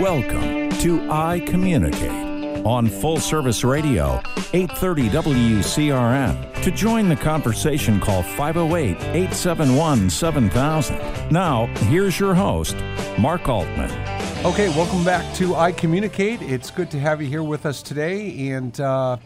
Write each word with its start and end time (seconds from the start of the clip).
Welcome 0.00 0.70
to 0.78 1.10
I 1.10 1.40
Communicate 1.40 2.64
on 2.64 2.88
Full 2.88 3.20
Service 3.20 3.62
Radio, 3.62 4.22
830 4.54 5.10
WCRN. 5.10 6.62
To 6.62 6.70
join 6.70 7.10
the 7.10 7.14
conversation, 7.16 8.00
call 8.00 8.22
508 8.22 8.96
871 9.00 10.08
7000. 10.08 11.30
Now, 11.30 11.66
here's 11.90 12.18
your 12.18 12.34
host, 12.34 12.74
Mark 13.18 13.48
Altman. 13.50 13.90
Okay, 14.46 14.70
welcome 14.70 15.04
back 15.04 15.34
to 15.34 15.54
I 15.56 15.72
Communicate. 15.72 16.40
It's 16.40 16.70
good 16.70 16.90
to 16.92 16.98
have 16.98 17.20
you 17.20 17.28
here 17.28 17.42
with 17.42 17.66
us 17.66 17.82
today. 17.82 18.48
And 18.48 18.80
uh, 18.80 19.18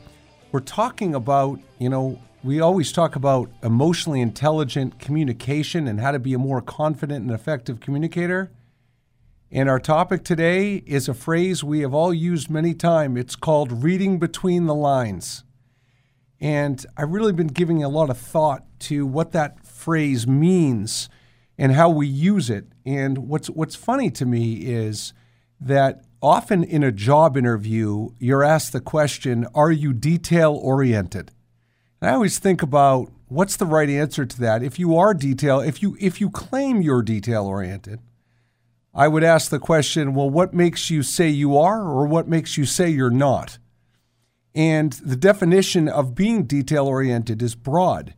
we're 0.50 0.60
talking 0.60 1.14
about, 1.14 1.60
you 1.78 1.88
know, 1.88 2.18
we 2.42 2.60
always 2.60 2.90
talk 2.90 3.14
about 3.14 3.48
emotionally 3.62 4.20
intelligent 4.20 4.98
communication 4.98 5.86
and 5.86 6.00
how 6.00 6.10
to 6.10 6.18
be 6.18 6.34
a 6.34 6.38
more 6.38 6.60
confident 6.60 7.24
and 7.24 7.30
effective 7.30 7.78
communicator. 7.78 8.50
And 9.50 9.68
our 9.70 9.78
topic 9.78 10.24
today 10.24 10.82
is 10.86 11.08
a 11.08 11.14
phrase 11.14 11.62
we 11.62 11.80
have 11.80 11.94
all 11.94 12.12
used 12.12 12.50
many 12.50 12.74
times. 12.74 13.20
It's 13.20 13.36
called 13.36 13.84
reading 13.84 14.18
between 14.18 14.66
the 14.66 14.74
lines. 14.74 15.44
And 16.40 16.84
I've 16.96 17.12
really 17.12 17.32
been 17.32 17.46
giving 17.46 17.82
a 17.82 17.88
lot 17.88 18.10
of 18.10 18.18
thought 18.18 18.64
to 18.80 19.06
what 19.06 19.30
that 19.32 19.64
phrase 19.64 20.26
means 20.26 21.08
and 21.56 21.72
how 21.72 21.88
we 21.88 22.08
use 22.08 22.50
it. 22.50 22.66
And 22.84 23.18
what's 23.28 23.48
what's 23.48 23.76
funny 23.76 24.10
to 24.10 24.26
me 24.26 24.54
is 24.54 25.12
that 25.60 26.04
often 26.20 26.64
in 26.64 26.82
a 26.82 26.92
job 26.92 27.36
interview, 27.36 28.10
you're 28.18 28.44
asked 28.44 28.72
the 28.72 28.80
question, 28.80 29.46
are 29.54 29.70
you 29.70 29.92
detail 29.92 30.54
oriented? 30.54 31.30
And 32.00 32.10
I 32.10 32.14
always 32.14 32.40
think 32.40 32.62
about 32.62 33.12
what's 33.28 33.56
the 33.56 33.64
right 33.64 33.88
answer 33.88 34.26
to 34.26 34.40
that. 34.40 34.64
If 34.64 34.78
you 34.80 34.96
are 34.96 35.14
detail, 35.14 35.60
if 35.60 35.82
you 35.82 35.96
if 36.00 36.20
you 36.20 36.30
claim 36.30 36.82
you're 36.82 37.02
detail 37.02 37.46
oriented, 37.46 38.00
I 38.96 39.08
would 39.08 39.22
ask 39.22 39.50
the 39.50 39.58
question 39.58 40.14
well, 40.14 40.30
what 40.30 40.54
makes 40.54 40.90
you 40.90 41.02
say 41.02 41.28
you 41.28 41.58
are, 41.58 41.82
or 41.82 42.06
what 42.06 42.28
makes 42.28 42.56
you 42.56 42.64
say 42.64 42.88
you're 42.88 43.10
not? 43.10 43.58
And 44.54 44.94
the 44.94 45.16
definition 45.16 45.86
of 45.86 46.14
being 46.14 46.44
detail 46.44 46.86
oriented 46.86 47.42
is 47.42 47.54
broad. 47.54 48.14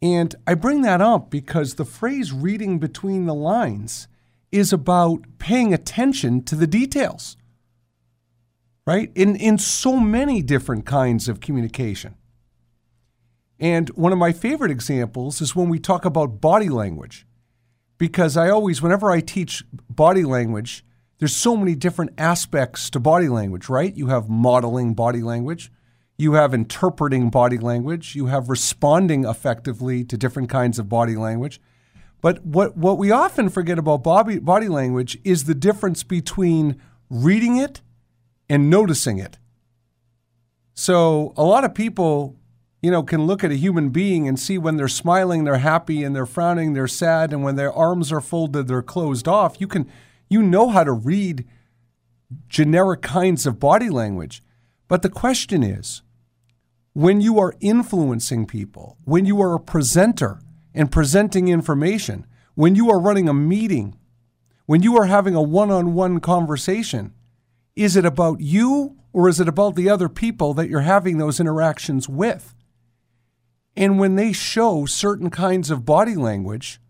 And 0.00 0.36
I 0.46 0.54
bring 0.54 0.82
that 0.82 1.00
up 1.00 1.30
because 1.30 1.74
the 1.74 1.84
phrase 1.84 2.32
reading 2.32 2.78
between 2.78 3.26
the 3.26 3.34
lines 3.34 4.06
is 4.52 4.72
about 4.72 5.24
paying 5.38 5.74
attention 5.74 6.44
to 6.44 6.54
the 6.54 6.66
details, 6.68 7.36
right? 8.86 9.10
In, 9.16 9.34
in 9.34 9.58
so 9.58 9.98
many 9.98 10.42
different 10.42 10.86
kinds 10.86 11.28
of 11.28 11.40
communication. 11.40 12.14
And 13.58 13.88
one 13.90 14.12
of 14.12 14.18
my 14.18 14.32
favorite 14.32 14.70
examples 14.70 15.40
is 15.40 15.56
when 15.56 15.68
we 15.68 15.78
talk 15.80 16.04
about 16.04 16.40
body 16.40 16.68
language 16.68 17.26
because 18.02 18.36
I 18.36 18.50
always, 18.50 18.82
whenever 18.82 19.12
I 19.12 19.20
teach 19.20 19.62
body 19.88 20.24
language, 20.24 20.84
there's 21.20 21.36
so 21.36 21.56
many 21.56 21.76
different 21.76 22.10
aspects 22.18 22.90
to 22.90 22.98
body 22.98 23.28
language, 23.28 23.68
right? 23.68 23.96
You 23.96 24.08
have 24.08 24.28
modeling 24.28 24.92
body 24.92 25.22
language, 25.22 25.70
you 26.18 26.32
have 26.32 26.52
interpreting 26.52 27.30
body 27.30 27.58
language, 27.58 28.16
you 28.16 28.26
have 28.26 28.48
responding 28.48 29.24
effectively 29.24 30.02
to 30.02 30.16
different 30.16 30.50
kinds 30.50 30.80
of 30.80 30.88
body 30.88 31.14
language. 31.14 31.60
But 32.20 32.44
what, 32.44 32.76
what 32.76 32.98
we 32.98 33.12
often 33.12 33.48
forget 33.48 33.78
about 33.78 34.02
body, 34.02 34.40
body 34.40 34.66
language 34.66 35.16
is 35.22 35.44
the 35.44 35.54
difference 35.54 36.02
between 36.02 36.82
reading 37.08 37.56
it 37.56 37.82
and 38.48 38.68
noticing 38.68 39.18
it. 39.18 39.38
So 40.74 41.34
a 41.36 41.44
lot 41.44 41.62
of 41.62 41.72
people 41.72 42.36
you 42.82 42.90
know, 42.90 43.04
can 43.04 43.26
look 43.26 43.44
at 43.44 43.52
a 43.52 43.56
human 43.56 43.90
being 43.90 44.26
and 44.26 44.38
see 44.38 44.58
when 44.58 44.76
they're 44.76 44.88
smiling, 44.88 45.44
they're 45.44 45.58
happy, 45.58 46.02
and 46.02 46.14
they're 46.14 46.26
frowning, 46.26 46.72
they're 46.72 46.88
sad, 46.88 47.32
and 47.32 47.44
when 47.44 47.54
their 47.54 47.72
arms 47.72 48.12
are 48.12 48.20
folded, 48.20 48.66
they're 48.66 48.82
closed 48.82 49.28
off. 49.28 49.60
You 49.60 49.68
can, 49.68 49.88
you 50.28 50.42
know 50.42 50.68
how 50.68 50.82
to 50.82 50.92
read 50.92 51.46
generic 52.48 53.00
kinds 53.00 53.46
of 53.46 53.60
body 53.60 53.88
language. 53.88 54.42
But 54.88 55.02
the 55.02 55.10
question 55.10 55.62
is, 55.62 56.02
when 56.92 57.20
you 57.20 57.38
are 57.38 57.54
influencing 57.60 58.46
people, 58.46 58.98
when 59.04 59.24
you 59.24 59.40
are 59.40 59.54
a 59.54 59.60
presenter 59.60 60.40
and 60.74 60.90
presenting 60.90 61.48
information, 61.48 62.26
when 62.54 62.74
you 62.74 62.90
are 62.90 63.00
running 63.00 63.28
a 63.28 63.34
meeting, 63.34 63.96
when 64.66 64.82
you 64.82 64.96
are 64.98 65.06
having 65.06 65.34
a 65.34 65.42
one 65.42 65.70
on 65.70 65.94
one 65.94 66.18
conversation, 66.18 67.14
is 67.76 67.96
it 67.96 68.04
about 68.04 68.40
you 68.40 68.96
or 69.12 69.28
is 69.28 69.40
it 69.40 69.48
about 69.48 69.76
the 69.76 69.88
other 69.88 70.08
people 70.08 70.52
that 70.54 70.68
you're 70.68 70.80
having 70.80 71.18
those 71.18 71.38
interactions 71.40 72.08
with? 72.08 72.54
And 73.76 73.98
when 73.98 74.16
they 74.16 74.32
show 74.32 74.86
certain 74.86 75.30
kinds 75.30 75.70
of 75.70 75.84
body 75.84 76.14
language, 76.14 76.80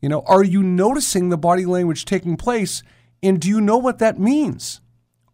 you 0.00 0.08
know, 0.08 0.22
are 0.26 0.42
you 0.42 0.62
noticing 0.62 1.28
the 1.28 1.36
body 1.36 1.66
language 1.66 2.04
taking 2.04 2.36
place? 2.36 2.82
And 3.22 3.40
do 3.40 3.48
you 3.48 3.60
know 3.60 3.76
what 3.76 3.98
that 3.98 4.18
means? 4.18 4.80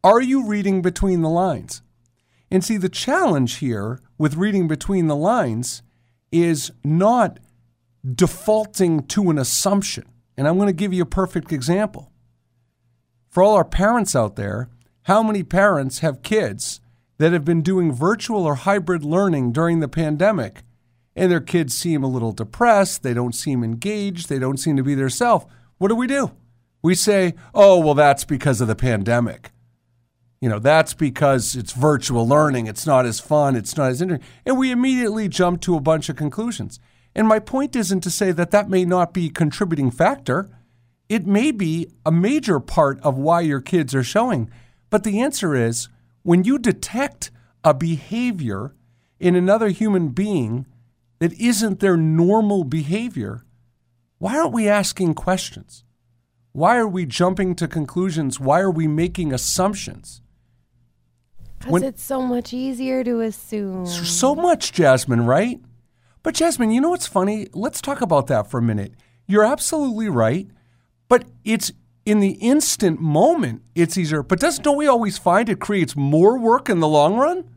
Are 0.03 0.21
you 0.21 0.47
reading 0.47 0.83
between 0.83 1.23
the 1.23 1.29
lines? 1.29 1.83
And 2.51 2.65
see, 2.65 2.77
the 2.77 2.89
challenge 2.89 3.57
here 3.57 4.01
with 4.19 4.37
reading 4.37 4.69
between 4.69 5.07
the 5.07 5.17
lines 5.17 5.83
is 6.33 6.73
not 6.85 7.39
defaulting 8.15 9.05
to 9.09 9.31
an 9.31 9.39
assumption. 9.39 10.05
And 10.37 10.47
I'm 10.47 10.57
going 10.57 10.69
to 10.69 10.73
give 10.73 10.93
you 10.93 11.03
a 11.03 11.07
perfect 11.07 11.53
example. 11.53 12.13
For 13.29 13.43
all 13.43 13.55
our 13.55 13.65
parents 13.65 14.15
out 14.15 14.37
there, 14.37 14.69
how 15.03 15.23
many 15.23 15.43
parents 15.43 16.01
have 16.01 16.23
kids 16.23 16.81
that 17.19 17.33
have 17.33 17.45
been 17.45 17.63
doing 17.63 17.93
virtual 17.93 18.45
or 18.45 18.55
hybrid 18.57 19.05
learning 19.05 19.53
during 19.53 19.81
the 19.81 19.89
pandemic, 19.89 20.63
and 21.15 21.31
their 21.31 21.41
kids 21.41 21.77
seem 21.77 22.03
a 22.03 22.09
little 22.09 22.33
depressed, 22.33 23.03
they 23.03 23.15
don't 23.15 23.35
seem 23.35 23.65
engaged, 23.65 24.29
they 24.29 24.39
don't 24.39 24.59
seem 24.59 24.77
to 24.77 24.83
be 24.83 24.95
their 24.95 25.09
self, 25.09 25.47
what 25.79 25.89
do 25.89 25.97
we 25.97 26.07
do? 26.07 26.33
We 26.83 26.95
say, 26.95 27.35
oh, 27.55 27.81
well, 27.81 27.95
that's 27.95 28.25
because 28.25 28.61
of 28.61 28.69
the 28.69 28.77
pandemic. 28.77 29.51
You 30.41 30.51
know, 30.51 30.59
that's 30.59 30.95
because 30.95 31.57
it's 31.57 31.73
virtual 31.73 32.29
learning, 32.29 32.67
it's 32.67 32.87
not 32.87 33.07
as 33.07 33.19
fun, 33.19 33.57
it's 33.57 33.77
not 33.77 33.91
as 33.91 34.03
interesting. 34.03 34.29
And 34.45 34.59
we 34.59 34.71
immediately 34.71 35.29
jump 35.29 35.63
to 35.63 35.77
a 35.77 35.81
bunch 35.81 36.09
of 36.09 36.17
conclusions. 36.17 36.79
And 37.15 37.27
my 37.27 37.39
point 37.39 37.75
isn't 37.75 38.03
to 38.03 38.11
say 38.11 38.31
that 38.33 38.51
that 38.51 38.69
may 38.69 38.85
not 38.85 39.15
be 39.15 39.27
a 39.27 39.31
contributing 39.31 39.91
factor. 39.91 40.51
It 41.09 41.27
may 41.27 41.51
be 41.51 41.89
a 42.05 42.13
major 42.13 42.61
part 42.61 43.01
of 43.01 43.17
why 43.17 43.41
your 43.41 43.63
kids 43.63 43.95
are 43.95 44.03
showing. 44.03 44.51
But 44.91 45.03
the 45.03 45.21
answer 45.21 45.55
is 45.55 45.89
when 46.27 46.43
you 46.43 46.59
detect 46.59 47.31
a 47.63 47.73
behavior 47.73 48.75
in 49.21 49.37
another 49.37 49.69
human 49.69 50.09
being 50.09 50.67
that 51.21 51.33
isn't 51.35 51.79
their 51.79 51.97
normal 51.97 52.65
behavior, 52.65 53.45
why 54.19 54.37
aren't 54.37 54.53
we 54.53 54.69
asking 54.69 55.15
questions? 55.15 55.85
Why 56.51 56.79
are 56.79 56.89
we 56.89 57.07
jumping 57.07 57.55
to 57.55 57.69
conclusions? 57.69 58.41
Why 58.41 58.59
are 58.59 58.71
we 58.73 58.89
making 58.89 59.33
assumptions? 59.33 60.21
Because 61.61 61.83
it's 61.83 62.03
so 62.03 62.21
much 62.21 62.53
easier 62.53 63.05
to 63.05 63.21
assume. 63.21 63.87
So 63.87 64.35
much, 64.35 64.73
Jasmine, 64.73 65.27
right? 65.27 65.61
But 66.25 66.35
Jasmine, 66.35 66.73
you 66.73 66.81
know 66.81 66.91
what's 66.91 67.07
funny? 67.07 67.47
Let's 67.53 67.81
talk 67.81 68.01
about 68.01 68.27
that 68.27 68.51
for 68.51 68.59
a 68.59 68.63
minute. 68.63 68.95
You're 69.29 69.45
absolutely 69.45 70.09
right, 70.09 70.49
but 71.09 71.25
it's 71.45 71.71
in 72.07 72.21
the 72.21 72.39
instant 72.41 73.01
moment, 73.01 73.63
it's 73.75 73.99
easier. 73.99 74.23
But 74.23 74.41
doesn't 74.41 74.63
don't 74.63 74.77
we 74.77 74.87
always 74.87 75.19
find 75.19 75.49
it 75.49 75.61
creates 75.61 75.97
more 75.97 76.39
work 76.39 76.71
in 76.71 76.79
the 76.81 76.89
long 76.89 77.17
run? 77.17 77.51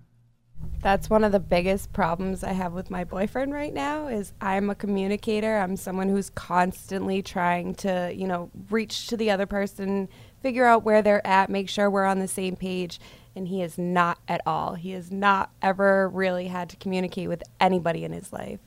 That's 0.82 1.10
one 1.10 1.26
of 1.26 1.34
the 1.34 1.42
biggest 1.42 1.92
problems 1.92 2.44
I 2.44 2.54
have 2.54 2.72
with 2.74 2.90
my 2.90 3.04
boyfriend 3.04 3.54
right 3.54 3.74
now 3.74 4.08
is 4.08 4.34
I'm 4.40 4.70
a 4.70 4.76
communicator. 4.76 5.58
I'm 5.58 5.76
someone 5.76 6.08
who's 6.08 6.30
constantly 6.30 7.22
trying 7.22 7.76
to, 7.76 8.12
you 8.16 8.26
know, 8.26 8.50
reach 8.70 9.08
to 9.08 9.18
the 9.18 9.30
other 9.30 9.46
person, 9.46 10.08
figure 10.42 10.66
out 10.66 10.84
where 10.84 11.02
they're 11.02 11.26
at, 11.28 11.50
make 11.50 11.68
sure 11.70 11.90
we're 11.90 12.06
on 12.06 12.20
the 12.20 12.30
same 12.30 12.56
page. 12.56 13.00
And 13.36 13.50
he 13.50 13.62
is 13.62 13.78
not 13.78 14.20
at 14.28 14.42
all. 14.46 14.76
He 14.76 14.92
has 14.92 15.12
not 15.12 15.52
ever 15.62 16.08
really 16.10 16.48
had 16.48 16.70
to 16.70 16.78
communicate 16.78 17.28
with 17.28 17.44
anybody 17.60 18.06
in 18.06 18.14
his 18.14 18.32
life. 18.32 18.60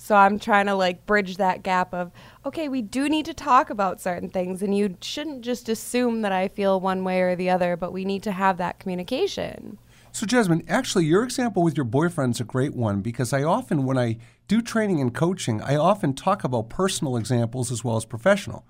So 0.00 0.14
I'm 0.14 0.38
trying 0.38 0.64
to 0.64 0.74
like 0.74 1.04
bridge 1.04 1.36
that 1.36 1.62
gap 1.62 1.92
of, 1.92 2.10
okay, 2.46 2.70
we 2.70 2.80
do 2.80 3.06
need 3.06 3.26
to 3.26 3.34
talk 3.34 3.68
about 3.68 4.00
certain 4.00 4.30
things, 4.30 4.62
and 4.62 4.74
you 4.74 4.96
shouldn't 5.02 5.42
just 5.42 5.68
assume 5.68 6.22
that 6.22 6.32
I 6.32 6.48
feel 6.48 6.80
one 6.80 7.04
way 7.04 7.20
or 7.20 7.36
the 7.36 7.50
other, 7.50 7.76
but 7.76 7.92
we 7.92 8.06
need 8.06 8.22
to 8.22 8.32
have 8.32 8.56
that 8.56 8.78
communication. 8.78 9.76
So, 10.10 10.24
Jasmine, 10.24 10.64
actually, 10.66 11.04
your 11.04 11.22
example 11.22 11.62
with 11.62 11.76
your 11.76 11.84
boyfriend's 11.84 12.40
a 12.40 12.44
great 12.44 12.74
one 12.74 13.02
because 13.02 13.34
I 13.34 13.42
often, 13.42 13.84
when 13.84 13.98
I 13.98 14.16
do 14.48 14.62
training 14.62 15.02
and 15.02 15.14
coaching, 15.14 15.60
I 15.60 15.76
often 15.76 16.14
talk 16.14 16.44
about 16.44 16.70
personal 16.70 17.18
examples 17.18 17.70
as 17.70 17.84
well 17.84 17.96
as 17.96 18.06
professional. 18.06 18.66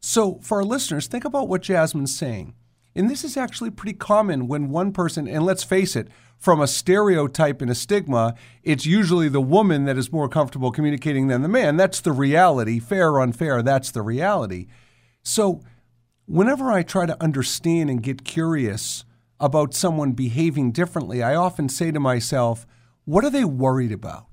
So, 0.00 0.38
for 0.42 0.58
our 0.58 0.64
listeners, 0.64 1.06
think 1.06 1.24
about 1.24 1.48
what 1.48 1.62
Jasmine's 1.62 2.14
saying. 2.14 2.54
And 2.94 3.08
this 3.08 3.24
is 3.24 3.36
actually 3.36 3.70
pretty 3.70 3.96
common 3.96 4.48
when 4.48 4.70
one 4.70 4.92
person, 4.92 5.28
and 5.28 5.44
let's 5.44 5.62
face 5.62 5.94
it, 5.94 6.08
from 6.38 6.60
a 6.60 6.66
stereotype 6.66 7.60
and 7.60 7.70
a 7.70 7.74
stigma, 7.74 8.34
it's 8.62 8.86
usually 8.86 9.28
the 9.28 9.40
woman 9.40 9.84
that 9.84 9.98
is 9.98 10.12
more 10.12 10.28
comfortable 10.28 10.70
communicating 10.70 11.26
than 11.26 11.42
the 11.42 11.48
man. 11.48 11.76
That's 11.76 12.00
the 12.00 12.12
reality, 12.12 12.78
fair 12.78 13.10
or 13.10 13.20
unfair, 13.20 13.62
that's 13.62 13.90
the 13.90 14.02
reality. 14.02 14.66
So, 15.22 15.60
whenever 16.26 16.70
I 16.70 16.82
try 16.82 17.06
to 17.06 17.22
understand 17.22 17.90
and 17.90 18.02
get 18.02 18.24
curious 18.24 19.04
about 19.40 19.74
someone 19.74 20.12
behaving 20.12 20.72
differently, 20.72 21.22
I 21.22 21.34
often 21.34 21.68
say 21.68 21.90
to 21.90 22.00
myself, 22.00 22.66
what 23.04 23.24
are 23.24 23.30
they 23.30 23.44
worried 23.44 23.92
about? 23.92 24.26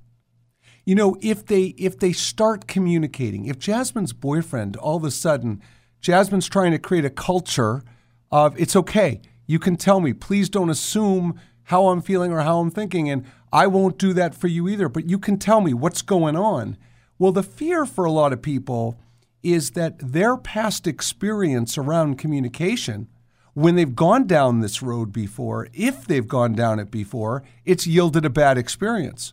You 0.84 0.94
know, 0.94 1.16
if 1.20 1.44
they 1.44 1.74
if 1.78 1.98
they 1.98 2.12
start 2.12 2.68
communicating, 2.68 3.46
if 3.46 3.58
Jasmine's 3.58 4.12
boyfriend 4.12 4.76
all 4.76 4.96
of 4.96 5.04
a 5.04 5.10
sudden 5.10 5.60
Jasmine's 6.00 6.48
trying 6.48 6.70
to 6.70 6.78
create 6.78 7.04
a 7.04 7.10
culture 7.10 7.82
of 8.30 8.58
it's 8.60 8.76
okay. 8.76 9.20
You 9.46 9.58
can 9.58 9.76
tell 9.76 10.00
me. 10.00 10.12
Please 10.12 10.48
don't 10.48 10.70
assume 10.70 11.40
how 11.64 11.88
I'm 11.88 12.00
feeling 12.00 12.32
or 12.32 12.40
how 12.40 12.60
I'm 12.60 12.70
thinking. 12.70 13.08
And 13.10 13.24
I 13.52 13.66
won't 13.66 13.98
do 13.98 14.12
that 14.12 14.34
for 14.34 14.48
you 14.48 14.68
either, 14.68 14.88
but 14.88 15.08
you 15.08 15.18
can 15.18 15.38
tell 15.38 15.60
me 15.60 15.74
what's 15.74 16.02
going 16.02 16.36
on. 16.36 16.76
Well, 17.18 17.32
the 17.32 17.42
fear 17.42 17.86
for 17.86 18.04
a 18.04 18.12
lot 18.12 18.32
of 18.32 18.42
people 18.42 19.00
is 19.42 19.70
that 19.72 19.98
their 19.98 20.36
past 20.36 20.86
experience 20.86 21.78
around 21.78 22.18
communication, 22.18 23.08
when 23.54 23.74
they've 23.74 23.94
gone 23.94 24.26
down 24.26 24.60
this 24.60 24.82
road 24.82 25.12
before, 25.12 25.68
if 25.72 26.06
they've 26.06 26.28
gone 26.28 26.54
down 26.54 26.78
it 26.78 26.90
before, 26.90 27.42
it's 27.64 27.86
yielded 27.86 28.24
a 28.24 28.30
bad 28.30 28.58
experience. 28.58 29.32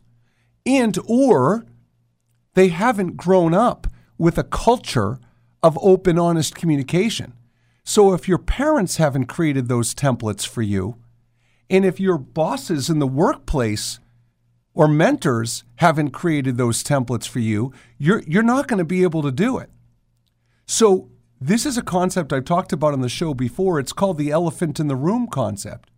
And 0.65 0.97
or 1.07 1.65
they 2.53 2.69
haven't 2.69 3.17
grown 3.17 3.53
up 3.53 3.87
with 4.17 4.37
a 4.37 4.43
culture 4.43 5.19
of 5.61 5.77
open, 5.81 6.17
honest 6.17 6.55
communication. 6.55 7.33
So 7.83 8.13
if 8.13 8.27
your 8.27 8.37
parents 8.37 8.97
haven't 8.97 9.25
created 9.25 9.67
those 9.67 9.93
templates 9.93 10.47
for 10.47 10.61
you, 10.61 10.97
and 11.69 11.85
if 11.85 11.99
your 11.99 12.17
bosses 12.17 12.89
in 12.89 12.99
the 12.99 13.07
workplace 13.07 13.99
or 14.73 14.87
mentors 14.87 15.63
haven't 15.75 16.11
created 16.11 16.57
those 16.57 16.83
templates 16.83 17.27
for 17.27 17.39
you, 17.39 17.73
you're, 17.97 18.23
you're 18.25 18.43
not 18.43 18.67
going 18.67 18.79
to 18.79 18.85
be 18.85 19.03
able 19.03 19.21
to 19.21 19.31
do 19.31 19.57
it. 19.57 19.69
So, 20.65 21.09
this 21.41 21.65
is 21.65 21.77
a 21.77 21.81
concept 21.81 22.31
I've 22.31 22.45
talked 22.45 22.71
about 22.71 22.93
on 22.93 23.01
the 23.01 23.09
show 23.09 23.33
before. 23.33 23.77
It's 23.77 23.91
called 23.91 24.17
the 24.17 24.31
elephant 24.31 24.79
in 24.79 24.87
the 24.87 24.95
room 24.95 25.27
concept. 25.27 25.91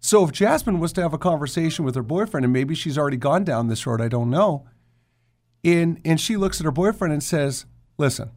So, 0.00 0.24
if 0.24 0.32
Jasmine 0.32 0.80
was 0.80 0.92
to 0.94 1.02
have 1.02 1.14
a 1.14 1.18
conversation 1.18 1.84
with 1.84 1.94
her 1.94 2.02
boyfriend, 2.02 2.44
and 2.44 2.52
maybe 2.52 2.74
she's 2.74 2.98
already 2.98 3.16
gone 3.16 3.44
down 3.44 3.68
this 3.68 3.86
road, 3.86 4.00
I 4.00 4.08
don't 4.08 4.30
know, 4.30 4.66
and, 5.62 6.00
and 6.04 6.20
she 6.20 6.36
looks 6.36 6.60
at 6.60 6.64
her 6.64 6.72
boyfriend 6.72 7.12
and 7.12 7.22
says, 7.22 7.66
Listen, 7.98 8.32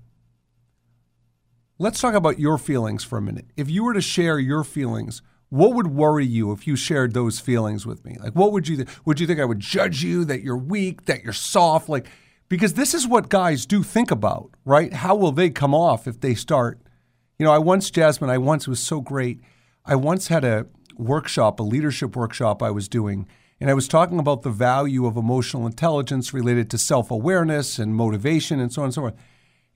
let's 1.80 2.00
talk 2.02 2.14
about 2.14 2.40
your 2.40 2.58
feelings 2.58 3.04
for 3.04 3.18
a 3.18 3.22
minute. 3.22 3.46
If 3.56 3.70
you 3.70 3.84
were 3.84 3.94
to 3.94 4.02
share 4.02 4.40
your 4.40 4.64
feelings, 4.64 5.22
what 5.50 5.74
would 5.74 5.88
worry 5.88 6.26
you 6.26 6.52
if 6.52 6.68
you 6.68 6.76
shared 6.76 7.14
those 7.14 7.40
feelings 7.40 7.86
with 7.86 8.04
me? 8.04 8.18
Like, 8.22 8.34
what 8.34 8.52
would 8.52 8.68
you 8.68 8.78
th- 8.78 8.90
would 9.06 9.20
you 9.20 9.28
think 9.28 9.40
I 9.40 9.46
would 9.46 9.60
judge 9.60 10.04
you 10.04 10.26
that 10.26 10.42
you're 10.42 10.58
weak, 10.58 11.06
that 11.06 11.24
you're 11.24 11.34
soft, 11.34 11.88
like 11.88 12.08
because 12.50 12.74
this 12.74 12.94
is 12.94 13.08
what 13.08 13.30
guys 13.30 13.66
do 13.66 13.84
think 13.84 14.12
about, 14.12 14.52
right? 14.66 14.94
How 14.94 15.16
will 15.16 15.32
they 15.32 15.50
come 15.50 15.76
off 15.76 16.08
if 16.08 16.20
they 16.20 16.34
start? 16.34 16.80
You 17.38 17.46
know, 17.46 17.52
I 17.52 17.60
once 17.60 17.92
Jasmine, 17.92 18.30
I 18.30 18.38
once 18.38 18.68
was 18.68 18.80
so 18.80 19.02
great. 19.02 19.40
I 19.86 19.96
once 19.96 20.28
had 20.28 20.44
a 20.44 20.66
workshop, 20.98 21.60
a 21.60 21.64
leadership 21.64 22.16
workshop 22.16 22.64
I 22.64 22.72
was 22.72 22.90
doing, 22.90 23.28
and 23.62 23.70
I 23.70 23.74
was 23.74 23.88
talking 23.88 24.20
about 24.20 24.42
the 24.42 24.50
value 24.50 25.06
of 25.06 25.16
emotional 25.16 25.66
intelligence 25.66 26.34
related 26.34 26.70
to 26.72 26.78
self-awareness 26.78 27.80
and 27.80 27.96
motivation 27.96 28.60
and 28.60 28.74
so 28.74 28.82
on 28.82 28.86
and 28.86 28.94
so 28.94 29.02
forth. 29.02 29.16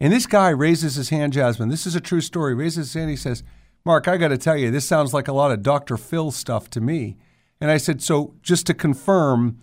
And 0.01 0.11
this 0.11 0.25
guy 0.25 0.49
raises 0.49 0.95
his 0.95 1.09
hand, 1.09 1.31
Jasmine. 1.33 1.69
This 1.69 1.85
is 1.85 1.95
a 1.95 2.01
true 2.01 2.21
story. 2.21 2.55
Raises 2.55 2.87
his 2.87 2.93
hand. 2.95 3.11
He 3.11 3.15
says, 3.15 3.43
Mark, 3.85 4.07
I 4.07 4.17
got 4.17 4.29
to 4.29 4.37
tell 4.37 4.57
you, 4.57 4.71
this 4.71 4.87
sounds 4.87 5.13
like 5.13 5.27
a 5.27 5.33
lot 5.33 5.51
of 5.51 5.61
Dr. 5.61 5.95
Phil 5.95 6.31
stuff 6.31 6.71
to 6.71 6.81
me. 6.81 7.17
And 7.61 7.69
I 7.69 7.77
said, 7.77 8.01
so 8.01 8.33
just 8.41 8.65
to 8.65 8.73
confirm, 8.73 9.59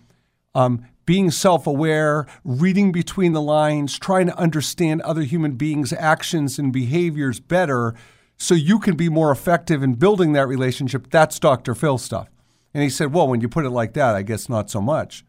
um, 0.55 0.85
being 1.05 1.29
self 1.29 1.67
aware, 1.67 2.25
reading 2.45 2.93
between 2.93 3.33
the 3.33 3.41
lines, 3.41 3.99
trying 3.99 4.27
to 4.27 4.37
understand 4.37 5.01
other 5.01 5.23
human 5.23 5.55
beings' 5.55 5.91
actions 5.91 6.57
and 6.57 6.71
behaviors 6.71 7.41
better 7.41 7.93
so 8.37 8.55
you 8.55 8.79
can 8.79 8.95
be 8.95 9.09
more 9.09 9.31
effective 9.31 9.83
in 9.83 9.95
building 9.95 10.31
that 10.31 10.47
relationship, 10.47 11.09
that's 11.09 11.37
Dr. 11.37 11.75
Phil 11.75 11.97
stuff. 11.97 12.29
And 12.73 12.81
he 12.81 12.89
said, 12.89 13.11
well, 13.11 13.27
when 13.27 13.41
you 13.41 13.49
put 13.49 13.65
it 13.65 13.71
like 13.71 13.91
that, 13.93 14.15
I 14.15 14.21
guess 14.21 14.47
not 14.47 14.69
so 14.69 14.79
much. 14.79 15.25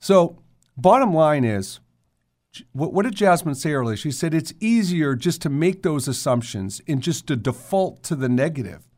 So, 0.00 0.42
bottom 0.76 1.14
line 1.14 1.44
is, 1.44 1.78
what, 2.72 2.92
what 2.92 3.04
did 3.04 3.14
Jasmine 3.14 3.54
say 3.54 3.72
earlier? 3.72 3.96
She 3.96 4.10
said 4.10 4.34
it's 4.34 4.54
easier 4.60 5.14
just 5.14 5.42
to 5.42 5.48
make 5.48 5.82
those 5.82 6.08
assumptions 6.08 6.80
and 6.88 7.02
just 7.02 7.26
to 7.28 7.36
default 7.36 8.02
to 8.04 8.16
the 8.16 8.28
negative. 8.28 8.88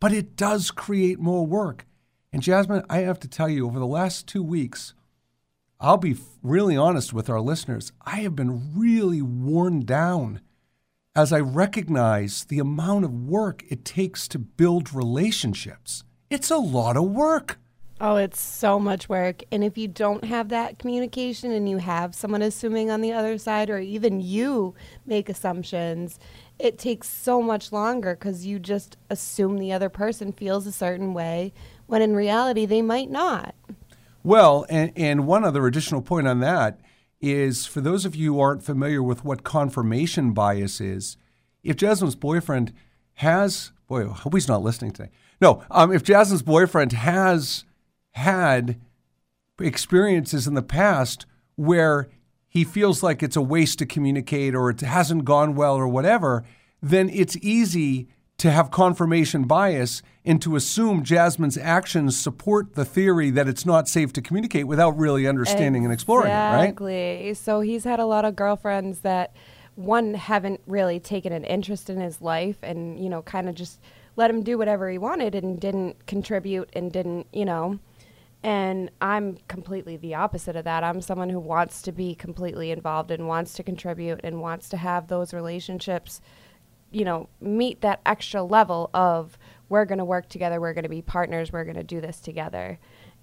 But 0.00 0.12
it 0.12 0.36
does 0.36 0.70
create 0.70 1.18
more 1.18 1.46
work. 1.46 1.86
And 2.32 2.42
Jasmine, 2.42 2.84
I 2.88 2.98
have 2.98 3.20
to 3.20 3.28
tell 3.28 3.48
you, 3.48 3.66
over 3.66 3.78
the 3.78 3.86
last 3.86 4.26
two 4.26 4.42
weeks, 4.42 4.94
I'll 5.80 5.98
be 5.98 6.16
really 6.42 6.76
honest 6.76 7.12
with 7.12 7.28
our 7.28 7.40
listeners. 7.40 7.92
I 8.02 8.20
have 8.20 8.36
been 8.36 8.78
really 8.78 9.22
worn 9.22 9.80
down 9.84 10.40
as 11.14 11.32
I 11.32 11.40
recognize 11.40 12.44
the 12.44 12.58
amount 12.58 13.04
of 13.04 13.12
work 13.12 13.64
it 13.68 13.84
takes 13.84 14.26
to 14.28 14.38
build 14.38 14.94
relationships. 14.94 16.04
It's 16.30 16.50
a 16.50 16.56
lot 16.56 16.96
of 16.96 17.04
work. 17.04 17.58
Oh, 18.04 18.16
it's 18.16 18.40
so 18.40 18.80
much 18.80 19.08
work. 19.08 19.44
And 19.52 19.62
if 19.62 19.78
you 19.78 19.86
don't 19.86 20.24
have 20.24 20.48
that 20.48 20.80
communication 20.80 21.52
and 21.52 21.68
you 21.68 21.76
have 21.76 22.16
someone 22.16 22.42
assuming 22.42 22.90
on 22.90 23.00
the 23.00 23.12
other 23.12 23.38
side, 23.38 23.70
or 23.70 23.78
even 23.78 24.20
you 24.20 24.74
make 25.06 25.28
assumptions, 25.28 26.18
it 26.58 26.78
takes 26.78 27.08
so 27.08 27.40
much 27.40 27.70
longer 27.70 28.16
because 28.16 28.44
you 28.44 28.58
just 28.58 28.96
assume 29.08 29.56
the 29.56 29.72
other 29.72 29.88
person 29.88 30.32
feels 30.32 30.66
a 30.66 30.72
certain 30.72 31.14
way 31.14 31.52
when 31.86 32.02
in 32.02 32.16
reality 32.16 32.66
they 32.66 32.82
might 32.82 33.08
not. 33.08 33.54
Well, 34.24 34.66
and, 34.68 34.92
and 34.96 35.24
one 35.24 35.44
other 35.44 35.64
additional 35.68 36.02
point 36.02 36.26
on 36.26 36.40
that 36.40 36.80
is 37.20 37.66
for 37.66 37.80
those 37.80 38.04
of 38.04 38.16
you 38.16 38.34
who 38.34 38.40
aren't 38.40 38.64
familiar 38.64 39.00
with 39.00 39.24
what 39.24 39.44
confirmation 39.44 40.32
bias 40.32 40.80
is, 40.80 41.16
if 41.62 41.76
Jasmine's 41.76 42.16
boyfriend 42.16 42.72
has, 43.14 43.70
boy, 43.86 44.10
I 44.10 44.12
hope 44.12 44.34
he's 44.34 44.48
not 44.48 44.64
listening 44.64 44.90
today. 44.90 45.10
No, 45.40 45.62
um, 45.70 45.92
if 45.92 46.02
Jasmine's 46.02 46.42
boyfriend 46.42 46.90
has 46.90 47.64
had 48.12 48.80
experiences 49.60 50.46
in 50.46 50.54
the 50.54 50.62
past 50.62 51.26
where 51.56 52.08
he 52.48 52.64
feels 52.64 53.02
like 53.02 53.22
it's 53.22 53.36
a 53.36 53.42
waste 53.42 53.78
to 53.78 53.86
communicate 53.86 54.54
or 54.54 54.70
it 54.70 54.80
hasn't 54.80 55.24
gone 55.24 55.54
well 55.54 55.74
or 55.74 55.88
whatever, 55.88 56.44
then 56.82 57.08
it's 57.08 57.36
easy 57.36 58.08
to 58.38 58.50
have 58.50 58.70
confirmation 58.70 59.44
bias 59.44 60.02
and 60.24 60.42
to 60.42 60.56
assume 60.56 61.04
Jasmine's 61.04 61.56
actions 61.56 62.18
support 62.18 62.74
the 62.74 62.84
theory 62.84 63.30
that 63.30 63.46
it's 63.46 63.64
not 63.64 63.88
safe 63.88 64.12
to 64.14 64.20
communicate 64.20 64.66
without 64.66 64.98
really 64.98 65.26
understanding 65.26 65.82
exactly. 65.82 65.84
and 65.84 65.92
exploring 65.92 66.32
it, 66.32 66.34
right? 66.34 66.64
Exactly. 66.64 67.34
So 67.34 67.60
he's 67.60 67.84
had 67.84 68.00
a 68.00 68.04
lot 68.04 68.24
of 68.24 68.34
girlfriends 68.34 69.00
that 69.00 69.34
one 69.76 70.14
haven't 70.14 70.60
really 70.66 71.00
taken 71.00 71.32
an 71.32 71.44
interest 71.44 71.88
in 71.88 72.00
his 72.00 72.20
life 72.20 72.58
and, 72.62 73.02
you 73.02 73.08
know, 73.08 73.22
kind 73.22 73.48
of 73.48 73.54
just 73.54 73.80
let 74.16 74.28
him 74.28 74.42
do 74.42 74.58
whatever 74.58 74.90
he 74.90 74.98
wanted 74.98 75.34
and 75.34 75.58
didn't 75.58 76.06
contribute 76.06 76.68
and 76.74 76.92
didn't, 76.92 77.26
you 77.32 77.44
know, 77.44 77.78
and 78.42 78.90
I'm 79.00 79.38
completely 79.48 79.96
the 79.96 80.14
opposite 80.14 80.56
of 80.56 80.64
that. 80.64 80.82
I'm 80.82 81.00
someone 81.00 81.30
who 81.30 81.38
wants 81.38 81.82
to 81.82 81.92
be 81.92 82.14
completely 82.14 82.70
involved 82.70 83.10
and 83.10 83.28
wants 83.28 83.52
to 83.54 83.62
contribute 83.62 84.20
and 84.24 84.40
wants 84.40 84.68
to 84.70 84.76
have 84.76 85.06
those 85.06 85.32
relationships, 85.32 86.20
you 86.90 87.04
know, 87.04 87.28
meet 87.40 87.80
that 87.82 88.00
extra 88.04 88.42
level 88.42 88.90
of 88.92 89.38
we're 89.68 89.84
going 89.84 89.98
to 89.98 90.04
work 90.04 90.28
together, 90.28 90.60
we're 90.60 90.74
going 90.74 90.82
to 90.82 90.88
be 90.88 91.02
partners, 91.02 91.52
we're 91.52 91.64
going 91.64 91.76
to 91.76 91.84
do 91.84 92.00
this 92.00 92.20
together. 92.20 92.78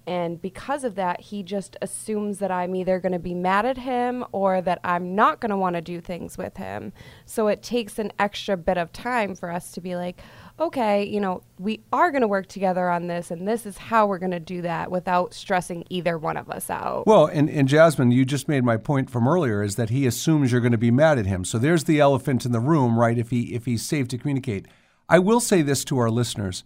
And 0.06 0.40
because 0.40 0.82
of 0.82 0.94
that, 0.94 1.20
he 1.20 1.42
just 1.42 1.76
assumes 1.82 2.38
that 2.38 2.50
I'm 2.50 2.74
either 2.74 2.98
going 2.98 3.12
to 3.12 3.18
be 3.18 3.34
mad 3.34 3.66
at 3.66 3.76
him 3.76 4.24
or 4.32 4.62
that 4.62 4.80
I'm 4.82 5.14
not 5.14 5.40
going 5.40 5.50
to 5.50 5.56
want 5.56 5.76
to 5.76 5.82
do 5.82 6.00
things 6.00 6.38
with 6.38 6.56
him. 6.56 6.92
So 7.26 7.48
it 7.48 7.62
takes 7.62 7.98
an 7.98 8.12
extra 8.18 8.56
bit 8.56 8.78
of 8.78 8.92
time 8.92 9.34
for 9.34 9.50
us 9.50 9.70
to 9.72 9.80
be 9.80 9.96
like, 9.96 10.20
okay, 10.60 11.04
you 11.04 11.20
know, 11.20 11.42
we 11.58 11.80
are 11.92 12.10
going 12.10 12.20
to 12.20 12.28
work 12.28 12.46
together 12.46 12.90
on 12.90 13.06
this, 13.06 13.30
and 13.30 13.48
this 13.48 13.64
is 13.64 13.78
how 13.78 14.06
we're 14.06 14.18
going 14.18 14.30
to 14.30 14.40
do 14.40 14.62
that 14.62 14.90
without 14.90 15.32
stressing 15.32 15.84
either 15.88 16.18
one 16.18 16.36
of 16.36 16.50
us 16.50 16.68
out. 16.68 17.06
Well, 17.06 17.26
and, 17.26 17.48
and 17.48 17.66
Jasmine, 17.66 18.12
you 18.12 18.24
just 18.24 18.46
made 18.46 18.62
my 18.62 18.76
point 18.76 19.08
from 19.08 19.26
earlier 19.26 19.62
is 19.62 19.76
that 19.76 19.90
he 19.90 20.06
assumes 20.06 20.52
you're 20.52 20.60
going 20.60 20.72
to 20.72 20.78
be 20.78 20.90
mad 20.90 21.18
at 21.18 21.26
him. 21.26 21.44
So 21.44 21.58
there's 21.58 21.84
the 21.84 21.98
elephant 21.98 22.44
in 22.44 22.52
the 22.52 22.60
room, 22.60 22.98
right? 22.98 23.16
If 23.16 23.30
he 23.30 23.54
if 23.54 23.64
he's 23.64 23.82
safe 23.82 24.08
to 24.08 24.18
communicate. 24.18 24.66
I 25.08 25.18
will 25.18 25.40
say 25.40 25.62
this 25.62 25.84
to 25.86 25.98
our 25.98 26.10
listeners: 26.10 26.62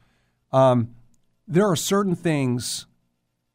um, 0.52 0.94
there 1.46 1.66
are 1.66 1.76
certain 1.76 2.16
things, 2.16 2.86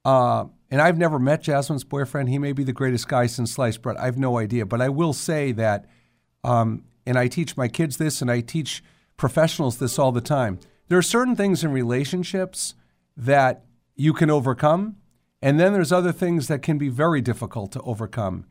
uh, 0.05 0.45
and 0.71 0.81
I've 0.81 0.97
never 0.97 1.19
met 1.19 1.43
Jasmine's 1.43 1.83
boyfriend. 1.83 2.29
He 2.29 2.39
may 2.39 2.53
be 2.53 2.63
the 2.63 2.73
greatest 2.73 3.07
guy 3.07 3.27
since 3.27 3.51
sliced 3.51 3.81
bread. 3.81 3.97
I 3.97 4.05
have 4.05 4.17
no 4.17 4.37
idea, 4.37 4.65
but 4.65 4.81
I 4.81 4.89
will 4.89 5.13
say 5.13 5.51
that, 5.53 5.85
um, 6.43 6.85
and 7.05 7.17
I 7.17 7.27
teach 7.27 7.57
my 7.57 7.67
kids 7.67 7.97
this, 7.97 8.21
and 8.21 8.31
I 8.31 8.41
teach 8.41 8.83
professionals 9.19 9.77
this 9.77 9.99
all 9.99 10.11
the 10.11 10.21
time. 10.21 10.57
There 10.87 10.97
are 10.97 11.03
certain 11.03 11.35
things 11.35 11.63
in 11.63 11.71
relationships 11.71 12.73
that 13.15 13.65
you 13.95 14.13
can 14.13 14.31
overcome, 14.31 14.95
and 15.41 15.59
then 15.59 15.73
there's 15.73 15.91
other 15.91 16.11
things 16.11 16.47
that 16.47 16.63
can 16.63 16.79
be 16.79 16.89
very 16.89 17.21
difficult 17.21 17.71
to 17.73 17.81
overcome. 17.81 18.45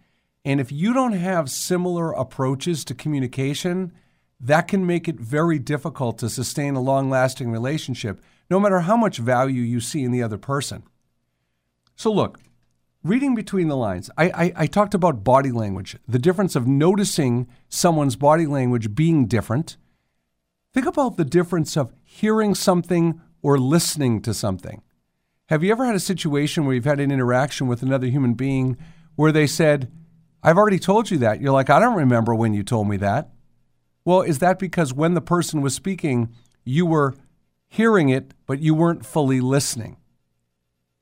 And 0.45 0.61
if 0.61 0.71
you 0.71 0.93
don't 0.93 1.15
have 1.15 1.51
similar 1.51 2.13
approaches 2.13 2.85
to 2.85 2.95
communication, 2.95 3.93
that 4.39 4.69
can 4.69 4.87
make 4.87 5.09
it 5.09 5.19
very 5.19 5.59
difficult 5.59 6.19
to 6.19 6.31
sustain 6.31 6.77
a 6.77 6.81
long 6.81 7.11
lasting 7.11 7.51
relationship, 7.51 8.21
no 8.49 8.61
matter 8.61 8.81
how 8.81 8.97
much 8.97 9.19
value 9.19 9.63
you 9.63 9.81
see 9.81 10.05
in 10.05 10.13
the 10.13 10.23
other 10.23 10.39
person. 10.39 10.85
So, 11.97 12.13
look, 12.13 12.39
reading 13.03 13.35
between 13.35 13.69
the 13.69 13.77
lines, 13.77 14.11
I, 14.17 14.31
I, 14.31 14.53
I, 14.55 14.67
talked 14.67 14.95
about 14.95 15.25
body 15.25 15.51
language, 15.51 15.97
the 16.07 16.21
difference 16.21 16.55
of 16.55 16.69
noticing 16.69 17.49
someone's 17.69 18.15
body 18.15 18.47
language 18.47 18.95
being 18.95 19.27
different 19.27 19.77
Think 20.79 20.87
about 20.87 21.17
the 21.17 21.25
difference 21.25 21.77
of 21.77 21.93
hearing 22.05 22.55
something 22.55 23.21
or 23.43 23.59
listening 23.59 24.23
to 24.23 24.33
something. 24.33 24.81
Have 25.47 25.65
you 25.65 25.73
ever 25.73 25.85
had 25.85 25.97
a 25.97 25.99
situation 25.99 26.65
where 26.65 26.75
you've 26.77 26.85
had 26.85 27.01
an 27.01 27.11
interaction 27.11 27.67
with 27.67 27.83
another 27.83 28.07
human 28.07 28.35
being 28.35 28.77
where 29.17 29.33
they 29.33 29.49
said, 29.49 29.91
I've 30.41 30.57
already 30.57 30.79
told 30.79 31.11
you 31.11 31.19
that? 31.19 31.41
You're 31.41 31.51
like, 31.51 31.69
I 31.69 31.81
don't 31.81 31.97
remember 31.97 32.33
when 32.33 32.55
you 32.55 32.63
told 32.63 32.89
me 32.89 32.97
that. 32.99 33.33
Well, 34.05 34.23
is 34.23 34.39
that 34.39 34.61
because 34.61 34.95
when 34.95 35.15
the 35.15 35.21
person 35.21 35.63
was 35.63 35.75
speaking, 35.75 36.33
you 36.65 36.87
were 36.87 37.17
hearing 37.67 38.09
it, 38.09 38.33
but 38.47 38.61
you 38.61 38.73
weren't 38.73 39.05
fully 39.05 39.41
listening? 39.41 39.97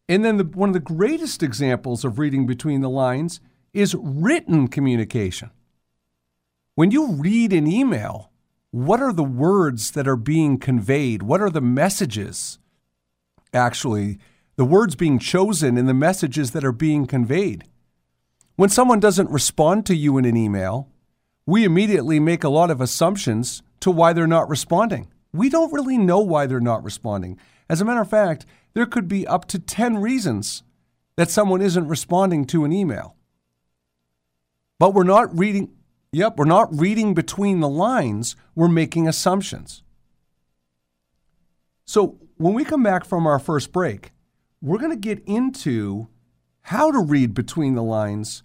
And 0.08 0.24
then 0.24 0.38
the, 0.38 0.44
one 0.44 0.70
of 0.70 0.72
the 0.72 0.80
greatest 0.80 1.42
examples 1.42 2.02
of 2.02 2.18
reading 2.18 2.46
between 2.46 2.80
the 2.80 2.88
lines 2.88 3.40
is 3.74 3.94
written 3.94 4.68
communication. 4.68 5.50
When 6.76 6.90
you 6.90 7.12
read 7.12 7.52
an 7.52 7.66
email, 7.66 8.30
what 8.70 9.00
are 9.00 9.12
the 9.12 9.24
words 9.24 9.92
that 9.92 10.08
are 10.08 10.16
being 10.16 10.58
conveyed? 10.58 11.22
What 11.22 11.40
are 11.40 11.50
the 11.50 11.60
messages, 11.60 12.58
actually, 13.52 14.18
the 14.56 14.64
words 14.64 14.94
being 14.94 15.18
chosen 15.18 15.76
and 15.76 15.88
the 15.88 15.94
messages 15.94 16.50
that 16.50 16.64
are 16.64 16.72
being 16.72 17.06
conveyed? 17.06 17.64
When 18.56 18.70
someone 18.70 19.00
doesn't 19.00 19.30
respond 19.30 19.86
to 19.86 19.94
you 19.94 20.18
in 20.18 20.24
an 20.24 20.36
email, 20.36 20.88
we 21.46 21.64
immediately 21.64 22.18
make 22.18 22.42
a 22.42 22.48
lot 22.48 22.70
of 22.70 22.80
assumptions 22.80 23.62
to 23.80 23.90
why 23.90 24.12
they're 24.12 24.26
not 24.26 24.48
responding. 24.48 25.08
We 25.32 25.48
don't 25.48 25.72
really 25.72 25.98
know 25.98 26.20
why 26.20 26.46
they're 26.46 26.60
not 26.60 26.82
responding. 26.82 27.38
As 27.68 27.80
a 27.80 27.84
matter 27.84 28.00
of 28.00 28.10
fact, 28.10 28.46
there 28.74 28.86
could 28.86 29.08
be 29.08 29.26
up 29.26 29.46
to 29.48 29.58
10 29.58 29.98
reasons 29.98 30.62
that 31.16 31.30
someone 31.30 31.62
isn't 31.62 31.88
responding 31.88 32.44
to 32.46 32.64
an 32.64 32.72
email. 32.72 33.16
But 34.78 34.94
we're 34.94 35.04
not 35.04 35.36
reading, 35.36 35.70
yep, 36.12 36.36
we're 36.36 36.44
not 36.44 36.68
reading 36.78 37.14
between 37.14 37.60
the 37.60 37.68
lines, 37.68 38.36
we're 38.54 38.68
making 38.68 39.08
assumptions. 39.08 39.82
So 41.84 42.18
when 42.36 42.54
we 42.54 42.64
come 42.64 42.82
back 42.82 43.04
from 43.04 43.26
our 43.26 43.38
first 43.38 43.72
break, 43.72 44.12
we're 44.60 44.78
going 44.78 44.90
to 44.90 44.96
get 44.96 45.22
into 45.26 46.08
how 46.62 46.90
to 46.90 46.98
read 46.98 47.34
between 47.34 47.74
the 47.74 47.82
lines 47.82 48.42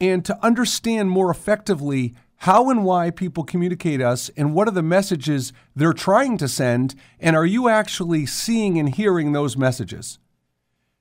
and 0.00 0.24
to 0.24 0.38
understand 0.44 1.10
more 1.10 1.30
effectively 1.30 2.14
how 2.42 2.70
and 2.70 2.84
why 2.84 3.10
people 3.10 3.42
communicate 3.42 4.00
us 4.00 4.30
and 4.36 4.54
what 4.54 4.68
are 4.68 4.72
the 4.72 4.82
messages 4.82 5.52
they're 5.74 5.92
trying 5.92 6.38
to 6.38 6.46
send 6.46 6.94
and 7.18 7.34
are 7.34 7.46
you 7.46 7.68
actually 7.68 8.24
seeing 8.24 8.78
and 8.78 8.94
hearing 8.94 9.32
those 9.32 9.56
messages 9.56 10.20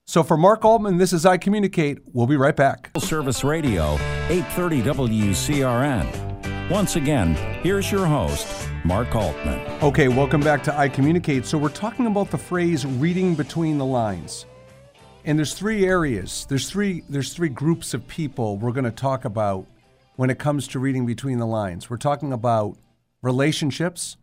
so 0.10 0.24
for 0.24 0.38
mark 0.38 0.64
altman 0.64 0.96
this 0.96 1.12
is 1.12 1.26
i 1.26 1.38
communicate. 1.38 2.00
We'll 2.14 2.28
be 2.28 2.38
right 2.38 2.56
back. 2.56 2.92
Service 2.98 3.44
radio 3.44 3.96
830 4.30 4.82
wcrn 4.84 6.70
once 6.72 6.96
again 6.96 7.36
here's 7.62 7.92
your 7.92 8.06
host 8.06 8.48
mark 8.86 9.14
altman. 9.14 9.60
Okay 9.84 10.08
welcome 10.08 10.40
back 10.40 10.64
to 10.64 10.78
i 10.78 10.88
communicate. 10.88 11.46
So 11.46 11.58
we're 11.58 11.68
talking 11.68 12.06
about 12.06 12.32
the 12.32 12.38
phrase 12.38 12.86
reading 12.86 13.36
between 13.36 13.78
the 13.78 13.86
lines. 13.86 14.46
And 15.26 15.38
there's 15.38 15.54
three 15.54 15.86
areas. 15.86 16.46
There's 16.48 16.70
three 16.70 17.04
there's 17.10 17.34
three 17.34 17.50
groups 17.50 17.94
of 17.94 18.08
people 18.08 18.58
we're 18.58 18.72
going 18.72 18.86
to 18.86 18.92
talk 18.92 19.26
about 19.26 19.68
when 20.16 20.30
it 20.30 20.40
comes 20.40 20.70
to 20.70 20.80
reading 20.80 21.06
between 21.06 21.38
the 21.38 21.46
lines. 21.46 21.90
We're 21.90 21.98
talking 21.98 22.32
about 22.32 22.78
relationships, 23.22 24.16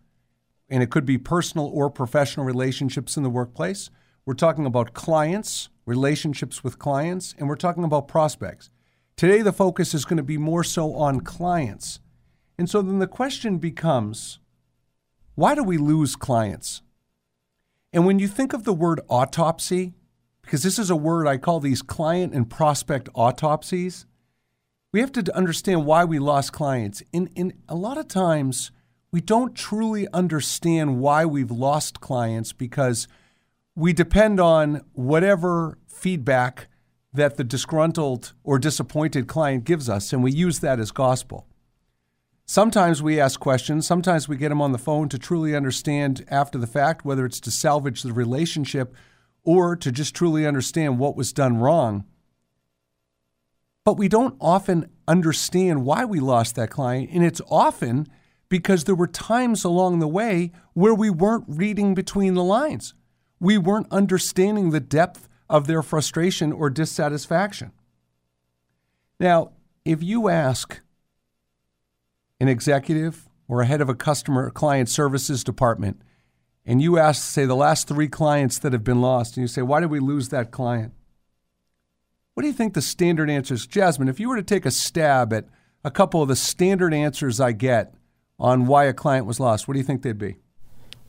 and 0.71 0.83
it 0.83 0.89
could 0.89 1.05
be 1.05 1.19
personal 1.19 1.67
or 1.67 1.91
professional 1.91 2.47
relationships 2.47 3.19
in 3.19 3.23
the 3.23 3.29
workplace. 3.29 3.91
We're 4.25 4.33
talking 4.33 4.65
about 4.65 4.95
clients, 4.95 5.69
relationships 5.87 6.65
with 6.65 6.79
clients, 6.79 7.35
and 7.39 7.49
we're 7.49 7.57
talking 7.57 7.85
about 7.85 8.09
prospects. 8.09 8.71
Today, 9.17 9.43
the 9.43 9.53
focus 9.53 9.95
is 9.95 10.05
going 10.05 10.17
to 10.17 10.23
be 10.23 10.39
more 10.39 10.65
so 10.65 10.95
on 10.95 11.21
clients. 11.21 12.01
And 12.59 12.69
so 12.69 12.83
then 12.83 12.99
the 12.99 13.07
question 13.07 13.59
becomes 13.59 14.39
why 15.35 15.55
do 15.55 15.63
we 15.63 15.79
lose 15.79 16.15
clients? 16.15 16.83
And 17.93 18.07
when 18.07 18.19
you 18.19 18.29
think 18.29 18.53
of 18.53 18.65
the 18.65 18.73
word 18.73 19.01
autopsy, 19.09 19.95
because 20.43 20.63
this 20.63 20.79
is 20.79 20.91
a 20.91 20.97
word 20.97 21.27
I 21.27 21.39
call 21.39 21.61
these 21.61 21.83
client 21.83 22.35
and 22.35 22.49
prospect 22.49 23.09
autopsies, 23.15 24.07
we 24.93 25.01
have 25.01 25.13
to 25.13 25.37
understand 25.37 25.87
why 25.87 26.05
we 26.05 26.19
lost 26.19 26.53
clients. 26.53 27.03
In, 27.13 27.29
in 27.35 27.55
a 27.69 27.75
lot 27.75 27.99
of 27.99 28.07
times, 28.07 28.71
we 29.11 29.21
don't 29.21 29.55
truly 29.55 30.07
understand 30.13 31.01
why 31.01 31.25
we've 31.25 31.51
lost 31.51 32.01
clients 32.01 32.53
because 32.53 33.09
we 33.75 33.93
depend 33.93 34.39
on 34.41 34.83
whatever 34.93 35.79
feedback 35.87 36.69
that 37.13 37.37
the 37.37 37.45
disgruntled 37.45 38.33
or 38.43 38.59
disappointed 38.59 39.27
client 39.27 39.65
gives 39.65 39.89
us, 39.89 40.13
and 40.13 40.23
we 40.23 40.33
use 40.33 40.61
that 40.61 40.81
as 40.81 40.91
gospel. 40.91 41.47
Sometimes 42.47 43.03
we 43.03 43.19
ask 43.19 43.41
questions, 43.41 43.87
sometimes 43.87 44.29
we 44.29 44.37
get 44.37 44.51
them 44.51 44.61
on 44.61 44.73
the 44.73 44.79
phone 44.79 45.09
to 45.09 45.19
truly 45.19 45.57
understand 45.57 46.25
after 46.29 46.59
the 46.59 46.67
fact, 46.67 47.05
whether 47.05 47.25
it's 47.25 47.41
to 47.41 47.51
salvage 47.51 48.03
the 48.03 48.13
relationship 48.13 48.95
or 49.45 49.77
to 49.77 49.91
just 49.91 50.15
truly 50.15 50.47
understand 50.47 50.99
what 50.99 51.17
was 51.17 51.33
done 51.33 51.57
wrong. 51.57 52.05
But 53.85 53.99
we 53.99 54.09
don't 54.09 54.37
often 54.41 54.91
understand 55.07 55.85
why 55.85 56.05
we 56.05 56.21
lost 56.21 56.55
that 56.57 56.71
client. 56.71 57.11
And 57.13 57.25
it's 57.25 57.43
often 57.51 58.09
because 58.49 58.85
there 58.85 58.95
were 58.95 59.07
times 59.07 59.65
along 59.65 59.99
the 59.99 60.09
way 60.09 60.53
where 60.73 60.95
we 60.95 61.11
weren't 61.11 61.45
reading 61.49 61.95
between 61.95 62.35
the 62.35 62.45
lines. 62.45 62.95
We 63.45 63.59
weren't 63.59 63.89
understanding 63.91 64.71
the 64.71 64.81
depth 64.81 65.29
of 65.51 65.67
their 65.67 65.83
frustration 65.83 66.51
or 66.51 66.71
dissatisfaction. 66.71 67.73
Now, 69.21 69.51
if 69.85 70.03
you 70.03 70.31
ask 70.31 70.81
an 72.41 72.49
executive 72.49 73.29
or 73.47 73.61
a 73.61 73.67
head 73.67 73.83
of 73.83 73.91
a 73.91 73.95
customer 73.95 74.51
client 74.51 74.89
services 74.89 75.45
department, 75.45 76.01
and 76.65 76.81
you 76.81 76.97
ask, 76.97 77.23
say, 77.23 77.45
the 77.45 77.55
last 77.55 77.87
three 77.87 78.09
clients 78.09 78.59
that 78.61 78.73
have 78.73 78.83
been 78.83 79.03
lost, 79.03 79.37
and 79.37 79.43
you 79.43 79.49
say, 79.49 79.61
why 79.61 79.81
did 79.81 79.91
we 79.91 80.01
lose 80.01 80.31
that 80.31 80.51
client? 80.51 80.95
What 82.33 82.45
do 82.45 82.47
you 82.47 82.55
think 82.55 82.73
the 82.73 82.81
standard 82.81 83.29
answers? 83.29 83.67
Jasmine, 83.67 84.09
if 84.09 84.19
you 84.19 84.31
were 84.31 84.37
to 84.37 84.43
take 84.43 84.65
a 84.65 84.71
stab 84.71 85.35
at 85.35 85.45
a 85.85 85.91
couple 85.91 86.23
of 86.23 86.29
the 86.29 86.37
standard 86.37 86.95
answers 86.95 87.41
I 87.41 87.53
get 87.53 87.95
on 88.39 88.65
why 88.65 88.85
a 88.85 88.95
client 88.95 89.27
was 89.27 89.39
lost, 89.39 89.69
what 89.69 89.75
do 89.75 89.81
you 89.81 89.85
think 89.85 90.01
they'd 90.01 90.17
be? 90.17 90.37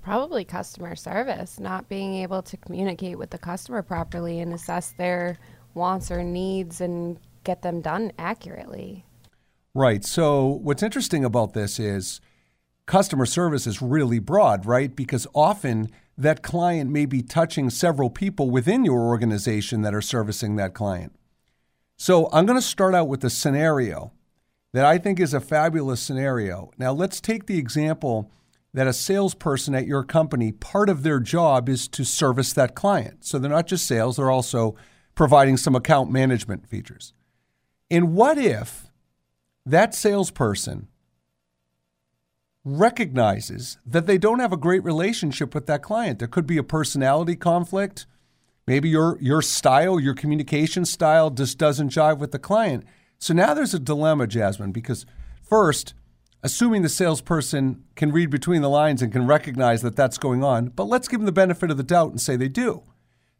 Probably 0.05 0.45
customer 0.45 0.95
service, 0.95 1.59
not 1.59 1.89
being 1.89 2.13
able 2.17 2.43
to 2.43 2.57
communicate 2.57 3.17
with 3.17 3.31
the 3.31 3.39
customer 3.39 3.81
properly 3.81 4.39
and 4.39 4.53
assess 4.53 4.91
their 4.91 5.39
wants 5.74 6.12
or 6.12 6.24
needs 6.24 6.79
and 6.79 7.17
get 7.43 7.63
them 7.63 7.81
done 7.81 8.12
accurately. 8.19 9.03
Right. 9.74 10.05
So, 10.05 10.45
what's 10.45 10.83
interesting 10.83 11.25
about 11.25 11.55
this 11.55 11.79
is 11.79 12.21
customer 12.85 13.25
service 13.25 13.65
is 13.65 13.81
really 13.81 14.19
broad, 14.19 14.67
right? 14.67 14.95
Because 14.95 15.25
often 15.33 15.89
that 16.15 16.43
client 16.43 16.91
may 16.91 17.07
be 17.07 17.24
touching 17.24 17.71
several 17.71 18.12
people 18.12 18.51
within 18.51 18.85
your 18.85 19.07
organization 19.07 19.81
that 19.81 19.95
are 19.95 20.01
servicing 20.01 20.55
that 20.55 20.75
client. 20.75 21.13
So 21.97 22.29
I'm 22.31 22.45
going 22.45 22.59
to 22.59 22.65
start 22.65 22.93
out 22.93 23.07
with 23.07 23.24
a 23.24 23.29
scenario 23.31 24.12
that 24.71 24.85
I 24.85 25.00
think 25.00 25.19
is 25.19 25.33
a 25.33 25.41
fabulous 25.41 26.00
scenario. 26.00 26.69
Now, 26.77 26.91
let's 26.91 27.19
take 27.19 27.47
the 27.47 27.57
example 27.57 28.29
that 28.75 28.88
a 28.88 28.94
salesperson 28.94 29.74
at 29.74 29.88
your 29.88 30.03
company, 30.03 30.51
part 30.51 30.89
of 30.89 31.01
their 31.01 31.22
job 31.22 31.70
is 31.70 31.88
to 31.88 32.03
service 32.03 32.51
that 32.53 32.75
client. 32.75 33.24
So 33.24 33.39
they're 33.39 33.50
not 33.50 33.67
just 33.67 33.88
sales, 33.88 34.17
they're 34.17 34.29
also 34.29 34.75
providing 35.15 35.55
some 35.55 35.75
account 35.75 36.12
management 36.12 36.67
features. 36.67 37.13
And 37.89 38.13
what 38.13 38.38
if 38.38 38.91
that 39.65 39.96
salesperson 39.96 40.89
recognizes 42.65 43.77
that 43.86 44.08
they 44.08 44.17
don't 44.17 44.39
have 44.39 44.51
a 44.51 44.58
great 44.58 44.84
relationship 44.84 45.55
with 45.55 45.67
that 45.67 45.84
client. 45.84 46.20
There 46.20 46.27
could 46.27 46.48
be 46.48 46.58
a 46.58 46.63
personality 46.63 47.36
conflict. 47.36 48.08
Maybe 48.67 48.89
your 48.89 49.17
your 49.22 49.44
style, 49.44 50.00
your 50.00 50.15
communication 50.15 50.84
style 50.84 51.29
just 51.29 51.60
doesn't 51.60 51.91
jive 51.91 52.17
with 52.17 52.32
the 52.32 52.39
client. 52.39 52.84
So 53.20 53.34
now 53.34 53.53
there's 53.53 53.75
a 53.75 53.79
dilemma, 53.79 54.25
Jasmine, 54.27 54.72
because 54.72 55.05
first, 55.41 55.94
assuming 56.45 56.83
the 56.83 56.89
salesperson 56.89 57.83
can 57.95 58.11
read 58.11 58.29
between 58.29 58.61
the 58.61 58.69
lines 58.69 59.01
and 59.01 59.11
can 59.11 59.25
recognize 59.25 59.81
that 59.81 59.95
that's 59.95 60.19
going 60.19 60.43
on, 60.43 60.67
but 60.67 60.83
let's 60.83 61.07
give 61.07 61.19
them 61.19 61.25
the 61.25 61.31
benefit 61.31 61.71
of 61.71 61.77
the 61.77 61.81
doubt 61.81 62.11
and 62.11 62.21
say 62.21 62.35
they 62.35 62.47
do. 62.47 62.83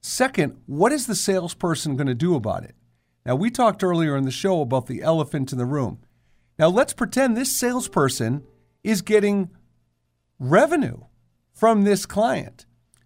Second, 0.02 0.60
what 0.66 0.92
is 0.92 1.06
the 1.06 1.14
salesperson 1.14 1.96
going 1.96 2.08
to 2.08 2.16
do 2.16 2.34
about 2.34 2.64
it? 2.64 2.74
Now, 3.24 3.36
we 3.36 3.52
talked 3.52 3.84
earlier 3.84 4.18
in 4.18 4.26
the 4.26 4.32
show 4.32 4.60
about 4.60 4.88
the 4.88 5.04
elephant 5.04 5.52
in 5.52 5.60
the 5.60 5.68
room. 5.68 6.00
Now, 6.58 6.68
let's 6.68 6.94
pretend 6.94 7.38
this 7.38 7.56
salesperson 7.56 8.44
is 8.84 9.04
getting 9.04 9.52
revenue 10.40 11.02
from 11.54 11.84
this 11.84 12.08
client. 12.08 12.66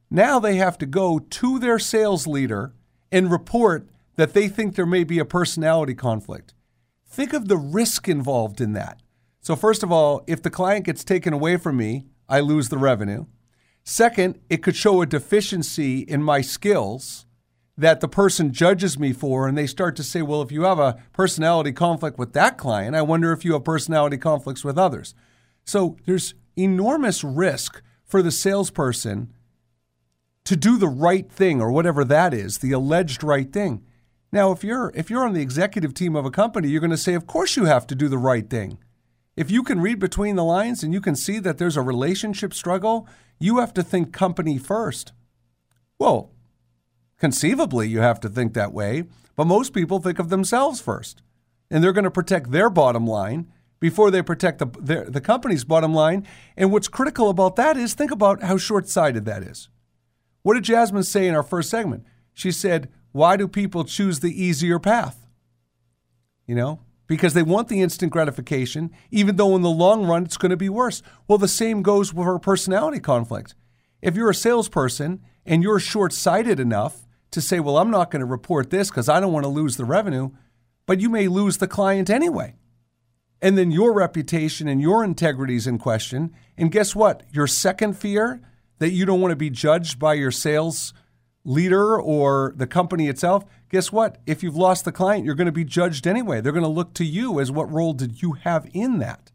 Now 0.10 0.40
they 0.40 0.56
have 0.56 0.78
to 0.78 0.86
go 0.86 1.20
to 1.20 1.60
their 1.60 1.78
sales 1.78 2.26
leader 2.26 2.74
and 3.12 3.30
report 3.30 3.90
that 4.16 4.34
they 4.34 4.48
think 4.48 4.76
there 4.76 4.86
may 4.86 5.04
be 5.04 5.20
a 5.20 5.26
personality 5.26 5.94
conflict. 5.94 6.54
Think 7.06 7.34
of 7.34 7.50
the 7.50 7.58
risk 7.58 8.08
involved 8.08 8.62
in 8.62 8.72
that. 8.74 9.02
So, 9.50 9.56
first 9.56 9.82
of 9.82 9.92
all, 9.92 10.24
if 10.28 10.44
the 10.44 10.52
client 10.52 10.86
gets 10.86 11.04
taken 11.04 11.34
away 11.34 11.58
from 11.58 11.76
me, 11.76 12.06
I 12.30 12.40
lose 12.40 12.70
the 12.70 12.78
revenue. 12.78 13.26
Second, 13.84 14.40
it 14.48 14.62
could 14.62 14.76
show 14.76 15.02
a 15.02 15.08
deficiency 15.08 16.02
in 16.02 16.22
my 16.22 16.42
skills 16.42 17.26
that 17.76 18.00
the 18.00 18.08
person 18.08 18.54
judges 18.54 19.00
me 19.00 19.12
for, 19.12 19.48
and 19.48 19.58
they 19.58 19.66
start 19.66 19.96
to 19.96 20.04
say, 20.04 20.22
well, 20.22 20.44
if 20.44 20.52
you 20.52 20.66
have 20.66 20.78
a 20.78 21.02
personality 21.14 21.72
conflict 21.72 22.20
with 22.20 22.34
that 22.34 22.60
client, 22.60 22.96
I 22.96 23.02
wonder 23.02 23.32
if 23.32 23.44
you 23.44 23.54
have 23.54 23.64
personality 23.64 24.18
conflicts 24.18 24.64
with 24.64 24.78
others. 24.78 25.16
So 25.66 25.98
there's 26.06 26.36
enormous 26.56 27.24
risk 27.24 27.82
for 28.06 28.22
the 28.22 28.30
salesperson 28.30 29.34
to 30.44 30.56
do 30.56 30.78
the 30.78 30.88
right 30.88 31.28
thing 31.28 31.60
or 31.60 31.72
whatever 31.72 32.06
that 32.06 32.36
is, 32.36 32.60
the 32.60 32.74
alleged 32.74 33.24
right 33.24 33.52
thing. 33.52 33.84
Now, 34.32 34.52
if 34.52 34.64
you're 34.64 34.92
if 34.94 35.10
you're 35.10 35.26
on 35.26 35.34
the 35.34 35.42
executive 35.42 35.96
team 35.96 36.16
of 36.16 36.24
a 36.24 36.30
company, 36.30 36.70
you're 36.70 36.82
going 36.82 36.92
to 36.92 36.98
say, 36.98 37.16
"Of 37.16 37.26
course 37.26 37.58
you 37.58 37.66
have 37.66 37.88
to 37.88 37.96
do 37.96 38.08
the 38.08 38.20
right 38.20 38.48
thing. 38.48 38.78
If 39.40 39.50
you 39.50 39.64
can 39.64 39.80
read 39.80 40.00
between 40.00 40.36
the 40.36 40.44
lines 40.44 40.84
and 40.84 40.94
you 40.94 41.00
can 41.00 41.16
see 41.16 41.40
that 41.40 41.58
there's 41.58 41.78
a 41.78 41.82
relationship 41.82 42.54
struggle, 42.54 43.08
you 43.40 43.60
have 43.60 43.74
to 43.76 43.84
think 43.84 44.12
company 44.12 44.58
first. 44.58 45.14
Well, 45.98 46.32
conceivably, 47.18 47.88
you 47.88 48.02
have 48.02 48.20
to 48.20 48.28
think 48.28 48.54
that 48.54 48.74
way, 48.74 49.06
but 49.38 49.48
most 49.48 49.72
people 49.72 50.02
think 50.02 50.20
of 50.20 50.28
themselves 50.28 50.82
first. 50.82 51.22
And 51.72 51.82
they're 51.82 51.94
going 51.94 52.04
to 52.04 52.12
protect 52.12 52.52
their 52.52 52.70
bottom 52.70 53.08
line 53.08 53.48
before 53.80 54.12
they 54.12 54.22
protect 54.22 54.60
the, 54.60 54.66
their, 54.78 55.06
the 55.06 55.22
company's 55.22 55.64
bottom 55.64 55.94
line. 55.94 56.28
And 56.58 56.70
what's 56.74 56.90
critical 56.90 57.30
about 57.30 57.56
that 57.56 57.78
is 57.78 57.94
think 57.94 58.12
about 58.12 58.44
how 58.44 58.58
short 58.58 58.90
sighted 58.90 59.24
that 59.24 59.42
is. 59.42 59.70
What 60.42 60.56
did 60.56 60.66
Jasmine 60.66 61.04
say 61.04 61.30
in 61.30 61.34
our 61.34 61.44
first 61.44 61.70
segment? 61.70 62.04
She 62.34 62.52
said, 62.52 62.90
Why 63.14 63.38
do 63.38 63.48
people 63.48 63.86
choose 63.86 64.20
the 64.20 64.44
easier 64.44 64.80
path? 64.80 65.30
You 66.46 66.56
know, 66.56 66.80
because 67.10 67.34
they 67.34 67.44
want 67.44 67.68
the 67.68 67.82
instant 67.82 68.12
gratification, 68.14 68.92
even 69.12 69.36
though 69.36 69.56
in 69.56 69.64
the 69.64 69.70
long 69.70 70.06
run 70.06 70.24
it's 70.24 70.38
going 70.38 70.52
to 70.52 70.56
be 70.56 70.70
worse. 70.70 71.02
Well, 71.28 71.40
the 71.40 71.48
same 71.48 71.82
goes 71.82 72.14
with 72.14 72.28
our 72.28 72.40
personality 72.40 73.00
conflict. 73.00 73.56
If 74.02 74.16
you're 74.16 74.30
a 74.30 74.36
salesperson 74.36 75.22
and 75.46 75.64
you're 75.64 75.80
short 75.80 76.14
sighted 76.14 76.60
enough 76.60 77.08
to 77.32 77.42
say, 77.42 77.60
Well, 77.60 77.80
I'm 77.80 77.90
not 77.90 78.12
going 78.12 78.20
to 78.22 78.26
report 78.26 78.70
this 78.70 78.90
because 78.90 79.10
I 79.10 79.20
don't 79.20 79.34
want 79.34 79.44
to 79.44 79.50
lose 79.50 79.76
the 79.76 79.86
revenue, 79.86 80.30
but 80.86 81.02
you 81.02 81.10
may 81.10 81.28
lose 81.28 81.58
the 81.58 81.68
client 81.68 82.10
anyway. 82.10 82.54
And 83.42 83.58
then 83.58 83.72
your 83.72 83.92
reputation 83.92 84.68
and 84.68 84.80
your 84.80 85.04
integrity 85.04 85.56
is 85.56 85.66
in 85.66 85.80
question. 85.80 86.36
And 86.58 86.72
guess 86.72 86.96
what? 86.96 87.24
Your 87.32 87.48
second 87.48 87.98
fear 87.98 88.40
that 88.78 88.92
you 88.92 89.06
don't 89.06 89.22
want 89.22 89.32
to 89.32 89.36
be 89.36 89.50
judged 89.50 89.98
by 89.98 90.14
your 90.14 90.32
sales 90.32 90.94
leader 91.44 92.00
or 92.00 92.54
the 92.56 92.68
company 92.68 93.08
itself, 93.08 93.46
guess 93.70 93.92
what? 93.92 94.18
If 94.26 94.44
you've 94.44 94.56
lost 94.56 94.86
the 94.86 94.92
client, 94.92 95.26
you're 95.26 95.36
going 95.36 95.46
to 95.46 95.52
be 95.52 95.64
judged 95.64 96.08
anyway. 96.08 96.42
They're 96.42 96.52
going 96.52 96.64
to 96.64 96.70
look 96.70 96.94
to 96.96 97.06
you 97.06 97.40
as 97.40 97.52
what 97.52 97.72
role 97.72 97.94
did 97.94 98.22
you 98.22 98.34
have 98.34 98.70
in 98.74 99.00
that? 99.00 99.32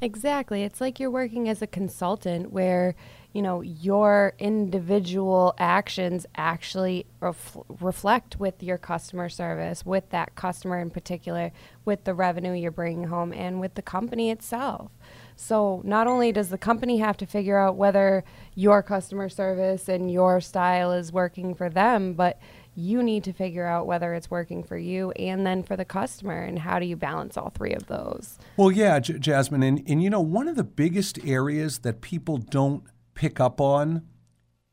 Exactly. 0.00 0.62
It's 0.62 0.80
like 0.80 1.00
you're 1.00 1.10
working 1.10 1.48
as 1.48 1.62
a 1.62 1.66
consultant 1.66 2.52
where, 2.52 2.94
you 3.32 3.40
know, 3.40 3.62
your 3.62 4.34
individual 4.38 5.54
actions 5.56 6.26
actually 6.36 7.06
ref- 7.20 7.56
reflect 7.80 8.38
with 8.38 8.62
your 8.62 8.76
customer 8.76 9.30
service, 9.30 9.86
with 9.86 10.10
that 10.10 10.34
customer 10.34 10.78
in 10.80 10.90
particular, 10.90 11.50
with 11.86 12.04
the 12.04 12.12
revenue 12.12 12.52
you're 12.52 12.70
bringing 12.70 13.04
home, 13.04 13.32
and 13.32 13.58
with 13.58 13.74
the 13.74 13.80
company 13.80 14.30
itself. 14.30 14.90
So 15.34 15.80
not 15.82 16.06
only 16.06 16.30
does 16.30 16.50
the 16.50 16.58
company 16.58 16.98
have 16.98 17.16
to 17.16 17.26
figure 17.26 17.58
out 17.58 17.76
whether 17.76 18.22
your 18.54 18.82
customer 18.82 19.30
service 19.30 19.88
and 19.88 20.10
your 20.10 20.42
style 20.42 20.92
is 20.92 21.10
working 21.10 21.54
for 21.54 21.70
them, 21.70 22.12
but 22.12 22.38
you 22.76 23.02
need 23.02 23.24
to 23.24 23.32
figure 23.32 23.66
out 23.66 23.86
whether 23.86 24.14
it's 24.14 24.30
working 24.30 24.62
for 24.62 24.76
you 24.76 25.10
and 25.12 25.46
then 25.46 25.62
for 25.62 25.76
the 25.76 25.84
customer 25.84 26.42
and 26.42 26.58
how 26.58 26.78
do 26.78 26.86
you 26.86 26.94
balance 26.94 27.36
all 27.36 27.50
three 27.50 27.72
of 27.72 27.86
those? 27.86 28.38
Well 28.56 28.70
yeah 28.70 28.98
J- 29.00 29.18
jasmine 29.18 29.62
and, 29.62 29.82
and 29.88 30.02
you 30.02 30.10
know 30.10 30.20
one 30.20 30.46
of 30.46 30.56
the 30.56 30.64
biggest 30.64 31.18
areas 31.24 31.80
that 31.80 32.00
people 32.00 32.36
don't 32.36 32.84
pick 33.14 33.40
up 33.40 33.60
on 33.60 34.02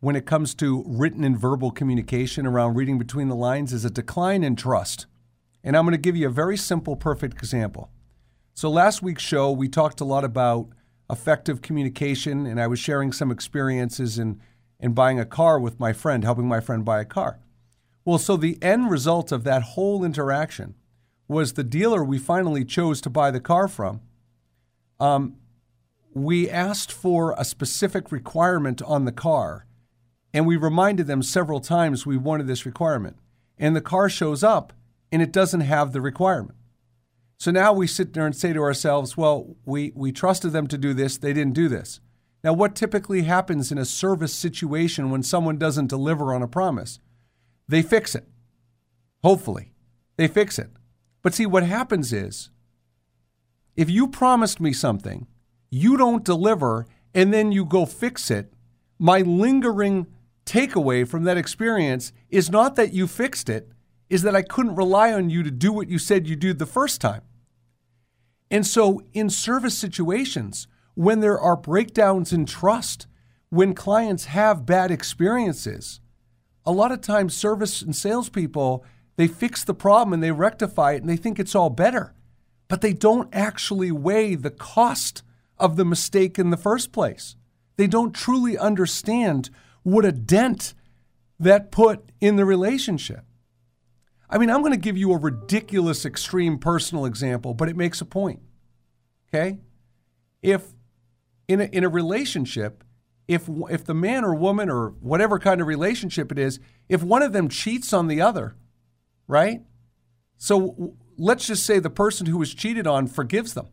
when 0.01 0.17
it 0.17 0.25
comes 0.25 0.53
to 0.55 0.83
written 0.85 1.23
and 1.23 1.39
verbal 1.39 1.71
communication 1.71 2.45
around 2.45 2.75
reading 2.75 2.97
between 2.97 3.29
the 3.29 3.35
lines 3.35 3.71
is 3.71 3.85
a 3.85 3.89
decline 3.89 4.43
in 4.43 4.55
trust. 4.55 5.05
And 5.63 5.77
i'm 5.77 5.85
going 5.85 5.93
to 5.93 5.97
give 5.97 6.17
you 6.17 6.27
a 6.27 6.31
very 6.31 6.57
simple 6.57 6.97
perfect 6.97 7.37
example. 7.37 7.89
So, 8.53 8.69
last 8.69 9.01
week's 9.01 9.23
show, 9.23 9.51
we 9.51 9.67
talked 9.67 9.99
a 9.99 10.05
lot 10.05 10.23
about 10.23 10.67
effective 11.09 11.61
communication, 11.61 12.45
and 12.45 12.61
I 12.61 12.67
was 12.67 12.79
sharing 12.79 13.11
some 13.11 13.31
experiences 13.31 14.19
in, 14.19 14.39
in 14.79 14.93
buying 14.93 15.19
a 15.19 15.25
car 15.25 15.59
with 15.59 15.79
my 15.79 15.91
friend, 15.91 16.23
helping 16.23 16.47
my 16.47 16.59
friend 16.59 16.85
buy 16.85 17.01
a 17.01 17.05
car. 17.05 17.39
Well, 18.05 18.17
so 18.17 18.35
the 18.35 18.57
end 18.61 18.91
result 18.91 19.31
of 19.31 19.43
that 19.43 19.63
whole 19.63 20.03
interaction 20.03 20.75
was 21.27 21.53
the 21.53 21.63
dealer 21.63 22.03
we 22.03 22.17
finally 22.17 22.65
chose 22.65 22.99
to 23.01 23.09
buy 23.09 23.31
the 23.31 23.39
car 23.39 23.67
from. 23.67 24.01
Um, 24.99 25.37
we 26.13 26.49
asked 26.49 26.91
for 26.91 27.33
a 27.37 27.45
specific 27.45 28.11
requirement 28.11 28.81
on 28.81 29.05
the 29.05 29.11
car, 29.11 29.65
and 30.33 30.45
we 30.45 30.57
reminded 30.57 31.07
them 31.07 31.23
several 31.23 31.59
times 31.59 32.05
we 32.05 32.17
wanted 32.17 32.47
this 32.47 32.65
requirement. 32.65 33.17
And 33.57 33.75
the 33.75 33.81
car 33.81 34.09
shows 34.09 34.43
up, 34.43 34.73
and 35.11 35.21
it 35.21 35.31
doesn't 35.31 35.61
have 35.61 35.91
the 35.91 36.01
requirement. 36.01 36.57
So 37.37 37.51
now 37.51 37.73
we 37.73 37.87
sit 37.87 38.13
there 38.13 38.25
and 38.25 38.35
say 38.35 38.53
to 38.53 38.61
ourselves, 38.61 39.17
well, 39.17 39.55
we, 39.65 39.91
we 39.95 40.11
trusted 40.11 40.51
them 40.51 40.67
to 40.67 40.77
do 40.77 40.93
this, 40.93 41.17
they 41.17 41.33
didn't 41.33 41.53
do 41.53 41.67
this. 41.67 41.99
Now, 42.43 42.53
what 42.53 42.75
typically 42.75 43.23
happens 43.23 43.71
in 43.71 43.77
a 43.77 43.85
service 43.85 44.33
situation 44.33 45.09
when 45.09 45.23
someone 45.23 45.57
doesn't 45.57 45.87
deliver 45.87 46.33
on 46.33 46.43
a 46.43 46.47
promise? 46.47 46.99
They 47.67 47.81
fix 47.81 48.15
it. 48.15 48.27
Hopefully, 49.23 49.73
they 50.17 50.27
fix 50.27 50.59
it. 50.59 50.69
But 51.21 51.33
see, 51.33 51.45
what 51.45 51.63
happens 51.63 52.11
is 52.11 52.49
if 53.75 53.89
you 53.89 54.07
promised 54.07 54.59
me 54.59 54.73
something, 54.73 55.27
you 55.69 55.97
don't 55.97 56.23
deliver, 56.23 56.85
and 57.13 57.33
then 57.33 57.51
you 57.51 57.65
go 57.65 57.85
fix 57.85 58.29
it, 58.29 58.53
my 58.99 59.21
lingering 59.21 60.07
takeaway 60.45 61.07
from 61.07 61.23
that 61.23 61.37
experience 61.37 62.11
is 62.29 62.51
not 62.51 62.75
that 62.75 62.93
you 62.93 63.07
fixed 63.07 63.49
it, 63.49 63.71
is 64.09 64.21
that 64.21 64.35
I 64.35 64.41
couldn't 64.41 64.75
rely 64.75 65.11
on 65.11 65.29
you 65.29 65.41
to 65.43 65.51
do 65.51 65.71
what 65.71 65.89
you 65.89 65.97
said 65.97 66.27
you 66.27 66.35
did 66.35 66.59
the 66.59 66.65
first 66.65 67.01
time. 67.01 67.21
And 68.51 68.67
so, 68.67 69.01
in 69.13 69.29
service 69.29 69.75
situations, 69.75 70.67
when 70.93 71.21
there 71.21 71.39
are 71.39 71.55
breakdowns 71.55 72.31
in 72.31 72.45
trust, 72.45 73.07
when 73.49 73.73
clients 73.73 74.25
have 74.25 74.65
bad 74.65 74.91
experiences, 74.91 75.99
a 76.65 76.71
lot 76.71 76.91
of 76.91 77.01
times 77.01 77.35
service 77.35 77.81
and 77.81 77.95
salespeople 77.95 78.85
they 79.15 79.27
fix 79.27 79.63
the 79.63 79.73
problem 79.73 80.13
and 80.13 80.23
they 80.23 80.31
rectify 80.31 80.93
it 80.93 81.01
and 81.01 81.09
they 81.09 81.17
think 81.17 81.39
it's 81.39 81.55
all 81.55 81.69
better, 81.69 82.13
but 82.67 82.81
they 82.81 82.93
don't 82.93 83.29
actually 83.33 83.91
weigh 83.91 84.35
the 84.35 84.49
cost 84.49 85.23
of 85.57 85.75
the 85.75 85.85
mistake 85.85 86.39
in 86.39 86.49
the 86.49 86.57
first 86.57 86.91
place. 86.91 87.35
They 87.77 87.87
don't 87.87 88.13
truly 88.13 88.57
understand 88.57 89.49
what 89.83 90.05
a 90.05 90.11
dent 90.11 90.73
that 91.39 91.71
put 91.71 92.11
in 92.19 92.37
the 92.37 92.45
relationship. 92.45 93.25
I 94.29 94.37
mean, 94.37 94.49
I'm 94.49 94.61
going 94.61 94.73
to 94.73 94.79
give 94.79 94.97
you 94.97 95.13
a 95.13 95.17
ridiculous, 95.17 96.05
extreme 96.05 96.57
personal 96.57 97.05
example, 97.05 97.53
but 97.53 97.69
it 97.69 97.75
makes 97.75 98.01
a 98.01 98.05
point. 98.05 98.39
Okay? 99.29 99.59
If 100.41 100.73
in 101.47 101.61
a, 101.61 101.65
in 101.65 101.83
a 101.83 101.89
relationship, 101.89 102.83
if 103.27 103.49
if 103.69 103.85
the 103.85 103.93
man 103.93 104.23
or 104.23 104.35
woman 104.35 104.69
or 104.69 104.89
whatever 104.99 105.39
kind 105.39 105.61
of 105.61 105.67
relationship 105.67 106.31
it 106.31 106.39
is, 106.39 106.59
if 106.89 107.03
one 107.03 107.23
of 107.23 107.33
them 107.33 107.49
cheats 107.49 107.93
on 107.93 108.07
the 108.07 108.21
other, 108.21 108.55
right? 109.27 109.61
So 110.37 110.95
let's 111.17 111.47
just 111.47 111.65
say 111.65 111.79
the 111.79 111.89
person 111.89 112.25
who 112.27 112.37
was 112.37 112.53
cheated 112.53 112.87
on 112.87 113.07
forgives 113.07 113.53
them, 113.53 113.67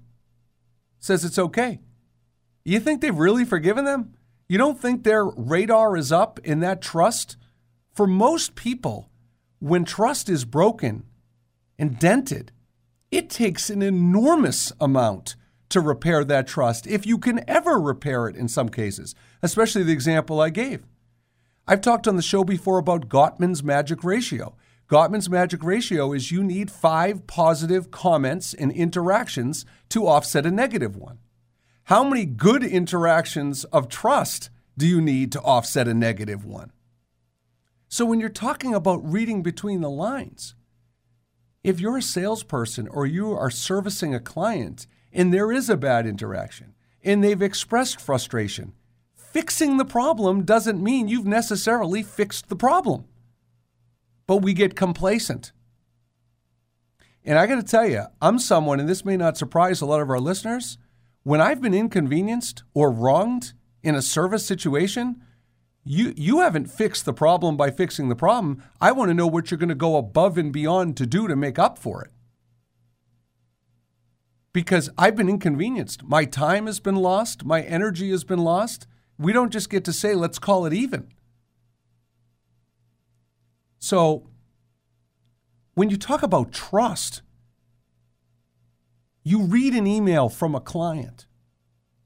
says 0.98 1.24
it's 1.24 1.38
okay. 1.38 1.80
You 2.64 2.78
think 2.78 3.00
they've 3.00 3.16
really 3.16 3.44
forgiven 3.44 3.84
them? 3.84 4.14
You 4.48 4.58
don't 4.58 4.80
think 4.80 5.02
their 5.02 5.24
radar 5.24 5.96
is 5.96 6.12
up 6.12 6.38
in 6.44 6.60
that 6.60 6.82
trust? 6.82 7.36
For 7.94 8.06
most 8.06 8.54
people, 8.54 9.10
when 9.58 9.84
trust 9.84 10.28
is 10.28 10.44
broken 10.44 11.04
and 11.78 11.98
dented, 11.98 12.52
it 13.10 13.30
takes 13.30 13.70
an 13.70 13.82
enormous 13.82 14.72
amount 14.80 15.34
to 15.70 15.80
repair 15.80 16.24
that 16.24 16.46
trust, 16.46 16.86
if 16.86 17.06
you 17.06 17.18
can 17.18 17.48
ever 17.48 17.80
repair 17.80 18.28
it 18.28 18.36
in 18.36 18.48
some 18.48 18.68
cases, 18.68 19.14
especially 19.42 19.82
the 19.82 19.92
example 19.92 20.40
I 20.40 20.50
gave. 20.50 20.84
I've 21.66 21.80
talked 21.80 22.06
on 22.06 22.16
the 22.16 22.22
show 22.22 22.44
before 22.44 22.78
about 22.78 23.08
Gottman's 23.08 23.62
magic 23.62 24.04
ratio. 24.04 24.56
Gottman's 24.88 25.30
magic 25.30 25.62
ratio 25.62 26.12
is 26.12 26.32
you 26.32 26.42
need 26.42 26.70
five 26.70 27.26
positive 27.28 27.90
comments 27.92 28.54
and 28.54 28.72
interactions 28.72 29.64
to 29.90 30.06
offset 30.06 30.44
a 30.44 30.50
negative 30.50 30.96
one. 30.96 31.18
How 31.84 32.02
many 32.02 32.24
good 32.24 32.64
interactions 32.64 33.64
of 33.64 33.88
trust 33.88 34.50
do 34.76 34.86
you 34.86 35.00
need 35.00 35.30
to 35.32 35.40
offset 35.42 35.86
a 35.86 35.94
negative 35.94 36.44
one? 36.44 36.72
So, 37.88 38.04
when 38.04 38.20
you're 38.20 38.28
talking 38.28 38.74
about 38.74 39.04
reading 39.04 39.42
between 39.42 39.80
the 39.80 39.90
lines, 39.90 40.54
if 41.62 41.80
you're 41.80 41.98
a 41.98 42.02
salesperson 42.02 42.88
or 42.88 43.06
you 43.06 43.32
are 43.32 43.50
servicing 43.50 44.14
a 44.14 44.20
client 44.20 44.86
and 45.12 45.32
there 45.32 45.52
is 45.52 45.68
a 45.68 45.76
bad 45.76 46.06
interaction 46.06 46.74
and 47.02 47.24
they've 47.24 47.42
expressed 47.42 48.00
frustration, 48.00 48.72
fixing 49.14 49.76
the 49.76 49.84
problem 49.84 50.44
doesn't 50.44 50.82
mean 50.82 51.08
you've 51.08 51.26
necessarily 51.26 52.02
fixed 52.02 52.48
the 52.48 52.56
problem. 52.56 53.04
But 54.26 54.38
we 54.38 54.52
get 54.52 54.76
complacent. 54.76 55.52
And 57.24 57.38
I 57.38 57.46
got 57.46 57.56
to 57.56 57.62
tell 57.62 57.86
you, 57.86 58.04
I'm 58.20 58.38
someone, 58.38 58.80
and 58.80 58.88
this 58.88 59.04
may 59.04 59.16
not 59.16 59.36
surprise 59.36 59.80
a 59.80 59.86
lot 59.86 60.00
of 60.00 60.10
our 60.10 60.20
listeners, 60.20 60.78
when 61.22 61.40
I've 61.40 61.60
been 61.60 61.74
inconvenienced 61.74 62.62
or 62.72 62.90
wronged 62.90 63.52
in 63.82 63.94
a 63.94 64.02
service 64.02 64.46
situation, 64.46 65.22
you 65.84 66.12
you 66.16 66.40
haven't 66.40 66.70
fixed 66.70 67.04
the 67.04 67.12
problem 67.12 67.56
by 67.56 67.70
fixing 67.70 68.08
the 68.08 68.16
problem. 68.16 68.62
I 68.80 68.92
want 68.92 69.10
to 69.10 69.14
know 69.14 69.26
what 69.26 69.50
you're 69.50 69.58
going 69.58 69.70
to 69.70 69.74
go 69.74 69.96
above 69.96 70.38
and 70.38 70.52
beyond 70.52 70.96
to 70.98 71.06
do 71.06 71.26
to 71.26 71.36
make 71.36 71.58
up 71.58 71.78
for 71.78 72.02
it. 72.02 72.10
Because 74.52 74.90
I've 74.98 75.16
been 75.16 75.28
inconvenienced. 75.28 76.02
My 76.02 76.24
time 76.24 76.66
has 76.66 76.80
been 76.80 76.96
lost, 76.96 77.44
my 77.44 77.62
energy 77.62 78.10
has 78.10 78.24
been 78.24 78.40
lost. 78.40 78.86
We 79.18 79.32
don't 79.32 79.52
just 79.52 79.70
get 79.70 79.84
to 79.84 79.92
say 79.92 80.14
let's 80.14 80.38
call 80.38 80.66
it 80.66 80.72
even. 80.72 81.08
So 83.78 84.26
when 85.74 85.90
you 85.90 85.96
talk 85.96 86.22
about 86.22 86.52
trust, 86.52 87.22
You 89.22 89.42
read 89.42 89.74
an 89.74 89.86
email 89.86 90.28
from 90.28 90.54
a 90.54 90.60
client. 90.60 91.26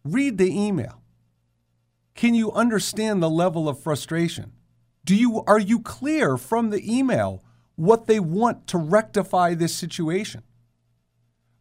Read 0.05 0.37
the 0.39 0.51
email. 0.51 1.01
Can 2.15 2.35
you 2.35 2.53
understand 2.53 3.23
the 3.23 3.31
level 3.31 3.69
of 3.69 3.81
frustration? 3.83 4.53
Do 5.05 5.15
you 5.15 5.43
are 5.47 5.59
you 5.59 5.81
clear 5.81 6.37
from 6.37 6.71
the 6.71 6.83
email 6.99 7.43
what 7.77 8.07
they 8.07 8.21
want 8.21 8.67
to 8.69 8.79
rectify 8.79 9.55
this 9.55 9.75
situation? 9.75 10.43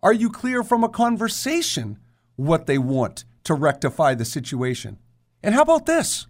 Are 0.04 0.14
you 0.14 0.30
clear 0.30 0.62
from 0.62 0.84
a 0.84 0.90
conversation 0.90 1.98
what 2.36 2.68
they 2.68 2.78
want 2.78 3.26
to 3.46 3.56
rectify 3.56 4.14
the 4.14 4.26
situation? 4.26 5.00
And 5.42 5.56
how 5.56 5.64
about 5.64 5.88
this? 5.88 6.28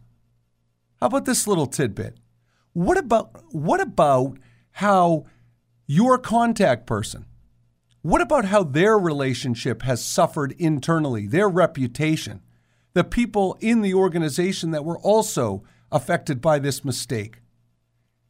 How 1.01 1.07
about 1.07 1.25
this 1.25 1.45
little 1.47 1.67
tidbit? 1.67 2.17
What 2.71 2.97
about 2.97 3.43
what 3.51 3.81
about 3.81 4.37
how 4.71 5.25
your 5.85 6.17
contact 6.17 6.87
person 6.87 7.25
what 8.03 8.19
about 8.19 8.43
how 8.43 8.63
their 8.63 8.99
relationship 8.99 9.81
has 9.83 10.03
suffered 10.03 10.51
internally, 10.59 11.25
their 11.25 11.47
reputation, 11.47 12.41
the 12.91 13.05
people 13.05 13.57
in 13.61 13.81
the 13.81 13.93
organization 13.93 14.71
that 14.71 14.83
were 14.83 14.99
also 14.99 15.63
affected 15.89 16.41
by 16.41 16.59
this 16.59 16.83
mistake? 16.83 17.39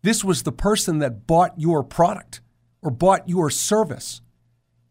This 0.03 0.23
was 0.23 0.43
the 0.43 0.51
person 0.51 0.99
that 0.99 1.25
bought 1.25 1.59
your 1.59 1.83
product 1.83 2.39
or 2.83 2.91
bought 2.91 3.27
your 3.27 3.49
service. 3.49 4.21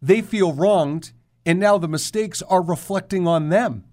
They 0.02 0.20
feel 0.20 0.52
wronged, 0.52 1.12
and 1.46 1.60
now 1.60 1.78
the 1.78 1.88
mistakes 1.88 2.42
are 2.42 2.60
reflecting 2.60 3.28
on 3.28 3.48
them. 3.48 3.84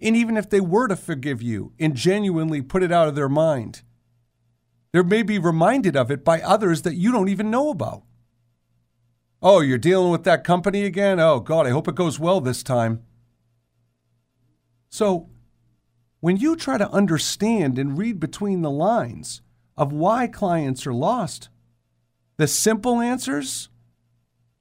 And 0.00 0.16
even 0.16 0.36
if 0.36 0.50
they 0.50 0.60
were 0.60 0.88
to 0.88 0.96
forgive 0.96 1.40
you 1.40 1.72
and 1.78 1.94
genuinely 1.94 2.60
put 2.60 2.82
it 2.82 2.90
out 2.90 3.06
of 3.06 3.14
their 3.14 3.28
mind, 3.28 3.82
they 4.92 5.02
may 5.02 5.22
be 5.22 5.38
reminded 5.38 5.96
of 5.96 6.10
it 6.10 6.24
by 6.24 6.40
others 6.40 6.82
that 6.82 6.96
you 6.96 7.12
don't 7.12 7.28
even 7.28 7.50
know 7.50 7.70
about. 7.70 8.02
Oh, 9.40 9.60
you're 9.60 9.78
dealing 9.78 10.10
with 10.10 10.24
that 10.24 10.42
company 10.42 10.84
again? 10.84 11.20
Oh, 11.20 11.38
God, 11.38 11.66
I 11.66 11.70
hope 11.70 11.86
it 11.86 11.94
goes 11.94 12.18
well 12.18 12.40
this 12.40 12.62
time. 12.62 13.02
So, 14.88 15.28
when 16.20 16.36
you 16.36 16.56
try 16.56 16.78
to 16.78 16.90
understand 16.90 17.78
and 17.78 17.98
read 17.98 18.18
between 18.18 18.62
the 18.62 18.70
lines 18.70 19.42
of 19.76 19.92
why 19.92 20.26
clients 20.26 20.86
are 20.86 20.94
lost, 20.94 21.48
the 22.38 22.48
simple 22.48 23.00
answers 23.00 23.68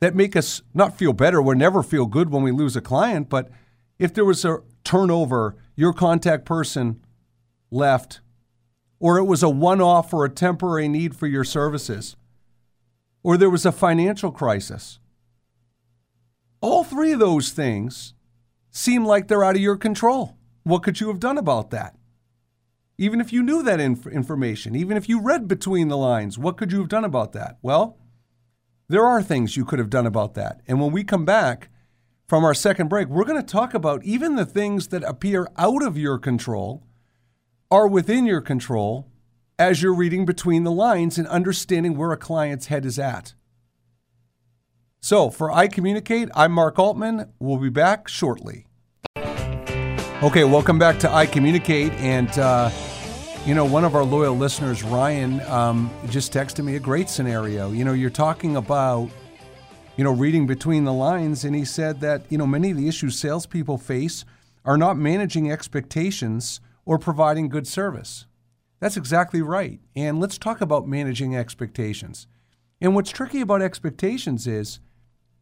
that 0.03 0.15
make 0.15 0.35
us 0.35 0.61
not 0.73 0.97
feel 0.97 1.13
better, 1.13 1.41
we 1.41 1.55
never 1.55 1.81
feel 1.81 2.05
good 2.05 2.29
when 2.29 2.43
we 2.43 2.51
lose 2.51 2.75
a 2.75 2.81
client, 2.81 3.29
but 3.29 3.49
if 3.97 4.13
there 4.13 4.25
was 4.25 4.43
a 4.43 4.59
turnover, 4.83 5.55
your 5.75 5.93
contact 5.93 6.43
person 6.45 7.01
left, 7.71 8.19
or 8.99 9.17
it 9.17 9.23
was 9.23 9.41
a 9.41 9.49
one 9.49 9.79
off 9.79 10.13
or 10.13 10.25
a 10.25 10.29
temporary 10.29 10.87
need 10.87 11.15
for 11.15 11.27
your 11.27 11.45
services, 11.45 12.17
or 13.23 13.37
there 13.37 13.49
was 13.49 13.65
a 13.65 13.71
financial 13.71 14.31
crisis. 14.31 14.99
All 16.59 16.83
three 16.83 17.13
of 17.13 17.19
those 17.19 17.51
things 17.51 18.13
seem 18.71 19.05
like 19.05 19.27
they're 19.27 19.43
out 19.43 19.55
of 19.55 19.61
your 19.61 19.77
control. 19.77 20.35
What 20.63 20.83
could 20.83 20.99
you 20.99 21.07
have 21.07 21.19
done 21.19 21.37
about 21.37 21.69
that? 21.71 21.95
Even 22.97 23.21
if 23.21 23.31
you 23.31 23.41
knew 23.41 23.63
that 23.63 23.79
inf- 23.79 24.07
information, 24.07 24.75
even 24.75 24.97
if 24.97 25.07
you 25.07 25.21
read 25.21 25.47
between 25.47 25.87
the 25.87 25.97
lines, 25.97 26.37
what 26.37 26.57
could 26.57 26.71
you 26.71 26.79
have 26.79 26.89
done 26.89 27.05
about 27.05 27.31
that? 27.33 27.57
Well, 27.61 27.97
there 28.87 29.05
are 29.05 29.21
things 29.21 29.57
you 29.57 29.65
could 29.65 29.79
have 29.79 29.89
done 29.89 30.05
about 30.05 30.33
that. 30.35 30.61
And 30.67 30.79
when 30.81 30.91
we 30.91 31.03
come 31.03 31.25
back 31.25 31.69
from 32.27 32.43
our 32.43 32.53
second 32.53 32.89
break, 32.89 33.07
we're 33.07 33.25
going 33.25 33.41
to 33.41 33.47
talk 33.47 33.73
about 33.73 34.03
even 34.03 34.35
the 34.35 34.45
things 34.45 34.89
that 34.89 35.03
appear 35.03 35.47
out 35.57 35.83
of 35.83 35.97
your 35.97 36.17
control 36.17 36.83
are 37.71 37.87
within 37.87 38.25
your 38.25 38.41
control 38.41 39.09
as 39.57 39.81
you're 39.81 39.95
reading 39.95 40.25
between 40.25 40.63
the 40.63 40.71
lines 40.71 41.17
and 41.17 41.27
understanding 41.27 41.97
where 41.97 42.11
a 42.11 42.17
client's 42.17 42.67
head 42.67 42.85
is 42.85 42.99
at. 42.99 43.33
So, 45.01 45.29
for 45.29 45.51
I 45.51 45.67
Communicate, 45.67 46.29
I'm 46.33 46.51
Mark 46.53 46.79
Altman. 46.79 47.33
We'll 47.39 47.57
be 47.57 47.69
back 47.69 48.07
shortly. 48.07 48.67
Okay, 49.17 50.45
welcome 50.45 50.79
back 50.79 50.99
to 50.99 51.11
I 51.11 51.25
Communicate. 51.25 51.91
And, 51.93 52.29
uh, 52.39 52.69
you 53.45 53.53
know, 53.53 53.65
one 53.65 53.83
of 53.83 53.93
our 53.93 54.05
loyal 54.05 54.37
listeners, 54.37 54.83
Ryan, 54.83 55.41
um, 55.41 55.91
just 56.09 56.31
texted 56.31 56.63
me 56.63 56.77
a 56.77 56.79
great 56.79 57.09
scenario. 57.09 57.71
You 57.71 57.83
know, 57.83 57.91
you're 57.91 58.09
talking 58.09 58.55
about, 58.55 59.09
you 59.97 60.05
know, 60.05 60.13
reading 60.13 60.47
between 60.47 60.85
the 60.85 60.93
lines, 60.93 61.43
and 61.43 61.53
he 61.53 61.65
said 61.65 61.99
that, 61.99 62.23
you 62.29 62.37
know, 62.37 62.47
many 62.47 62.71
of 62.71 62.77
the 62.77 62.87
issues 62.87 63.19
salespeople 63.19 63.77
face 63.77 64.23
are 64.63 64.77
not 64.77 64.95
managing 64.95 65.51
expectations 65.51 66.61
or 66.85 66.97
providing 66.97 67.49
good 67.49 67.67
service. 67.67 68.27
That's 68.79 68.95
exactly 68.95 69.41
right. 69.41 69.81
And 69.93 70.21
let's 70.21 70.37
talk 70.37 70.61
about 70.61 70.87
managing 70.87 71.35
expectations. 71.35 72.27
And 72.79 72.95
what's 72.95 73.11
tricky 73.11 73.41
about 73.41 73.61
expectations 73.61 74.47
is 74.47 74.79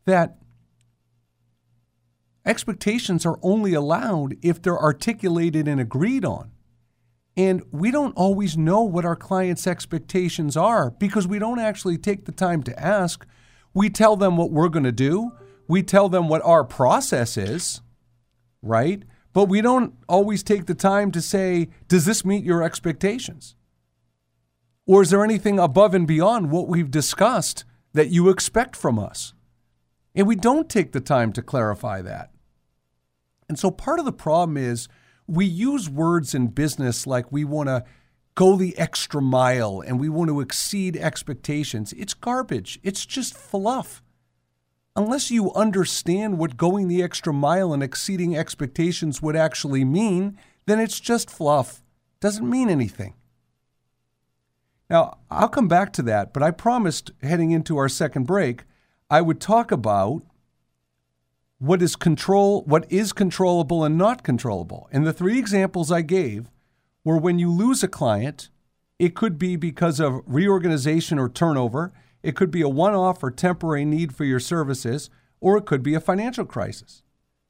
that 0.06 0.38
expectations 2.48 3.28
are 3.28 3.38
only 3.44 3.76
allowed 3.76 4.38
if 4.42 4.60
they're 4.60 4.80
articulated 4.80 5.68
and 5.68 5.80
agreed 5.80 6.26
on. 6.26 6.52
And 7.38 7.64
we 7.72 7.92
don't 7.92 8.16
always 8.18 8.58
know 8.58 8.84
what 8.84 9.06
our 9.06 9.16
clients' 9.16 9.66
expectations 9.66 10.58
are 10.58 10.92
because 10.92 11.28
we 11.28 11.40
don't 11.40 11.60
actually 11.60 11.98
take 11.98 12.26
the 12.26 12.32
time 12.32 12.62
to 12.64 12.80
ask. 12.80 13.26
We 13.74 13.90
tell 13.90 14.16
them 14.18 14.36
what 14.36 14.52
we're 14.52 14.70
going 14.70 14.84
to 14.84 14.92
do, 14.92 15.32
we 15.68 15.82
tell 15.82 16.10
them 16.10 16.28
what 16.28 16.42
our 16.44 16.66
process 16.66 17.38
is, 17.38 17.82
right? 18.62 19.04
But 19.32 19.46
we 19.46 19.62
don't 19.62 19.94
always 20.10 20.44
take 20.44 20.66
the 20.66 20.76
time 20.76 21.12
to 21.12 21.22
say, 21.22 21.70
does 21.88 22.06
this 22.06 22.26
meet 22.26 22.44
your 22.44 22.62
expectations? 22.62 23.56
Or 24.86 25.02
is 25.02 25.10
there 25.10 25.24
anything 25.24 25.58
above 25.58 25.94
and 25.94 26.06
beyond 26.06 26.52
what 26.52 26.68
we've 26.68 26.92
discussed 26.92 27.64
that 27.94 28.10
you 28.10 28.28
expect 28.28 28.76
from 28.76 29.00
us? 29.00 29.34
And 30.14 30.28
we 30.28 30.36
don't 30.36 30.70
take 30.70 30.92
the 30.92 31.00
time 31.00 31.32
to 31.34 31.42
clarify 31.42 32.02
that. 32.02 32.32
And 33.48 33.58
so 33.58 33.72
part 33.72 34.00
of 34.00 34.06
the 34.06 34.12
problem 34.12 34.58
is 34.58 34.90
we 35.32 35.46
use 35.46 35.90
words 35.90 36.36
in 36.36 36.48
business 36.48 37.08
like 37.08 37.32
we 37.32 37.44
want 37.44 37.70
to 37.70 37.84
go 38.36 38.56
the 38.56 38.78
extra 38.78 39.22
mile 39.22 39.82
and 39.86 40.00
we 40.00 40.10
want 40.10 40.30
to 40.30 40.42
exceed 40.42 40.98
expectations. 40.98 41.94
It's 41.94 42.14
garbage, 42.14 42.80
it's 42.84 43.06
just 43.06 43.36
fluff 43.36 44.02
unless 44.96 45.32
you 45.32 45.54
understand 45.54 46.38
what 46.38 46.58
going 46.58 46.88
the 46.88 47.02
extra 47.02 47.34
mile 47.34 47.74
and 47.74 47.82
exceeding 47.82 48.36
expectations 48.36 49.22
would 49.22 49.36
actually 49.36 49.86
mean, 49.86 50.38
then 50.66 50.80
it's 50.80 51.00
just 51.00 51.30
fluff. 51.30 51.82
Doesn't 52.20 52.50
mean 52.50 52.70
anything. 52.70 53.16
Now, 54.90 55.20
I'll 55.30 55.48
come 55.48 55.70
back 55.70 55.94
to 55.94 56.02
that, 56.04 56.34
but 56.34 56.44
I 56.44 56.52
promised 56.52 57.12
heading 57.22 57.52
into 57.52 57.78
our 57.78 57.88
second 57.88 58.26
break, 58.26 58.66
I 59.10 59.22
would 59.22 59.40
talk 59.40 59.72
about 59.72 60.24
what 61.62 61.80
is 61.80 61.96
control 61.96 62.64
what 62.64 62.92
is 62.92 63.14
controllable 63.14 63.84
and 63.84 63.96
not 63.96 64.24
controllable. 64.24 64.90
And 64.92 65.06
the 65.06 65.14
three 65.14 65.38
examples 65.38 65.92
I 65.92 66.02
gave 66.02 66.50
were 67.04 67.20
when 67.20 67.38
you 67.38 67.52
lose 67.52 67.84
a 67.84 67.88
client, 67.88 68.50
it 68.98 69.14
could 69.14 69.38
be 69.38 69.56
because 69.56 70.00
of 70.00 70.24
reorganization 70.26 71.20
or 71.20 71.30
turnover. 71.30 71.94
It 72.24 72.36
could 72.36 72.50
be 72.50 72.62
a 72.62 72.70
one 72.70 72.96
off 72.96 73.24
or 73.24 73.30
temporary 73.30 73.86
need 73.86 74.16
for 74.16 74.26
your 74.26 74.40
services, 74.40 75.12
or 75.40 75.56
it 75.56 75.68
could 75.68 75.84
be 75.84 75.94
a 75.94 76.00
financial 76.00 76.46
crisis. 76.46 77.04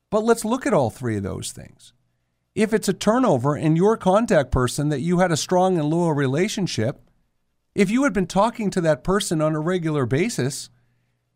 But 0.10 0.26
let's 0.26 0.44
look 0.44 0.66
at 0.68 0.74
all 0.74 0.90
three 0.90 1.16
of 1.16 1.24
those 1.24 1.54
things. 1.54 1.94
If 2.54 2.74
it's 2.74 2.90
a 2.90 2.94
turnover 2.94 3.56
in 3.56 3.78
your 3.78 3.96
contact 3.96 4.52
person 4.52 4.90
that 4.90 5.00
you 5.00 5.20
had 5.20 5.32
a 5.32 5.38
strong 5.38 5.78
and 5.78 5.90
loyal 5.90 6.12
relationship, 6.12 7.00
if 7.74 7.90
you 7.90 8.04
had 8.04 8.12
been 8.12 8.28
talking 8.28 8.70
to 8.72 8.82
that 8.82 9.06
person 9.06 9.42
on 9.42 9.56
a 9.56 9.60
regular 9.62 10.06
basis, 10.06 10.70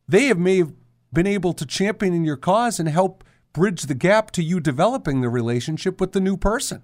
they 0.09 0.25
have 0.25 0.37
may 0.37 0.57
have 0.57 0.73
been 1.15 1.25
able 1.25 1.53
to 1.53 1.65
champion 1.65 2.13
in 2.13 2.23
your 2.23 2.37
cause 2.37 2.79
and 2.79 2.87
help 2.87 3.23
bridge 3.53 3.83
the 3.83 3.95
gap 3.95 4.29
to 4.31 4.43
you 4.43 4.59
developing 4.59 5.21
the 5.21 5.29
relationship 5.29 5.99
with 5.99 6.11
the 6.11 6.19
new 6.19 6.37
person. 6.37 6.83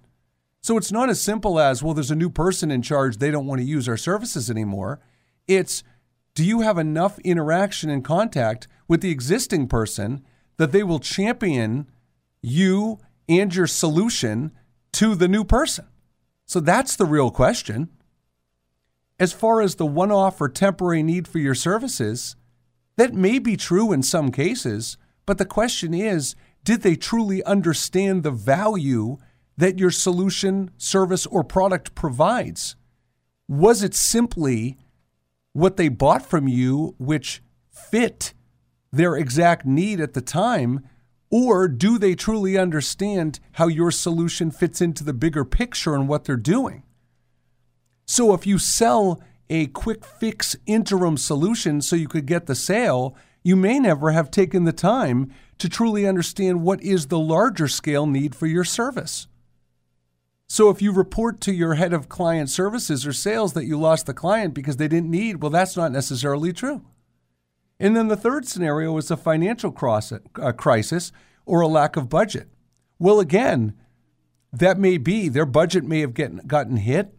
So 0.62 0.78
it's 0.78 0.92
not 0.92 1.10
as 1.10 1.22
simple 1.22 1.60
as, 1.60 1.84
well, 1.84 1.94
there's 1.94 2.12
a 2.12 2.16
new 2.16 2.30
person 2.30 2.72
in 2.72 2.82
charge, 2.82 3.18
they 3.18 3.32
don't 3.32 3.48
want 3.48 3.62
to 3.62 3.68
use 3.68 3.88
our 3.90 3.98
services 3.98 4.50
anymore. 4.50 5.00
It's 5.48 5.84
do 6.34 6.46
you 6.46 6.62
have 6.62 6.78
enough 6.78 7.20
interaction 7.20 7.90
and 7.90 8.04
contact 8.04 8.68
with 8.88 9.02
the 9.02 9.12
existing 9.12 9.68
person 9.68 10.24
that 10.58 10.72
they 10.72 10.84
will 10.84 11.00
champion 11.00 11.92
you 12.42 13.00
and 13.28 13.54
your 13.54 13.68
solution 13.68 14.52
to 14.94 15.16
the 15.16 15.28
new 15.28 15.44
person? 15.44 15.88
So 16.46 16.60
that's 16.60 16.96
the 16.96 17.06
real 17.06 17.32
question. 17.32 17.90
As 19.20 19.34
far 19.34 19.62
as 19.62 19.76
the 19.76 19.86
one 19.86 20.12
off 20.12 20.40
or 20.40 20.50
temporary 20.50 21.04
need 21.04 21.28
for 21.28 21.40
your 21.40 21.56
services, 21.56 22.36
that 23.02 23.16
may 23.16 23.40
be 23.40 23.58
true 23.58 23.92
in 23.92 24.04
some 24.04 24.32
cases, 24.32 24.96
but 25.26 25.40
the 25.40 25.46
question 25.46 25.92
is 25.92 26.36
did 26.64 26.84
they 26.84 26.96
truly 26.96 27.44
understand 27.46 28.22
the 28.22 28.30
value 28.30 29.18
that 29.58 29.80
your 29.80 29.90
solution, 29.90 30.70
service, 30.78 31.26
or 31.26 31.44
product 31.44 31.96
provides? 31.96 32.76
Was 33.48 33.82
it 33.82 33.96
simply 33.96 34.78
what 35.54 35.78
they 35.78 35.90
bought 35.90 36.24
from 36.24 36.48
you, 36.48 36.94
which 37.00 37.42
fit 37.72 38.36
their 38.92 39.16
exact 39.16 39.66
need 39.66 40.00
at 40.00 40.14
the 40.14 40.22
time? 40.22 40.88
Or 41.32 41.68
do 41.68 41.98
they 41.98 42.14
truly 42.14 42.56
understand 42.56 43.40
how 43.54 43.68
your 43.68 43.90
solution 43.90 44.52
fits 44.52 44.80
into 44.80 45.04
the 45.04 45.14
bigger 45.14 45.44
picture 45.44 45.96
and 45.96 46.08
what 46.08 46.26
they're 46.26 46.38
doing? 46.38 46.84
So 48.06 48.36
if 48.36 48.46
you 48.46 48.60
sell 48.60 49.24
a 49.52 49.68
quick 49.68 50.06
fix 50.06 50.56
interim 50.66 51.18
solution 51.18 51.82
so 51.82 51.96
you 51.98 52.08
could 52.08 52.26
get 52.26 52.46
the 52.46 52.56
sale, 52.56 53.16
you 53.44 53.58
may 53.58 53.80
never 53.80 54.12
have 54.12 54.32
taken 54.32 54.64
the 54.64 54.72
time 54.72 55.30
to 55.58 55.68
truly 55.68 56.08
understand 56.08 56.62
what 56.62 56.82
is 56.82 57.08
the 57.08 57.20
larger 57.20 57.68
scale 57.68 58.06
need 58.06 58.34
for 58.34 58.48
your 58.48 58.64
service. 58.64 59.28
So 60.48 60.70
if 60.70 60.82
you 60.82 60.94
report 60.94 61.42
to 61.42 61.54
your 61.54 61.76
head 61.76 61.94
of 61.94 62.10
client 62.10 62.50
services 62.50 63.06
or 63.06 63.14
sales 63.14 63.54
that 63.54 63.66
you 63.66 63.78
lost 63.78 64.06
the 64.06 64.14
client 64.14 64.54
because 64.54 64.78
they 64.78 64.88
didn't 64.88 65.12
need, 65.12 65.42
well, 65.42 65.52
that's 65.52 65.78
not 65.78 65.92
necessarily 65.92 66.54
true. 66.54 66.86
And 67.80 67.96
then 67.96 68.08
the 68.08 68.18
third 68.18 68.48
scenario 68.48 68.96
is 68.98 69.12
a 69.12 69.18
financial 69.18 69.76
uh, 69.78 70.52
crisis 70.54 71.12
or 71.46 71.62
a 71.62 71.68
lack 71.68 71.98
of 71.98 72.10
budget. 72.10 72.48
Well, 73.00 73.20
again, 73.20 73.74
that 74.54 74.80
may 74.80 74.98
be 74.98 75.28
their 75.28 75.46
budget 75.46 75.84
may 75.84 76.00
have 76.02 76.14
gotten 76.14 76.78
hit, 76.78 77.14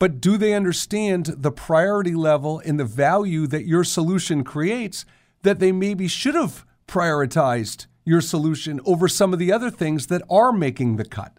but 0.00 0.18
do 0.18 0.38
they 0.38 0.54
understand 0.54 1.26
the 1.26 1.52
priority 1.52 2.14
level 2.14 2.60
and 2.64 2.80
the 2.80 2.84
value 2.86 3.46
that 3.46 3.66
your 3.66 3.84
solution 3.84 4.42
creates 4.42 5.04
that 5.42 5.60
they 5.60 5.70
maybe 5.70 6.08
should 6.08 6.34
have 6.34 6.64
prioritized 6.88 7.86
your 8.04 8.22
solution 8.22 8.80
over 8.86 9.06
some 9.06 9.34
of 9.34 9.38
the 9.38 9.52
other 9.52 9.70
things 9.70 10.06
that 10.06 10.22
are 10.30 10.52
making 10.52 10.96
the 10.96 11.04
cut? 11.04 11.34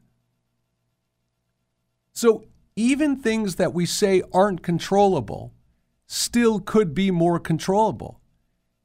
So 2.14 2.46
even 2.76 3.16
things 3.16 3.56
that 3.56 3.74
we 3.74 3.88
say 3.88 4.22
aren't 4.32 4.62
controllable 4.62 5.52
still 6.06 6.60
could 6.60 6.94
be 6.94 7.10
more 7.10 7.40
controllable. 7.40 8.22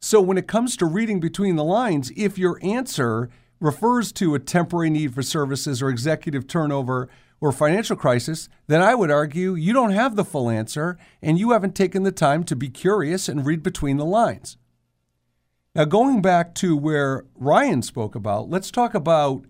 So 0.01 0.23
when 0.23 0.39
it 0.39 0.49
comes 0.49 0.79
to 0.79 0.87
reading 0.87 1.21
between 1.21 1.57
the 1.57 1.65
lines, 1.65 2.11
if 2.17 2.39
your 2.39 2.59
answer 2.63 3.29
refers 3.61 4.11
to 4.13 4.35
a 4.35 4.39
temporary 4.39 4.89
need 4.89 5.15
for 5.15 5.23
services 5.23 5.83
or 5.83 5.91
executive 5.91 6.47
turnover 6.47 7.11
or 7.47 7.53
financial 7.53 7.97
crisis, 7.97 8.49
then 8.67 8.83
I 8.83 8.97
would 8.97 9.11
argue 9.11 9.55
you 9.55 9.73
don't 9.73 9.93
have 9.93 10.17
the 10.17 10.25
full 10.25 10.51
answer 10.51 10.99
and 11.23 11.39
you 11.39 11.53
haven't 11.53 11.77
taken 11.77 12.03
the 12.03 12.11
time 12.11 12.43
to 12.45 12.57
be 12.57 12.69
curious 12.69 13.29
and 13.29 13.47
read 13.47 13.63
between 13.63 13.99
the 13.99 14.05
lines. 14.05 14.57
Now, 15.73 15.85
going 15.85 16.23
back 16.23 16.55
to 16.57 16.77
where 16.77 17.25
Ryan 17.37 17.83
spoke 17.83 18.17
about, 18.17 18.51
let's 18.51 18.73
talk 18.73 18.95
about 18.95 19.45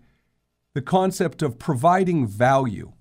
the 0.75 0.81
concept 0.81 1.41
of 1.41 1.57
providing 1.57 2.27
value. 2.27 2.93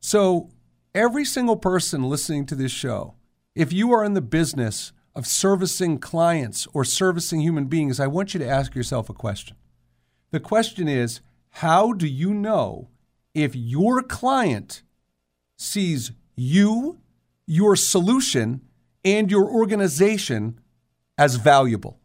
So, 0.00 0.48
every 0.94 1.26
single 1.26 1.56
person 1.56 2.04
listening 2.04 2.46
to 2.46 2.54
this 2.54 2.72
show, 2.72 3.14
if 3.54 3.74
you 3.74 3.92
are 3.92 4.04
in 4.04 4.14
the 4.14 4.22
business 4.22 4.92
of 5.14 5.26
servicing 5.26 5.98
clients 5.98 6.66
or 6.72 6.84
servicing 6.84 7.40
human 7.40 7.66
beings, 7.66 8.00
I 8.00 8.06
want 8.06 8.32
you 8.32 8.40
to 8.40 8.48
ask 8.48 8.74
yourself 8.74 9.10
a 9.10 9.14
question. 9.14 9.56
The 10.30 10.40
question 10.40 10.88
is 10.88 11.20
how 11.50 11.92
do 11.92 12.06
you 12.06 12.32
know 12.32 12.88
if 13.34 13.54
your 13.54 14.02
client 14.02 14.82
sees 15.56 16.12
you, 16.36 17.00
your 17.46 17.76
solution, 17.76 18.62
and 19.04 19.30
your 19.30 19.48
organization 19.48 20.60
as 21.16 21.36
valuable? 21.36 21.98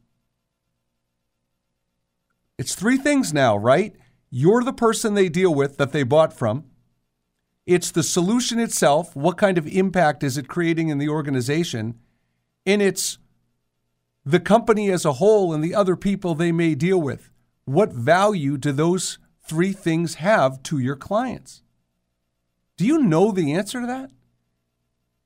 It's 2.58 2.76
three 2.76 2.98
things 2.98 3.34
now, 3.34 3.58
right? 3.58 3.96
You're 4.30 4.64
the 4.64 4.74
person 4.74 5.14
they 5.14 5.30
deal 5.30 5.54
with 5.54 5.78
that 5.78 5.92
they 5.92 6.04
bought 6.04 6.34
from. 6.34 6.66
It's 7.66 7.92
the 7.92 8.04
solution 8.04 8.60
itself. 8.60 9.16
What 9.16 9.38
kind 9.38 9.58
of 9.58 9.68
impact 9.68 10.24
is 10.24 10.38
it 10.38 10.48
creating 10.48 10.90
in 10.90 10.98
the 10.98 11.10
organization? 11.10 12.00
And 12.66 12.82
it's 12.82 13.18
the 14.24 14.40
company 14.40 14.92
as 14.92 15.06
a 15.06 15.14
whole 15.14 15.54
and 15.54 15.64
the 15.64 15.76
other 15.76 15.96
people 15.96 16.36
they 16.36 16.52
may 16.52 16.76
deal 16.76 17.02
with. 17.02 17.30
What 17.66 17.92
value 17.92 18.58
do 18.58 18.72
those 18.72 19.18
three 19.48 19.74
things 19.74 20.16
have 20.16 20.62
to 20.64 20.80
your 20.80 20.96
clients? 20.96 21.62
Do 22.78 22.86
you 22.86 23.00
know 23.00 23.32
the 23.32 23.54
answer 23.54 23.82
to 23.82 23.88
that? 23.88 24.12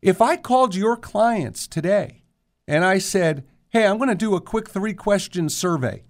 If 0.01 0.21
I 0.21 0.37
called 0.37 0.75
your 0.75 0.95
clients 0.95 1.67
today 1.67 2.23
and 2.67 2.85
I 2.85 2.99
said, 2.99 3.45
hey, 3.69 3.85
I'm 3.85 3.97
going 3.97 4.09
to 4.09 4.15
do 4.15 4.35
a 4.35 4.41
quick 4.41 4.69
three 4.69 4.93
question 4.93 5.49
survey, 5.49 6.03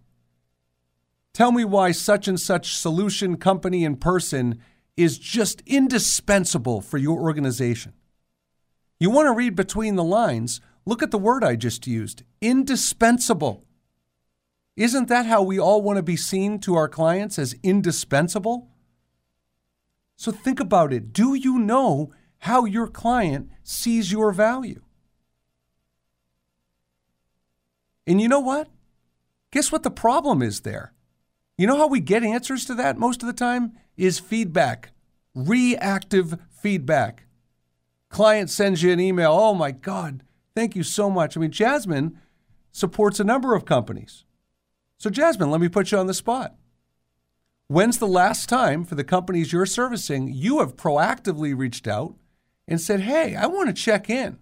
tell 1.34 1.52
me 1.52 1.66
why 1.66 1.92
such 1.92 2.28
and 2.28 2.40
such 2.40 2.76
solution, 2.76 3.38
company, 3.38 3.86
and 3.86 4.00
person 4.00 4.60
is 4.98 5.18
just 5.18 5.62
indispensable 5.66 6.82
for 6.82 6.98
your 6.98 7.20
organization. 7.20 7.94
You 9.00 9.10
want 9.10 9.28
to 9.28 9.34
read 9.34 9.56
between 9.56 9.96
the 9.96 10.04
lines, 10.04 10.60
look 10.86 11.02
at 11.02 11.12
the 11.12 11.18
word 11.18 11.44
I 11.44 11.56
just 11.56 11.88
used 11.88 12.24
indispensable. 12.42 13.64
Isn't 14.80 15.10
that 15.10 15.26
how 15.26 15.44
we 15.44 15.60
all 15.60 15.82
want 15.82 15.98
to 15.98 16.04
be 16.04 16.16
seen 16.16 16.58
to 16.60 16.76
our 16.76 16.88
clients 16.88 17.38
as 17.38 17.54
indispensable? 17.64 18.70
So 20.16 20.32
think 20.32 20.62
about 20.62 20.94
it. 20.94 21.12
Do 21.12 21.34
you 21.34 21.60
know 21.60 22.14
how 22.38 22.64
your 22.64 22.88
client 22.88 23.50
sees 23.62 24.10
your 24.10 24.32
value? 24.32 24.82
And 28.08 28.22
you 28.22 28.30
know 28.30 28.40
what? 28.40 28.70
Guess 29.52 29.70
what 29.70 29.84
the 29.84 29.92
problem 29.92 30.42
is 30.42 30.62
there? 30.62 30.94
You 31.58 31.68
know 31.68 31.78
how 31.78 31.88
we 31.88 32.00
get 32.00 32.24
answers 32.24 32.64
to 32.64 32.76
that 32.76 32.98
most 32.98 33.22
of 33.22 33.28
the 33.28 33.34
time? 33.34 33.74
Is 33.98 34.18
feedback, 34.18 34.94
reactive 35.36 36.40
feedback. 36.50 37.26
Client 38.08 38.50
sends 38.50 38.82
you 38.82 38.94
an 38.94 39.02
email, 39.02 39.34
oh 39.34 39.54
my 39.54 39.72
God, 39.72 40.24
thank 40.56 40.74
you 40.74 40.84
so 40.84 41.10
much. 41.10 41.36
I 41.36 41.42
mean, 41.42 41.52
Jasmine 41.52 42.18
supports 42.72 43.20
a 43.20 43.26
number 43.26 43.54
of 43.56 43.66
companies. 43.66 44.24
So, 45.00 45.10
Jasmine, 45.10 45.50
let 45.50 45.62
me 45.62 45.70
put 45.70 45.94
you 45.94 45.98
on 45.98 46.08
the 46.08 46.14
spot. 46.14 46.56
When's 47.68 48.00
the 48.00 48.08
last 48.08 48.50
time 48.50 48.84
for 48.84 48.96
the 48.96 49.04
companies 49.06 49.54
you're 49.54 49.66
servicing 49.66 50.28
you 50.28 50.60
have 50.60 50.76
proactively 50.76 51.58
reached 51.58 51.88
out 51.88 52.16
and 52.68 52.82
said, 52.82 53.02
hey, 53.02 53.34
I 53.34 53.46
want 53.46 53.70
to 53.70 53.74
check 53.74 54.10
in? 54.10 54.40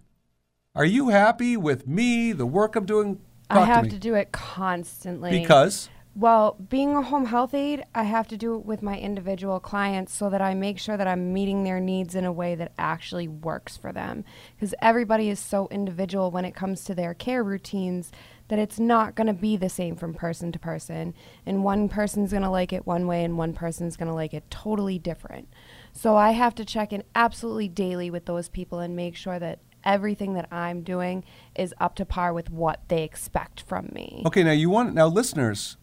Are 0.74 0.84
you 0.84 1.10
happy 1.10 1.56
with 1.56 1.86
me, 1.86 2.32
the 2.32 2.46
work 2.46 2.74
I'm 2.74 2.86
doing? 2.86 3.20
Talk 3.48 3.58
I 3.58 3.64
have 3.66 3.84
to, 3.84 3.90
to 3.90 3.98
do 4.00 4.14
it 4.14 4.32
constantly. 4.32 5.30
Because? 5.30 5.88
Well, 6.16 6.56
being 6.68 6.96
a 6.96 7.02
home 7.02 7.26
health 7.26 7.54
aide, 7.54 7.84
I 7.94 8.02
have 8.02 8.26
to 8.28 8.36
do 8.36 8.56
it 8.56 8.64
with 8.64 8.82
my 8.82 8.98
individual 8.98 9.60
clients 9.60 10.12
so 10.12 10.28
that 10.30 10.42
I 10.42 10.54
make 10.54 10.80
sure 10.80 10.96
that 10.96 11.06
I'm 11.06 11.32
meeting 11.32 11.62
their 11.62 11.78
needs 11.78 12.16
in 12.16 12.24
a 12.24 12.32
way 12.32 12.56
that 12.56 12.72
actually 12.76 13.28
works 13.28 13.76
for 13.76 13.92
them. 13.92 14.24
Because 14.56 14.74
everybody 14.82 15.28
is 15.28 15.38
so 15.38 15.68
individual 15.70 16.32
when 16.32 16.44
it 16.44 16.56
comes 16.56 16.82
to 16.84 16.94
their 16.96 17.14
care 17.14 17.44
routines 17.44 18.10
that 18.48 18.58
it's 18.58 18.78
not 18.78 19.14
going 19.14 19.26
to 19.26 19.32
be 19.32 19.56
the 19.56 19.68
same 19.68 19.94
from 19.96 20.14
person 20.14 20.52
to 20.52 20.58
person. 20.58 21.14
And 21.46 21.64
one 21.64 21.88
person's 21.88 22.30
going 22.30 22.42
to 22.42 22.50
like 22.50 22.72
it 22.72 22.86
one 22.86 23.06
way 23.06 23.24
and 23.24 23.38
one 23.38 23.52
person's 23.52 23.96
going 23.96 24.08
to 24.08 24.14
like 24.14 24.34
it 24.34 24.50
totally 24.50 24.98
different. 24.98 25.48
So 25.92 26.16
I 26.16 26.30
have 26.30 26.54
to 26.56 26.64
check 26.64 26.92
in 26.92 27.04
absolutely 27.14 27.68
daily 27.68 28.10
with 28.10 28.26
those 28.26 28.48
people 28.48 28.80
and 28.80 28.96
make 28.96 29.16
sure 29.16 29.38
that 29.38 29.60
everything 29.84 30.34
that 30.34 30.52
I'm 30.52 30.82
doing 30.82 31.24
is 31.54 31.74
up 31.78 31.94
to 31.96 32.04
par 32.04 32.32
with 32.32 32.50
what 32.50 32.80
they 32.88 33.02
expect 33.02 33.62
from 33.62 33.90
me. 33.92 34.22
Okay, 34.26 34.42
now 34.42 34.52
you 34.52 34.70
want 34.70 34.94
now 34.94 35.06
listeners, 35.06 35.76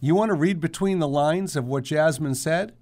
you 0.00 0.14
want 0.14 0.30
to 0.30 0.34
read 0.34 0.60
between 0.60 0.98
the 0.98 1.08
lines 1.08 1.56
of 1.56 1.66
what 1.66 1.84
Jasmine 1.84 2.34
said? 2.34 2.74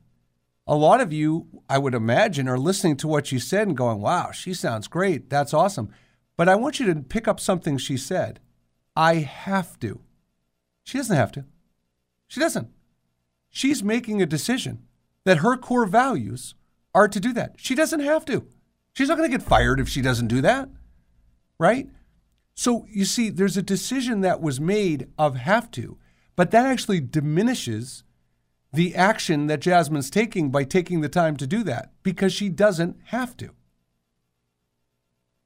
A 0.66 0.74
lot 0.74 1.00
of 1.00 1.12
you, 1.12 1.46
I 1.68 1.78
would 1.78 1.94
imagine, 1.94 2.48
are 2.48 2.58
listening 2.58 2.96
to 2.98 3.08
what 3.08 3.26
she 3.26 3.38
said 3.38 3.66
and 3.66 3.76
going, 3.76 4.00
wow, 4.00 4.30
she 4.30 4.54
sounds 4.54 4.86
great. 4.86 5.28
That's 5.28 5.52
awesome. 5.52 5.90
But 6.36 6.48
I 6.48 6.54
want 6.54 6.78
you 6.78 6.86
to 6.86 7.00
pick 7.00 7.26
up 7.26 7.40
something 7.40 7.76
she 7.76 7.96
said. 7.96 8.40
I 9.00 9.14
have 9.14 9.80
to. 9.80 10.00
She 10.84 10.98
doesn't 10.98 11.16
have 11.16 11.32
to. 11.32 11.46
She 12.28 12.38
doesn't. 12.38 12.68
She's 13.48 13.82
making 13.82 14.20
a 14.20 14.26
decision 14.26 14.82
that 15.24 15.38
her 15.38 15.56
core 15.56 15.86
values 15.86 16.54
are 16.94 17.08
to 17.08 17.18
do 17.18 17.32
that. 17.32 17.54
She 17.56 17.74
doesn't 17.74 18.00
have 18.00 18.26
to. 18.26 18.46
She's 18.92 19.08
not 19.08 19.16
going 19.16 19.30
to 19.30 19.38
get 19.38 19.46
fired 19.46 19.80
if 19.80 19.88
she 19.88 20.02
doesn't 20.02 20.26
do 20.26 20.42
that, 20.42 20.68
right? 21.58 21.88
So 22.54 22.84
you 22.90 23.06
see, 23.06 23.30
there's 23.30 23.56
a 23.56 23.62
decision 23.62 24.20
that 24.20 24.42
was 24.42 24.60
made 24.60 25.08
of 25.16 25.34
have 25.36 25.70
to. 25.70 25.96
But 26.36 26.50
that 26.50 26.66
actually 26.66 27.00
diminishes 27.00 28.04
the 28.70 28.94
action 28.94 29.46
that 29.46 29.60
Jasmine's 29.60 30.10
taking 30.10 30.50
by 30.50 30.64
taking 30.64 31.00
the 31.00 31.08
time 31.08 31.38
to 31.38 31.46
do 31.46 31.62
that 31.62 31.90
because 32.02 32.34
she 32.34 32.50
doesn't 32.50 32.98
have 33.06 33.34
to. 33.38 33.54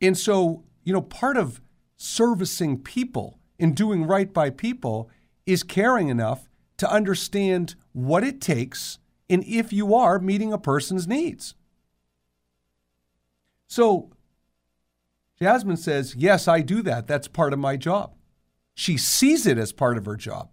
And 0.00 0.18
so, 0.18 0.64
you 0.82 0.92
know, 0.92 1.02
part 1.02 1.36
of 1.36 1.60
servicing 1.96 2.82
people 2.82 3.38
and 3.58 3.76
doing 3.76 4.04
right 4.06 4.32
by 4.32 4.50
people 4.50 5.10
is 5.46 5.62
caring 5.62 6.08
enough 6.08 6.48
to 6.78 6.90
understand 6.90 7.74
what 7.92 8.24
it 8.24 8.40
takes 8.40 8.98
and 9.28 9.44
if 9.44 9.72
you 9.72 9.94
are 9.94 10.18
meeting 10.18 10.52
a 10.52 10.58
person's 10.58 11.06
needs. 11.06 11.54
So, 13.66 14.10
Jasmine 15.40 15.76
says, 15.76 16.14
Yes, 16.16 16.46
I 16.46 16.60
do 16.60 16.82
that. 16.82 17.06
That's 17.06 17.28
part 17.28 17.52
of 17.52 17.58
my 17.58 17.76
job. 17.76 18.14
She 18.74 18.96
sees 18.96 19.46
it 19.46 19.58
as 19.58 19.72
part 19.72 19.96
of 19.96 20.04
her 20.06 20.16
job. 20.16 20.50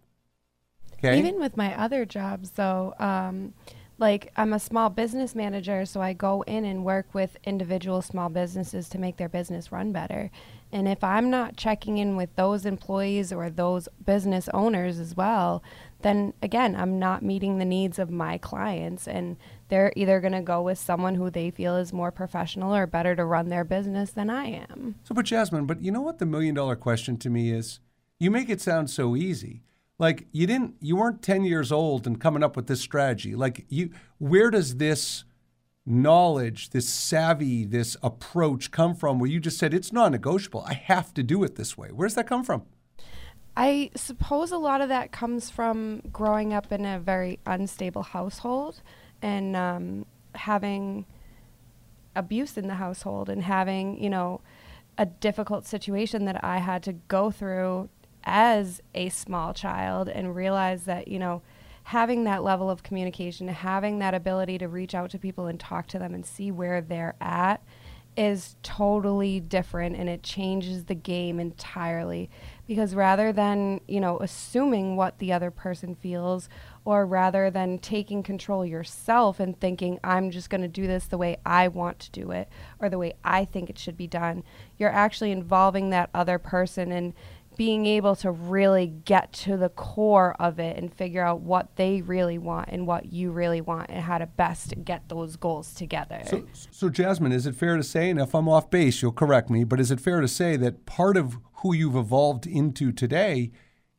Okay. 0.93 1.17
Even 1.17 1.39
with 1.39 1.57
my 1.57 1.77
other 1.79 2.05
jobs, 2.05 2.51
though, 2.51 2.93
um, 2.99 3.53
like 3.97 4.31
I'm 4.35 4.53
a 4.53 4.59
small 4.59 4.89
business 4.89 5.35
manager, 5.35 5.85
so 5.85 6.01
I 6.01 6.13
go 6.13 6.43
in 6.43 6.65
and 6.65 6.85
work 6.85 7.13
with 7.13 7.37
individual 7.43 8.01
small 8.01 8.29
businesses 8.29 8.89
to 8.89 8.99
make 8.99 9.17
their 9.17 9.29
business 9.29 9.71
run 9.71 9.91
better. 9.91 10.31
And 10.73 10.87
if 10.87 11.03
I'm 11.03 11.29
not 11.29 11.57
checking 11.57 11.97
in 11.97 12.15
with 12.15 12.35
those 12.35 12.65
employees 12.65 13.33
or 13.33 13.49
those 13.49 13.87
business 14.05 14.49
owners 14.53 14.99
as 14.99 15.15
well, 15.15 15.61
then 16.01 16.33
again, 16.41 16.75
I'm 16.75 16.97
not 16.97 17.23
meeting 17.23 17.57
the 17.57 17.65
needs 17.65 17.99
of 17.99 18.09
my 18.09 18.37
clients. 18.37 19.07
And 19.07 19.37
they're 19.69 19.93
either 19.95 20.19
going 20.19 20.33
to 20.33 20.41
go 20.41 20.61
with 20.61 20.77
someone 20.77 21.15
who 21.15 21.29
they 21.29 21.51
feel 21.51 21.75
is 21.75 21.93
more 21.93 22.11
professional 22.11 22.73
or 22.75 22.87
better 22.87 23.15
to 23.15 23.23
run 23.25 23.49
their 23.49 23.63
business 23.63 24.11
than 24.11 24.29
I 24.29 24.45
am. 24.69 24.95
So, 25.03 25.13
but 25.13 25.25
Jasmine, 25.25 25.65
but 25.65 25.81
you 25.81 25.91
know 25.91 26.01
what 26.01 26.19
the 26.19 26.25
million 26.25 26.55
dollar 26.55 26.75
question 26.75 27.17
to 27.17 27.29
me 27.29 27.51
is? 27.51 27.79
You 28.19 28.31
make 28.31 28.49
it 28.49 28.61
sound 28.61 28.89
so 28.89 29.15
easy. 29.15 29.63
like 29.99 30.25
you 30.31 30.47
didn't 30.47 30.75
you 30.81 30.95
weren't 30.95 31.21
10 31.21 31.43
years 31.43 31.71
old 31.71 32.07
and 32.07 32.19
coming 32.19 32.43
up 32.43 32.55
with 32.55 32.67
this 32.67 32.81
strategy. 32.81 33.35
Like 33.35 33.65
you 33.69 33.91
where 34.17 34.49
does 34.49 34.77
this 34.77 35.23
knowledge, 35.85 36.69
this 36.69 36.87
savvy, 36.87 37.65
this 37.65 37.97
approach 38.03 38.71
come 38.71 38.95
from 38.95 39.19
where 39.19 39.29
you 39.29 39.39
just 39.39 39.57
said 39.57 39.73
it's 39.73 39.91
non-negotiable. 39.91 40.63
I 40.67 40.73
have 40.73 41.13
to 41.15 41.23
do 41.23 41.43
it 41.43 41.55
this 41.55 41.77
way. 41.77 41.89
Where's 41.89 42.15
that 42.15 42.27
come 42.27 42.43
from? 42.43 42.63
I 43.57 43.91
suppose 43.95 44.51
a 44.51 44.57
lot 44.57 44.81
of 44.81 44.89
that 44.89 45.11
comes 45.11 45.49
from 45.49 46.01
growing 46.11 46.53
up 46.53 46.71
in 46.71 46.85
a 46.85 46.99
very 46.99 47.39
unstable 47.45 48.03
household 48.03 48.81
and 49.21 49.55
um, 49.55 50.05
having 50.35 51.05
abuse 52.15 52.57
in 52.57 52.67
the 52.67 52.75
household 52.75 53.29
and 53.29 53.43
having, 53.43 54.01
you 54.01 54.09
know, 54.09 54.41
a 54.97 55.05
difficult 55.05 55.65
situation 55.65 56.25
that 56.25 56.43
I 56.43 56.59
had 56.59 56.83
to 56.83 56.93
go 56.93 57.31
through 57.31 57.89
as 58.23 58.81
a 58.93 59.09
small 59.09 59.53
child 59.53 60.07
and 60.07 60.35
realize 60.35 60.83
that, 60.83 61.07
you 61.07 61.19
know, 61.19 61.41
having 61.91 62.23
that 62.23 62.41
level 62.41 62.69
of 62.69 62.83
communication, 62.83 63.49
having 63.49 63.99
that 63.99 64.13
ability 64.13 64.57
to 64.57 64.65
reach 64.65 64.95
out 64.95 65.09
to 65.09 65.19
people 65.19 65.47
and 65.47 65.59
talk 65.59 65.87
to 65.87 65.99
them 65.99 66.13
and 66.13 66.25
see 66.25 66.49
where 66.49 66.79
they're 66.79 67.15
at 67.19 67.61
is 68.15 68.55
totally 68.63 69.41
different 69.41 69.97
and 69.97 70.07
it 70.07 70.23
changes 70.23 70.85
the 70.85 70.95
game 70.95 71.37
entirely. 71.37 72.29
Because 72.65 72.95
rather 72.95 73.33
than 73.33 73.81
you 73.89 73.99
know 73.99 74.17
assuming 74.19 74.95
what 74.95 75.19
the 75.19 75.33
other 75.33 75.51
person 75.51 75.93
feels 75.93 76.47
or 76.85 77.05
rather 77.05 77.51
than 77.51 77.77
taking 77.77 78.23
control 78.23 78.65
yourself 78.65 79.41
and 79.41 79.59
thinking 79.59 79.99
i'm 80.03 80.31
just 80.31 80.49
going 80.49 80.61
to 80.61 80.67
do 80.67 80.87
this 80.87 81.05
the 81.05 81.17
way 81.17 81.37
i 81.45 81.67
want 81.67 81.99
to 81.99 82.09
do 82.11 82.31
it 82.31 82.47
or 82.79 82.89
the 82.89 82.97
way 82.97 83.13
i 83.23 83.45
think 83.45 83.69
it 83.69 83.77
should 83.77 83.97
be 83.97 84.07
done 84.07 84.43
you're 84.79 84.89
actually 84.89 85.31
involving 85.31 85.89
that 85.89 86.09
other 86.13 86.39
person 86.39 86.91
and 86.91 87.13
being 87.61 87.85
able 87.85 88.15
to 88.15 88.31
really 88.31 88.87
get 88.87 89.31
to 89.31 89.55
the 89.55 89.69
core 89.69 90.35
of 90.39 90.57
it 90.57 90.77
and 90.77 90.91
figure 90.91 91.23
out 91.23 91.41
what 91.41 91.75
they 91.75 92.01
really 92.01 92.39
want 92.39 92.67
and 92.71 92.87
what 92.87 93.13
you 93.13 93.29
really 93.29 93.61
want 93.61 93.87
and 93.87 94.01
how 94.01 94.17
to 94.17 94.25
best 94.25 94.73
get 94.83 95.07
those 95.09 95.35
goals 95.35 95.75
together. 95.75 96.23
So, 96.25 96.43
so 96.71 96.89
Jasmine, 96.89 97.31
is 97.31 97.45
it 97.45 97.53
fair 97.53 97.77
to 97.77 97.83
say, 97.83 98.09
and 98.09 98.19
if 98.19 98.33
I'm 98.33 98.49
off 98.49 98.71
base, 98.71 99.03
you'll 99.03 99.11
correct 99.11 99.51
me, 99.51 99.63
but 99.63 99.79
is 99.79 99.91
it 99.91 100.01
fair 100.01 100.21
to 100.21 100.27
say 100.27 100.57
that 100.57 100.87
part 100.87 101.15
of 101.15 101.37
who 101.57 101.75
you've 101.75 101.95
evolved 101.95 102.47
into 102.47 102.91
today 102.91 103.51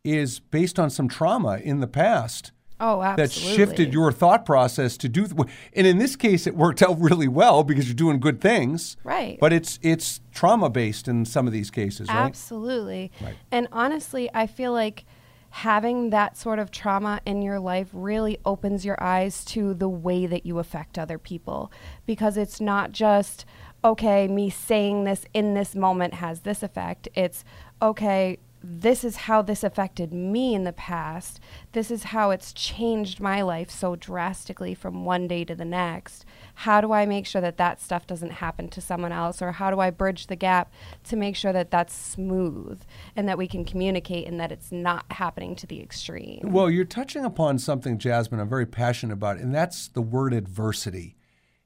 is 0.02 0.40
based 0.40 0.80
on 0.80 0.90
some 0.90 1.08
trauma 1.08 1.58
in 1.58 1.78
the 1.78 1.86
past? 1.86 2.50
Oh, 2.82 3.00
absolutely. 3.00 3.46
That 3.46 3.56
shifted 3.56 3.94
your 3.94 4.10
thought 4.10 4.44
process 4.44 4.96
to 4.98 5.08
do, 5.08 5.28
th- 5.28 5.48
and 5.72 5.86
in 5.86 5.98
this 5.98 6.16
case, 6.16 6.48
it 6.48 6.56
worked 6.56 6.82
out 6.82 7.00
really 7.00 7.28
well 7.28 7.62
because 7.62 7.86
you're 7.86 7.94
doing 7.94 8.18
good 8.18 8.40
things. 8.40 8.96
Right. 9.04 9.38
But 9.40 9.52
it's 9.52 9.78
it's 9.82 10.20
trauma 10.32 10.68
based 10.68 11.06
in 11.06 11.24
some 11.24 11.46
of 11.46 11.52
these 11.52 11.70
cases, 11.70 12.08
right? 12.08 12.16
Absolutely. 12.16 13.12
Right. 13.22 13.36
And 13.52 13.68
honestly, 13.70 14.28
I 14.34 14.48
feel 14.48 14.72
like 14.72 15.04
having 15.50 16.10
that 16.10 16.36
sort 16.36 16.58
of 16.58 16.72
trauma 16.72 17.20
in 17.24 17.40
your 17.42 17.60
life 17.60 17.88
really 17.92 18.38
opens 18.44 18.84
your 18.84 19.00
eyes 19.02 19.44
to 19.44 19.74
the 19.74 19.88
way 19.88 20.26
that 20.26 20.44
you 20.44 20.58
affect 20.58 20.98
other 20.98 21.18
people 21.18 21.70
because 22.04 22.36
it's 22.36 22.60
not 22.60 22.90
just 22.90 23.44
okay, 23.84 24.28
me 24.28 24.48
saying 24.48 25.04
this 25.04 25.24
in 25.34 25.54
this 25.54 25.74
moment 25.74 26.14
has 26.14 26.40
this 26.40 26.62
effect. 26.62 27.08
It's 27.14 27.44
okay, 27.80 28.38
this 28.64 29.04
is 29.04 29.16
how 29.16 29.42
this 29.42 29.64
affected 29.64 30.12
me 30.12 30.54
in 30.54 30.64
the 30.64 30.72
past. 30.72 31.40
This 31.72 31.90
is 31.90 32.04
how 32.04 32.30
it's 32.30 32.52
changed 32.52 33.20
my 33.20 33.42
life 33.42 33.70
so 33.70 33.96
drastically 33.96 34.74
from 34.74 35.04
one 35.04 35.26
day 35.26 35.44
to 35.44 35.54
the 35.54 35.64
next. 35.64 36.24
How 36.54 36.80
do 36.80 36.92
I 36.92 37.06
make 37.06 37.26
sure 37.26 37.40
that 37.40 37.56
that 37.56 37.80
stuff 37.80 38.06
doesn't 38.06 38.32
happen 38.32 38.68
to 38.68 38.80
someone 38.80 39.12
else? 39.12 39.42
Or 39.42 39.52
how 39.52 39.70
do 39.70 39.80
I 39.80 39.90
bridge 39.90 40.26
the 40.26 40.36
gap 40.36 40.72
to 41.04 41.16
make 41.16 41.36
sure 41.36 41.52
that 41.52 41.70
that's 41.70 41.94
smooth 41.94 42.80
and 43.16 43.28
that 43.28 43.38
we 43.38 43.48
can 43.48 43.64
communicate 43.64 44.28
and 44.28 44.38
that 44.38 44.52
it's 44.52 44.70
not 44.70 45.04
happening 45.10 45.56
to 45.56 45.66
the 45.66 45.80
extreme? 45.80 46.40
Well, 46.44 46.70
you're 46.70 46.84
touching 46.84 47.24
upon 47.24 47.58
something, 47.58 47.98
Jasmine, 47.98 48.40
I'm 48.40 48.48
very 48.48 48.66
passionate 48.66 49.14
about, 49.14 49.38
and 49.38 49.54
that's 49.54 49.88
the 49.88 50.02
word 50.02 50.32
adversity. 50.34 51.16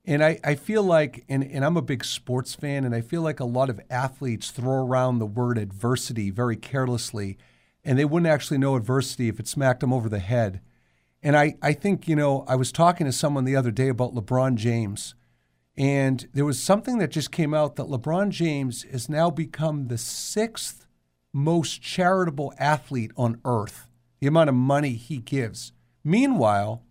And 0.09 0.23
I, 0.23 0.39
I 0.45 0.55
feel 0.55 0.85
like, 0.85 1.25
and, 1.29 1.43
and 1.43 1.65
I'm 1.65 1.77
a 1.77 1.83
big 1.83 2.05
sports 2.05 2.55
fan, 2.55 2.85
and 2.85 2.95
I 2.95 3.01
feel 3.01 3.23
like 3.23 3.41
a 3.41 3.45
lot 3.45 3.69
of 3.69 3.81
athletes 3.91 4.53
throw 4.53 4.87
around 4.87 5.19
the 5.19 5.27
word 5.27 5.59
adversity 5.59 6.31
very 6.31 6.57
carelessly, 6.57 7.37
and 7.85 7.99
they 7.99 8.05
wouldn't 8.05 8.31
actually 8.31 8.59
know 8.59 8.77
adversity 8.77 9.29
if 9.29 9.41
it 9.41 9.49
smacked 9.49 9.81
them 9.81 9.93
over 9.93 10.09
the 10.09 10.21
head. 10.21 10.61
And 11.25 11.37
I, 11.37 11.57
I 11.61 11.73
think, 11.73 12.07
you 12.07 12.15
know, 12.15 12.45
I 12.47 12.55
was 12.55 12.71
talking 12.71 13.05
to 13.07 13.13
someone 13.13 13.45
the 13.45 13.57
other 13.57 13.73
day 13.73 13.89
about 13.89 14.15
LeBron 14.15 14.55
James, 14.55 15.17
and 15.77 16.29
there 16.33 16.45
was 16.45 16.63
something 16.63 16.99
that 16.99 17.11
just 17.11 17.33
came 17.33 17.53
out 17.53 17.75
that 17.75 17.89
LeBron 17.89 18.31
James 18.31 18.85
has 18.85 19.09
now 19.09 19.29
become 19.29 19.89
the 19.89 19.99
sixth 19.99 20.87
most 21.33 21.83
charitable 21.83 22.55
athlete 22.59 23.11
on 23.17 23.41
earth, 23.45 23.89
the 24.21 24.29
amount 24.29 24.51
of 24.51 24.55
money 24.55 24.93
he 24.93 25.19
gives. 25.19 25.73
Meanwhile, 26.05 26.85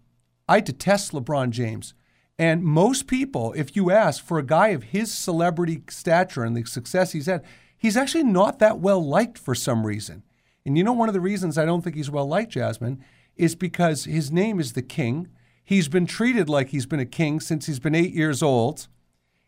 I 0.50 0.60
detest 0.60 1.14
LeBron 1.14 1.52
James. 1.52 1.94
And 2.38 2.64
most 2.64 3.08
people, 3.08 3.54
if 3.54 3.76
you 3.76 3.92
ask 3.92 4.24
for 4.24 4.38
a 4.38 4.46
guy 4.46 4.70
of 4.70 4.84
his 4.84 5.14
celebrity 5.14 5.82
stature 5.90 6.44
and 6.44 6.56
the 6.56 6.66
success 6.66 7.14
he's 7.14 7.28
had, 7.28 7.44
he's 7.78 7.96
actually 7.96 8.26
not 8.26 8.60
that 8.60 8.80
well 8.80 9.06
liked 9.06 9.38
for 9.38 9.56
some 9.56 9.86
reason. 9.86 10.24
And 10.66 10.78
you 10.78 10.84
know, 10.84 10.94
one 10.94 11.08
of 11.08 11.14
the 11.14 11.22
reasons 11.22 11.58
I 11.58 11.66
don't 11.66 11.82
think 11.82 11.96
he's 11.96 12.12
well 12.12 12.28
liked, 12.28 12.52
Jasmine, 12.52 13.04
is 13.38 13.56
because 13.56 14.06
his 14.06 14.32
name 14.32 14.60
is 14.60 14.74
the 14.74 14.82
king. 14.82 15.30
He's 15.64 15.88
been 15.88 16.06
treated 16.06 16.50
like 16.50 16.70
he's 16.70 16.86
been 16.86 17.00
a 17.00 17.06
king 17.06 17.40
since 17.40 17.68
he's 17.68 17.80
been 17.80 17.96
eight 17.96 18.14
years 18.14 18.44
old. 18.44 18.88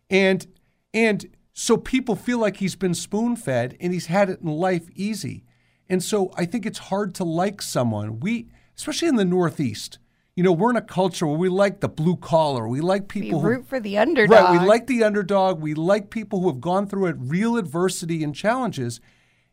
And 0.09 0.47
and 0.93 1.25
so 1.53 1.75
people 1.75 2.15
feel 2.15 2.37
like 2.37 2.57
he's 2.57 2.75
been 2.75 2.93
spoon 2.93 3.35
fed 3.35 3.75
and 3.79 3.91
he's 3.91 4.05
had 4.05 4.29
it 4.29 4.41
in 4.41 4.47
life 4.47 4.89
easy. 4.95 5.43
And 5.89 6.03
so 6.03 6.31
I 6.37 6.45
think 6.45 6.65
it's 6.65 6.77
hard 6.77 7.15
to 7.15 7.23
like 7.23 7.61
someone. 7.61 8.19
We, 8.19 8.47
especially 8.77 9.07
in 9.07 9.15
the 9.15 9.25
Northeast, 9.25 9.99
you 10.37 10.43
know, 10.43 10.51
we're 10.51 10.69
in 10.69 10.77
a 10.77 10.81
culture 10.83 11.25
where 11.25 11.35
we 11.35 11.49
like 11.49 11.79
the 11.79 11.89
blue 11.89 12.15
collar. 12.15 12.67
We 12.67 12.79
like 12.79 13.07
people 13.07 13.41
we 13.41 13.49
root 13.49 13.61
who, 13.61 13.63
for 13.63 13.79
the 13.79 13.97
underdog. 13.97 14.31
Right. 14.31 14.61
We 14.61 14.67
like 14.67 14.85
the 14.85 15.03
underdog. 15.03 15.59
We 15.59 15.73
like 15.73 16.11
people 16.11 16.41
who 16.41 16.47
have 16.47 16.61
gone 16.61 16.85
through 16.85 17.07
it, 17.07 17.15
real 17.17 17.57
adversity 17.57 18.23
and 18.23 18.35
challenges, 18.35 19.01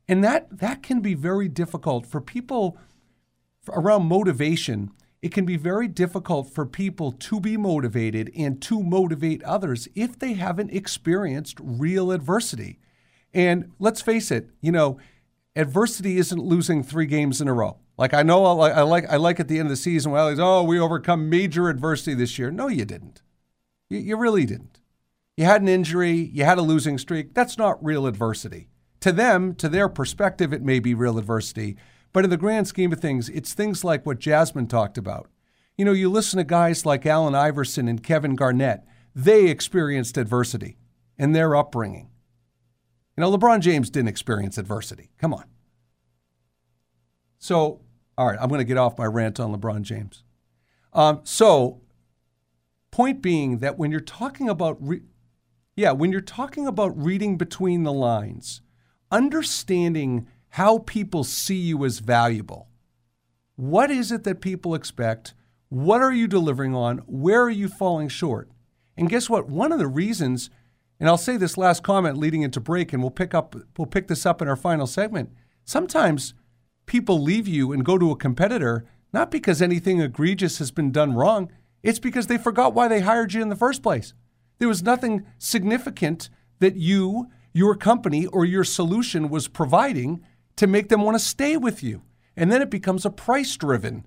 and 0.06 0.22
that 0.22 0.58
that 0.58 0.82
can 0.82 1.00
be 1.00 1.14
very 1.14 1.48
difficult 1.48 2.04
for 2.04 2.20
people 2.20 2.76
around 3.70 4.04
motivation. 4.04 4.90
It 5.22 5.32
can 5.32 5.46
be 5.46 5.56
very 5.56 5.88
difficult 5.88 6.50
for 6.50 6.66
people 6.66 7.12
to 7.12 7.40
be 7.40 7.56
motivated 7.56 8.30
and 8.36 8.60
to 8.60 8.82
motivate 8.82 9.42
others 9.42 9.88
if 9.94 10.18
they 10.18 10.34
haven't 10.34 10.70
experienced 10.70 11.56
real 11.62 12.12
adversity. 12.12 12.78
And 13.32 13.72
let's 13.78 14.02
face 14.02 14.30
it, 14.30 14.50
you 14.60 14.70
know, 14.70 14.98
adversity 15.56 16.18
isn't 16.18 16.42
losing 16.42 16.82
three 16.82 17.06
games 17.06 17.40
in 17.40 17.48
a 17.48 17.54
row. 17.54 17.78
Like 17.96 18.12
I 18.12 18.22
know 18.22 18.44
I 18.44 18.83
like 18.83 19.09
I 19.09 19.16
like, 19.16 19.38
at 19.38 19.48
the 19.48 19.59
end 19.59 19.66
of 19.66 19.70
the 19.70 19.76
season, 19.76 20.12
well, 20.12 20.28
he's 20.28 20.40
oh 20.40 20.62
we 20.62 20.78
overcome 20.78 21.30
major 21.30 21.68
adversity 21.68 22.14
this 22.14 22.38
year. 22.38 22.50
No, 22.50 22.68
you 22.68 22.85
didn't. 22.85 23.22
You, 23.88 23.98
you 23.98 24.16
really 24.16 24.44
didn't. 24.44 24.80
You 25.37 25.44
had 25.44 25.62
an 25.62 25.68
injury. 25.68 26.30
You 26.33 26.44
had 26.44 26.59
a 26.59 26.62
losing 26.62 26.98
streak. 26.98 27.35
That's 27.35 27.59
not 27.59 27.85
real 27.85 28.07
adversity. 28.07 28.68
To 29.00 29.12
them, 29.12 29.54
to 29.57 29.68
their 29.68 29.88
perspective, 29.88 30.52
it 30.52 30.62
may 30.62 30.78
be 30.78 30.94
real 30.94 31.18
adversity. 31.18 31.76
But 32.12 32.24
in 32.24 32.30
the 32.30 32.37
grand 32.37 32.68
scheme 32.68 32.92
of 32.92 33.00
things, 33.00 33.28
it's 33.28 33.52
things 33.52 33.85
like 33.85 34.07
what 34.07 34.20
Jasmine 34.20 34.68
talked 34.68 34.96
about. 34.96 35.28
You 35.76 35.85
know, 35.85 35.92
you 35.92 36.09
listen 36.09 36.38
to 36.38 36.44
guys 36.44 36.87
like 36.87 37.04
Allen 37.04 37.35
Iverson 37.35 37.88
and 37.88 38.02
Kevin 38.02 38.37
Garnett. 38.37 38.85
They 39.14 39.48
experienced 39.48 40.16
adversity 40.16 40.78
in 41.18 41.33
their 41.33 41.57
upbringing. 41.57 42.11
You 43.16 43.20
know, 43.20 43.37
LeBron 43.37 43.61
James 43.61 43.90
didn't 43.90 44.09
experience 44.09 44.59
adversity. 44.59 45.11
Come 45.18 45.35
on. 45.35 45.44
So, 47.38 47.80
all 48.16 48.27
right, 48.27 48.38
I'm 48.40 48.48
going 48.48 48.61
to 48.61 48.64
get 48.64 48.77
off 48.77 48.98
my 48.98 49.07
rant 49.07 49.40
on 49.40 49.55
LeBron 49.55 49.83
James. 49.83 50.22
Um, 50.92 51.20
so, 51.24 51.81
point 52.90 53.20
being 53.20 53.59
that 53.59 53.77
when 53.77 53.90
you're 53.90 54.00
talking 54.00 54.48
about, 54.48 54.77
re- 54.81 55.03
yeah, 55.77 55.92
when 55.92 56.12
you're 56.12 56.20
talking 56.20 56.66
about 56.66 56.96
reading 56.96 57.37
between 57.37 57.83
the 57.83 57.92
lines, 57.92 58.61
understanding 59.11 60.29
how 60.50 60.79
people 60.79 61.24
see 61.24 61.57
you 61.57 61.85
as 61.85 61.98
valuable. 61.98 62.68
What 63.56 63.90
is 63.90 64.12
it 64.12 64.23
that 64.25 64.40
people 64.40 64.75
expect? 64.75 65.35
What 65.69 66.00
are 66.00 66.12
you 66.12 66.29
delivering 66.29 66.75
on? 66.77 66.98
Where 66.98 67.42
are 67.42 67.50
you 67.50 67.69
falling 67.69 68.08
short? 68.08 68.48
And 68.96 69.10
guess 69.10 69.29
what? 69.29 69.48
One 69.48 69.73
of 69.73 69.81
the 69.81 69.88
reasons, 69.88 70.50
and 71.00 71.08
I'll 71.08 71.17
say 71.17 71.37
this 71.37 71.58
last 71.58 71.83
comment 71.83 72.17
leading 72.17 72.42
into 72.42 72.60
break, 72.60 72.92
and 72.92 73.02
we'll 73.02 73.10
pick 73.10 73.35
up 73.35 73.56
we'll 73.77 73.87
pick 73.87 74.06
this 74.06 74.25
up 74.25 74.40
in 74.40 74.48
our 74.48 74.56
final 74.56 74.87
segment. 74.87 75.31
Sometimes 75.65 76.35
people 76.87 77.22
leave 77.22 77.48
you 77.48 77.72
and 77.72 77.85
go 77.85 77.98
to 77.98 78.10
a 78.10 78.16
competitor 78.16 78.85
not 79.14 79.30
because 79.30 79.62
anything 79.62 80.00
egregious 80.00 80.58
has 80.58 80.72
been 80.72 80.90
done 80.90 81.14
wrong, 81.14 81.50
it's 81.85 82.00
because 82.00 82.26
they 82.26 82.37
forgot 82.37 82.74
why 82.74 82.88
they 82.88 83.00
hired 83.00 83.32
you 83.32 83.40
in 83.40 83.48
the 83.48 83.54
first 83.54 83.80
place. 83.80 84.12
There 84.58 84.66
was 84.66 84.82
nothing 84.82 85.24
significant 85.38 86.28
that 86.58 86.74
you, 86.74 87.28
your 87.52 87.76
company, 87.76 88.26
or 88.26 88.44
your 88.44 88.64
solution 88.64 89.28
was 89.28 89.46
providing 89.46 90.24
to 90.56 90.66
make 90.66 90.88
them 90.88 91.02
want 91.02 91.14
to 91.14 91.24
stay 91.24 91.56
with 91.56 91.80
you. 91.80 92.02
And 92.37 92.50
then 92.50 92.60
it 92.60 92.70
becomes 92.70 93.06
a 93.06 93.10
price 93.10 93.56
driven 93.56 94.04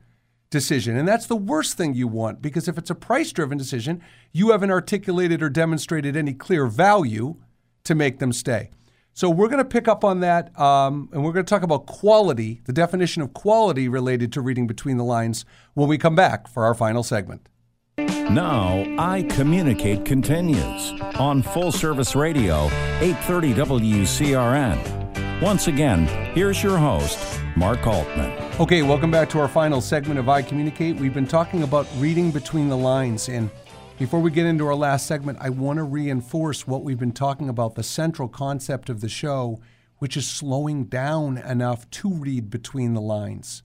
decision. 0.50 0.98
And 0.98 1.08
that's 1.08 1.28
the 1.28 1.38
worst 1.38 1.78
thing 1.78 1.94
you 1.94 2.10
want 2.10 2.42
because 2.42 2.68
if 2.68 2.78
it's 2.78 2.90
a 2.90 2.96
price 2.96 3.32
driven 3.32 3.58
decision, 3.58 4.02
you 4.34 4.52
haven't 4.52 4.72
articulated 4.72 5.42
or 5.42 5.50
demonstrated 5.50 6.18
any 6.18 6.34
clear 6.34 6.68
value 6.68 7.38
to 7.86 7.96
make 7.96 8.20
them 8.20 8.34
stay. 8.34 8.72
So 9.18 9.32
we're 9.32 9.48
going 9.48 9.58
to 9.58 9.66
pick 9.66 9.88
up 9.88 10.04
on 10.04 10.20
that, 10.20 10.56
um, 10.60 11.10
and 11.12 11.24
we're 11.24 11.32
going 11.32 11.44
to 11.44 11.50
talk 11.50 11.64
about 11.64 11.88
quality, 11.88 12.62
the 12.66 12.72
definition 12.72 13.24
of 13.24 13.34
quality 13.34 13.90
related 13.90 14.32
to 14.34 14.42
reading 14.42 14.68
between 14.68 14.98
the 14.98 15.04
lines, 15.04 15.44
when 15.74 15.90
we 15.90 15.98
come 15.98 16.14
back 16.14 16.48
for 16.48 16.66
our 16.66 16.76
final 16.76 17.02
segment. 17.02 17.50
Now, 17.98 18.86
I 19.00 19.24
Communicate 19.24 20.06
continues 20.06 20.92
on 21.18 21.42
Full 21.42 21.72
Service 21.72 22.16
Radio, 22.16 22.66
830 23.02 23.56
WCRN. 23.56 25.42
Once 25.42 25.68
again, 25.68 26.06
here's 26.36 26.62
your 26.62 26.78
host, 26.78 27.18
Mark 27.56 27.88
Altman. 27.88 28.32
Okay, 28.60 28.84
welcome 28.84 29.10
back 29.10 29.32
to 29.32 29.40
our 29.40 29.48
final 29.48 29.82
segment 29.82 30.20
of 30.20 30.30
I 30.30 30.44
Communicate. 30.44 30.96
We've 30.98 31.16
been 31.16 31.26
talking 31.26 31.64
about 31.64 31.88
reading 31.98 32.30
between 32.30 32.70
the 32.70 32.78
lines, 32.78 33.30
and 33.30 33.50
before 33.98 34.20
we 34.20 34.30
get 34.30 34.46
into 34.46 34.68
our 34.68 34.76
last 34.76 35.08
segment, 35.08 35.40
I 35.42 35.50
want 35.50 35.78
to 35.78 35.84
reinforce 35.84 36.68
what 36.68 36.84
we've 36.84 37.00
been 37.00 37.12
talking 37.12 37.50
about 37.50 37.74
the 37.74 37.82
central 37.82 38.28
concept 38.28 38.90
of 38.90 39.02
the 39.02 39.10
show, 39.10 39.60
which 39.98 40.16
is 40.16 40.30
slowing 40.30 40.86
down 40.86 41.40
enough 41.40 41.90
to 41.90 42.14
read 42.14 42.52
between 42.52 42.94
the 42.94 43.02
lines. 43.02 43.64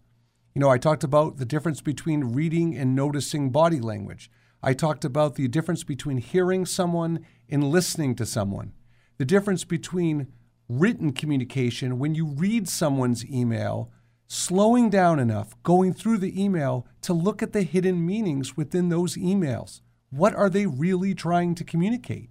You 0.54 0.60
know, 0.60 0.70
I 0.70 0.78
talked 0.78 1.04
about 1.04 1.36
the 1.36 1.44
difference 1.44 1.82
between 1.82 2.32
reading 2.32 2.74
and 2.74 2.94
noticing 2.94 3.50
body 3.50 3.78
language. 3.78 4.30
I 4.62 4.72
talked 4.72 5.04
about 5.04 5.34
the 5.34 5.48
difference 5.48 5.84
between 5.84 6.16
hearing 6.16 6.64
someone 6.64 7.26
and 7.50 7.64
listening 7.64 8.14
to 8.14 8.24
someone, 8.24 8.72
the 9.18 9.26
difference 9.26 9.64
between 9.64 10.28
written 10.66 11.12
communication 11.12 11.98
when 11.98 12.14
you 12.14 12.24
read 12.24 12.70
someone's 12.70 13.26
email, 13.26 13.90
slowing 14.28 14.88
down 14.88 15.18
enough, 15.18 15.62
going 15.62 15.92
through 15.92 16.16
the 16.16 16.42
email 16.42 16.86
to 17.02 17.12
look 17.12 17.42
at 17.42 17.52
the 17.52 17.64
hidden 17.64 18.06
meanings 18.06 18.56
within 18.56 18.88
those 18.88 19.14
emails. 19.16 19.82
What 20.12 20.34
are 20.34 20.50
they 20.50 20.66
really 20.66 21.14
trying 21.14 21.54
to 21.54 21.64
communicate? 21.64 22.28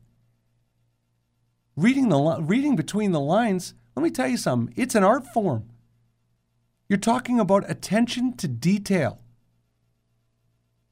Reading, 1.76 2.10
the, 2.10 2.38
reading 2.40 2.76
between 2.76 3.12
the 3.12 3.20
lines, 3.20 3.74
let 3.96 4.04
me 4.04 4.12
tell 4.12 4.28
you 4.28 4.38
something, 4.38 4.72
it's 4.78 4.94
an 4.94 5.04
art 5.04 5.26
form. 5.34 5.68
You're 6.88 7.00
talking 7.00 7.40
about 7.40 7.70
attention 7.70 8.38
to 8.38 8.48
detail. 8.48 9.20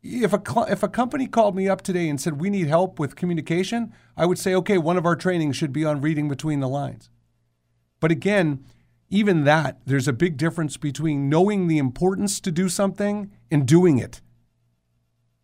If 0.02 0.34
a, 0.34 0.42
if 0.68 0.82
a 0.82 0.88
company 0.88 1.28
called 1.28 1.56
me 1.56 1.70
up 1.70 1.84
today 1.84 2.10
and 2.10 2.20
said, 2.20 2.42
We 2.42 2.50
need 2.50 2.68
help 2.68 2.98
with 2.98 3.16
communication, 3.16 3.94
I 4.18 4.26
would 4.26 4.40
say, 4.40 4.56
Okay, 4.56 4.80
one 4.80 4.98
of 4.98 5.06
our 5.06 5.16
trainings 5.16 5.58
should 5.58 5.74
be 5.74 5.86
on 5.86 6.02
reading 6.02 6.28
between 6.28 6.60
the 6.60 6.68
lines. 6.68 7.12
But 8.00 8.10
again, 8.10 8.66
even 9.10 9.44
that, 9.44 9.80
there's 9.86 10.08
a 10.08 10.14
big 10.14 10.38
difference 10.38 10.76
between 10.76 11.30
knowing 11.30 11.68
the 11.68 11.78
importance 11.78 12.40
to 12.40 12.52
do 12.52 12.68
something 12.68 13.30
and 13.52 13.68
doing 13.68 14.00
it. 14.00 14.22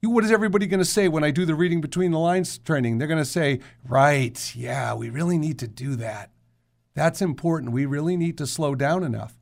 What 0.05 0.23
is 0.23 0.31
everybody 0.31 0.67
going 0.67 0.79
to 0.79 0.85
say 0.85 1.07
when 1.07 1.23
I 1.23 1.31
do 1.31 1.45
the 1.45 1.55
reading 1.55 1.81
between 1.81 2.11
the 2.11 2.19
lines 2.19 2.57
training? 2.57 2.97
They're 2.97 3.07
going 3.07 3.21
to 3.21 3.25
say, 3.25 3.59
right, 3.87 4.55
yeah, 4.55 4.93
we 4.93 5.09
really 5.09 5.37
need 5.37 5.59
to 5.59 5.67
do 5.67 5.95
that. 5.97 6.31
That's 6.93 7.21
important. 7.21 7.73
We 7.73 7.85
really 7.85 8.15
need 8.15 8.37
to 8.37 8.47
slow 8.47 8.75
down 8.75 9.03
enough. 9.03 9.37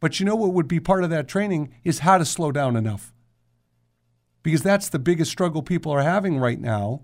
But 0.00 0.20
you 0.20 0.26
know 0.26 0.34
what 0.34 0.52
would 0.52 0.68
be 0.68 0.80
part 0.80 1.04
of 1.04 1.10
that 1.10 1.28
training 1.28 1.74
is 1.84 2.00
how 2.00 2.18
to 2.18 2.24
slow 2.24 2.52
down 2.52 2.76
enough. 2.76 3.12
Because 4.42 4.62
that's 4.62 4.88
the 4.88 4.98
biggest 4.98 5.30
struggle 5.30 5.62
people 5.62 5.92
are 5.92 6.02
having 6.02 6.38
right 6.38 6.60
now 6.60 7.02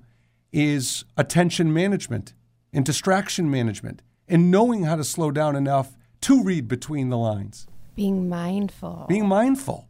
is 0.52 1.04
attention 1.16 1.72
management 1.72 2.34
and 2.72 2.84
distraction 2.84 3.50
management 3.50 4.02
and 4.28 4.50
knowing 4.50 4.84
how 4.84 4.96
to 4.96 5.04
slow 5.04 5.30
down 5.30 5.56
enough 5.56 5.96
to 6.22 6.42
read 6.42 6.68
between 6.68 7.08
the 7.08 7.18
lines. 7.18 7.66
Being 7.96 8.28
mindful. 8.28 9.06
Being 9.08 9.26
mindful. 9.26 9.88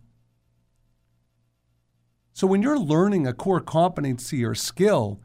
So 2.41 2.47
when 2.47 2.63
you're 2.63 2.79
learning 2.79 3.27
a 3.27 3.35
core 3.35 3.61
competency 3.61 4.43
or 4.47 4.55
skill, 4.55 5.21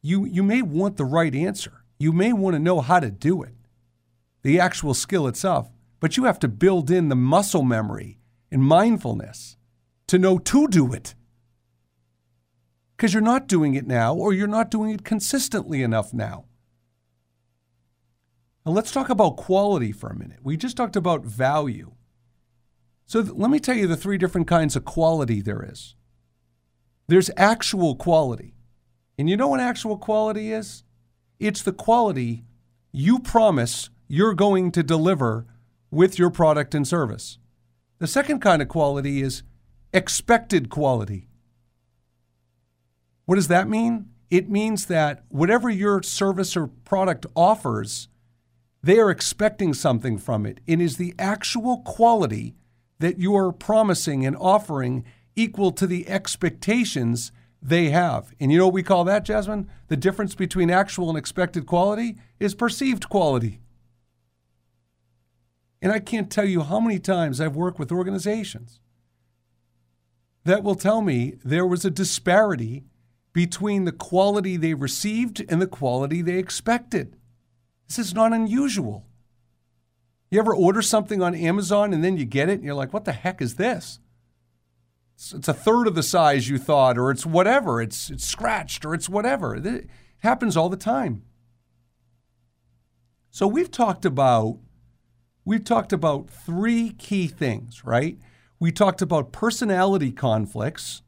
you, 0.00 0.24
you 0.24 0.42
may 0.42 0.62
want 0.62 0.96
the 0.96 1.04
right 1.04 1.34
answer. 1.34 1.84
You 1.98 2.12
may 2.12 2.32
want 2.32 2.54
to 2.54 2.58
know 2.58 2.80
how 2.80 2.98
to 2.98 3.10
do 3.10 3.42
it, 3.42 3.52
the 4.40 4.58
actual 4.58 4.94
skill 4.94 5.26
itself, 5.26 5.68
but 6.00 6.16
you 6.16 6.24
have 6.24 6.38
to 6.38 6.48
build 6.48 6.90
in 6.90 7.10
the 7.10 7.14
muscle 7.14 7.62
memory 7.62 8.20
and 8.50 8.62
mindfulness 8.62 9.58
to 10.06 10.18
know 10.18 10.38
to 10.38 10.66
do 10.68 10.94
it. 10.94 11.14
Because 12.96 13.12
you're 13.12 13.20
not 13.20 13.46
doing 13.46 13.74
it 13.74 13.86
now, 13.86 14.14
or 14.14 14.32
you're 14.32 14.46
not 14.46 14.70
doing 14.70 14.92
it 14.92 15.04
consistently 15.04 15.82
enough 15.82 16.14
now. 16.14 16.46
Now, 18.64 18.72
let's 18.72 18.92
talk 18.92 19.10
about 19.10 19.36
quality 19.36 19.92
for 19.92 20.08
a 20.08 20.16
minute. 20.16 20.38
We 20.42 20.56
just 20.56 20.78
talked 20.78 20.96
about 20.96 21.26
value. 21.26 21.92
So, 23.04 23.20
th- 23.22 23.34
let 23.34 23.50
me 23.50 23.60
tell 23.60 23.76
you 23.76 23.86
the 23.86 23.94
three 23.94 24.16
different 24.16 24.46
kinds 24.46 24.74
of 24.74 24.86
quality 24.86 25.42
there 25.42 25.62
is. 25.70 25.96
There's 27.08 27.30
actual 27.36 27.96
quality. 27.96 28.54
And 29.18 29.28
you 29.28 29.36
know 29.36 29.48
what 29.48 29.60
actual 29.60 29.96
quality 29.96 30.52
is? 30.52 30.84
It's 31.40 31.62
the 31.62 31.72
quality 31.72 32.44
you 32.92 33.18
promise 33.18 33.90
you're 34.06 34.34
going 34.34 34.70
to 34.72 34.82
deliver 34.82 35.46
with 35.90 36.18
your 36.18 36.30
product 36.30 36.74
and 36.74 36.86
service. 36.86 37.38
The 37.98 38.06
second 38.06 38.40
kind 38.40 38.62
of 38.62 38.68
quality 38.68 39.22
is 39.22 39.42
expected 39.92 40.70
quality. 40.70 41.28
What 43.24 43.36
does 43.36 43.48
that 43.48 43.68
mean? 43.68 44.10
It 44.30 44.50
means 44.50 44.86
that 44.86 45.24
whatever 45.28 45.70
your 45.70 46.02
service 46.02 46.56
or 46.56 46.66
product 46.66 47.26
offers, 47.34 48.08
they 48.82 48.98
are 48.98 49.10
expecting 49.10 49.72
something 49.72 50.18
from 50.18 50.44
it. 50.44 50.60
It 50.66 50.80
is 50.80 50.96
the 50.96 51.14
actual 51.18 51.78
quality 51.78 52.54
that 52.98 53.18
you 53.18 53.34
are 53.34 53.52
promising 53.52 54.26
and 54.26 54.36
offering 54.38 55.04
equal 55.38 55.72
to 55.72 55.86
the 55.86 56.08
expectations 56.08 57.32
they 57.62 57.90
have. 57.90 58.34
And 58.40 58.50
you 58.52 58.58
know 58.58 58.66
what 58.66 58.74
we 58.74 58.82
call 58.82 59.04
that, 59.04 59.24
Jasmine? 59.24 59.68
The 59.88 59.96
difference 59.96 60.34
between 60.34 60.70
actual 60.70 61.08
and 61.08 61.18
expected 61.18 61.66
quality 61.66 62.16
is 62.38 62.54
perceived 62.54 63.08
quality. 63.08 63.60
And 65.80 65.92
I 65.92 66.00
can't 66.00 66.30
tell 66.30 66.44
you 66.44 66.62
how 66.62 66.80
many 66.80 66.98
times 66.98 67.40
I've 67.40 67.56
worked 67.56 67.78
with 67.78 67.92
organizations 67.92 68.80
that 70.44 70.64
will 70.64 70.74
tell 70.74 71.02
me 71.02 71.34
there 71.44 71.66
was 71.66 71.84
a 71.84 71.90
disparity 71.90 72.84
between 73.32 73.84
the 73.84 73.92
quality 73.92 74.56
they 74.56 74.74
received 74.74 75.44
and 75.48 75.60
the 75.60 75.66
quality 75.66 76.22
they 76.22 76.38
expected. 76.38 77.16
This 77.86 77.98
is 77.98 78.14
not 78.14 78.32
unusual. 78.32 79.04
You 80.30 80.38
ever 80.40 80.54
order 80.54 80.82
something 80.82 81.22
on 81.22 81.34
Amazon 81.34 81.92
and 81.92 82.02
then 82.02 82.16
you 82.16 82.24
get 82.24 82.48
it 82.48 82.54
and 82.54 82.64
you're 82.64 82.74
like, 82.74 82.92
what 82.92 83.04
the 83.04 83.12
heck 83.12 83.40
is 83.40 83.54
this? 83.54 84.00
It's 85.18 85.48
a 85.48 85.54
third 85.54 85.88
of 85.88 85.96
the 85.96 86.02
size 86.02 86.48
you 86.48 86.58
thought, 86.58 86.96
or 86.96 87.10
it's 87.10 87.26
whatever, 87.26 87.82
it's, 87.82 88.08
it's 88.08 88.24
scratched, 88.24 88.84
or 88.84 88.94
it's 88.94 89.08
whatever. 89.08 89.56
It 89.56 89.88
happens 90.18 90.56
all 90.56 90.68
the 90.68 90.76
time. 90.76 91.22
So 93.30 93.46
we've 93.46 93.70
talked 93.70 94.04
about 94.04 94.58
we've 95.44 95.64
talked 95.64 95.92
about 95.92 96.30
three 96.30 96.90
key 96.90 97.26
things, 97.26 97.84
right? 97.84 98.18
We 98.60 98.70
talked 98.70 99.02
about 99.02 99.32
personality 99.32 100.12
conflicts, 100.12 101.02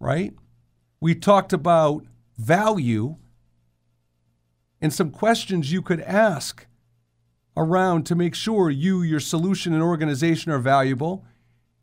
right? 0.00 0.34
We 1.00 1.14
talked 1.14 1.52
about 1.52 2.04
value 2.38 3.16
and 4.80 4.92
some 4.92 5.10
questions 5.10 5.70
you 5.70 5.80
could 5.80 6.00
ask 6.00 6.66
around 7.56 8.04
to 8.06 8.14
make 8.14 8.34
sure 8.34 8.68
you, 8.68 9.02
your 9.02 9.20
solution, 9.20 9.72
and 9.72 9.82
organization 9.82 10.50
are 10.50 10.58
valuable 10.58 11.24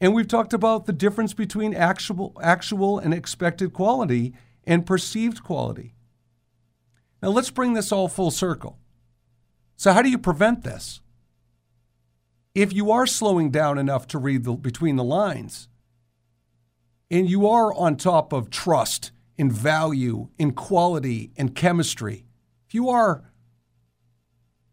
and 0.01 0.15
we've 0.15 0.27
talked 0.27 0.51
about 0.51 0.87
the 0.87 0.93
difference 0.93 1.35
between 1.35 1.75
actual, 1.75 2.35
actual 2.41 2.97
and 2.97 3.13
expected 3.13 3.71
quality 3.71 4.33
and 4.65 4.83
perceived 4.85 5.43
quality. 5.43 5.93
Now 7.21 7.29
let's 7.29 7.51
bring 7.51 7.73
this 7.73 7.91
all 7.91 8.07
full 8.07 8.31
circle. 8.31 8.79
So, 9.77 9.93
how 9.93 10.01
do 10.01 10.09
you 10.09 10.17
prevent 10.17 10.63
this? 10.63 11.01
If 12.55 12.73
you 12.73 12.91
are 12.91 13.05
slowing 13.05 13.51
down 13.51 13.77
enough 13.77 14.07
to 14.07 14.17
read 14.17 14.43
the, 14.43 14.53
between 14.53 14.95
the 14.95 15.03
lines, 15.03 15.69
and 17.11 17.29
you 17.29 17.47
are 17.47 17.73
on 17.73 17.95
top 17.95 18.33
of 18.33 18.49
trust 18.49 19.11
and 19.37 19.53
value 19.53 20.29
and 20.39 20.55
quality 20.55 21.31
and 21.37 21.55
chemistry, 21.55 22.25
if 22.67 22.73
you 22.73 22.89
are 22.89 23.31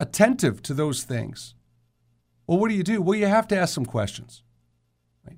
attentive 0.01 0.63
to 0.63 0.75
those 0.75 1.05
things, 1.05 1.55
well, 2.47 2.59
what 2.59 2.71
do 2.71 2.75
you 2.75 2.83
do? 2.83 3.03
Well, 3.03 3.19
you 3.19 3.27
have 3.27 3.47
to 3.49 3.57
ask 3.57 3.75
some 3.75 3.87
questions. 3.87 4.43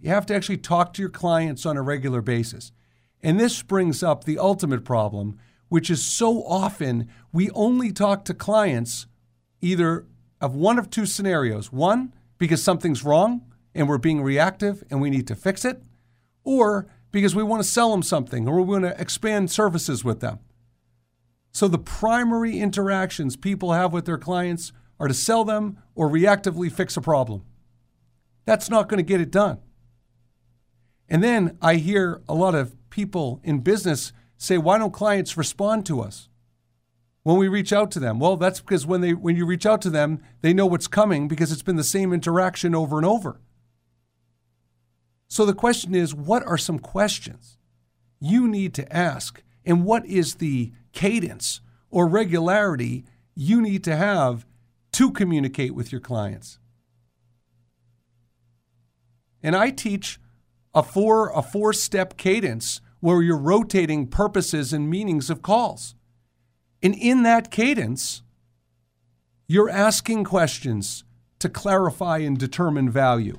You 0.01 0.11
have 0.11 0.27
to 0.27 0.35
actually 0.35 0.59
talk 0.59 0.93
to 0.95 1.03
your 1.03 1.11
clients 1.11 1.67
on 1.67 1.77
a 1.77 1.83
regular 1.83 2.21
basis. 2.21 2.73
And 3.23 3.39
this 3.39 3.63
brings 3.63 4.03
up 4.03 4.25
the 4.25 4.39
ultimate 4.39 4.85
problem, 4.85 5.39
which 5.69 5.91
is 5.91 6.05
so 6.05 6.43
often 6.45 7.09
we 7.33 7.51
only 7.51 7.93
talk 7.93 8.25
to 8.27 8.35
clients 8.35 9.07
either 9.61 10.07
of 10.41 10.55
one 10.55 10.79
of 10.79 10.91
two 10.91 11.07
scenarios 11.07 11.71
one, 11.71 12.15
because 12.39 12.63
something's 12.63 13.05
wrong 13.05 13.43
and 13.75 13.89
we're 13.89 13.99
being 13.99 14.23
reactive 14.23 14.83
and 14.91 15.01
we 15.01 15.11
need 15.11 15.27
to 15.27 15.35
fix 15.35 15.65
it, 15.65 15.83
or 16.43 16.89
because 17.13 17.35
we 17.35 17.43
want 17.43 17.63
to 17.63 17.69
sell 17.69 17.91
them 17.91 18.03
something 18.03 18.49
or 18.49 18.57
we 18.63 18.63
want 18.63 18.85
to 18.85 19.01
expand 19.01 19.51
services 19.51 20.05
with 20.05 20.21
them. 20.21 20.39
So 21.53 21.69
the 21.69 21.79
primary 21.79 22.59
interactions 22.59 23.37
people 23.37 23.73
have 23.73 23.93
with 23.93 24.07
their 24.07 24.19
clients 24.19 24.73
are 24.99 25.09
to 25.09 25.15
sell 25.15 25.45
them 25.45 25.79
or 25.95 26.09
reactively 26.09 26.71
fix 26.71 26.97
a 26.97 27.01
problem. 27.01 27.45
That's 28.45 28.71
not 28.71 28.89
going 28.89 28.99
to 28.99 29.09
get 29.09 29.21
it 29.21 29.31
done. 29.31 29.59
And 31.11 31.23
then 31.23 31.59
I 31.61 31.75
hear 31.75 32.23
a 32.29 32.35
lot 32.35 32.55
of 32.55 32.75
people 32.89 33.41
in 33.43 33.59
business 33.61 34.13
say, 34.39 34.57
why 34.57 34.79
don't 34.79 34.93
clients 34.93 35.37
respond 35.37 35.85
to 35.87 36.01
us? 36.01 36.31
when 37.23 37.37
we 37.37 37.49
reach 37.49 37.73
out 37.73 37.91
to 37.93 38.01
them? 38.01 38.19
Well, 38.19 38.37
that's 38.37 38.61
because 38.61 38.87
when 38.87 39.01
they 39.01 39.15
when 39.15 39.37
you 39.37 39.47
reach 39.47 39.67
out 39.67 39.83
to 39.83 39.91
them, 39.91 40.21
they 40.41 40.53
know 40.53 40.67
what's 40.67 40.89
coming 40.89 41.29
because 41.29 41.53
it's 41.53 41.63
been 41.63 41.77
the 41.77 41.85
same 41.85 42.13
interaction 42.13 42.75
over 42.75 42.97
and 42.97 43.07
over. 43.07 43.41
So 45.29 45.47
the 45.47 45.55
question 45.55 45.95
is, 45.95 46.15
what 46.15 46.45
are 46.45 46.59
some 46.59 46.79
questions 46.79 47.57
you 48.19 48.49
need 48.49 48.75
to 48.75 48.93
ask 48.95 49.43
and 49.65 49.85
what 49.85 50.05
is 50.07 50.37
the 50.37 50.73
cadence 50.93 51.61
or 51.91 52.09
regularity 52.09 53.05
you 53.35 53.63
need 53.63 53.85
to 53.85 53.97
have 53.97 54.47
to 54.93 55.13
communicate 55.13 55.75
with 55.75 55.93
your 55.93 56.01
clients? 56.01 56.59
And 59.43 59.55
I 59.55 59.71
teach 59.71 60.19
a 60.75 60.83
four 60.83 61.31
a 61.31 61.43
four 61.43 61.73
step 61.73 62.17
cadence 62.17 62.81
where 63.01 63.23
you're 63.23 63.37
rotating 63.37 64.07
purposes 64.07 64.73
and 64.73 64.89
meanings 64.89 65.31
of 65.31 65.43
calls. 65.43 65.95
And 66.83 66.95
in 66.95 67.23
that 67.25 67.51
cadence, 67.51 68.23
you're 69.47 69.71
asking 69.71 70.25
questions 70.25 71.05
to 71.39 71.49
clarify 71.49 72.19
and 72.19 72.39
determine 72.39 72.91
value. 72.91 73.39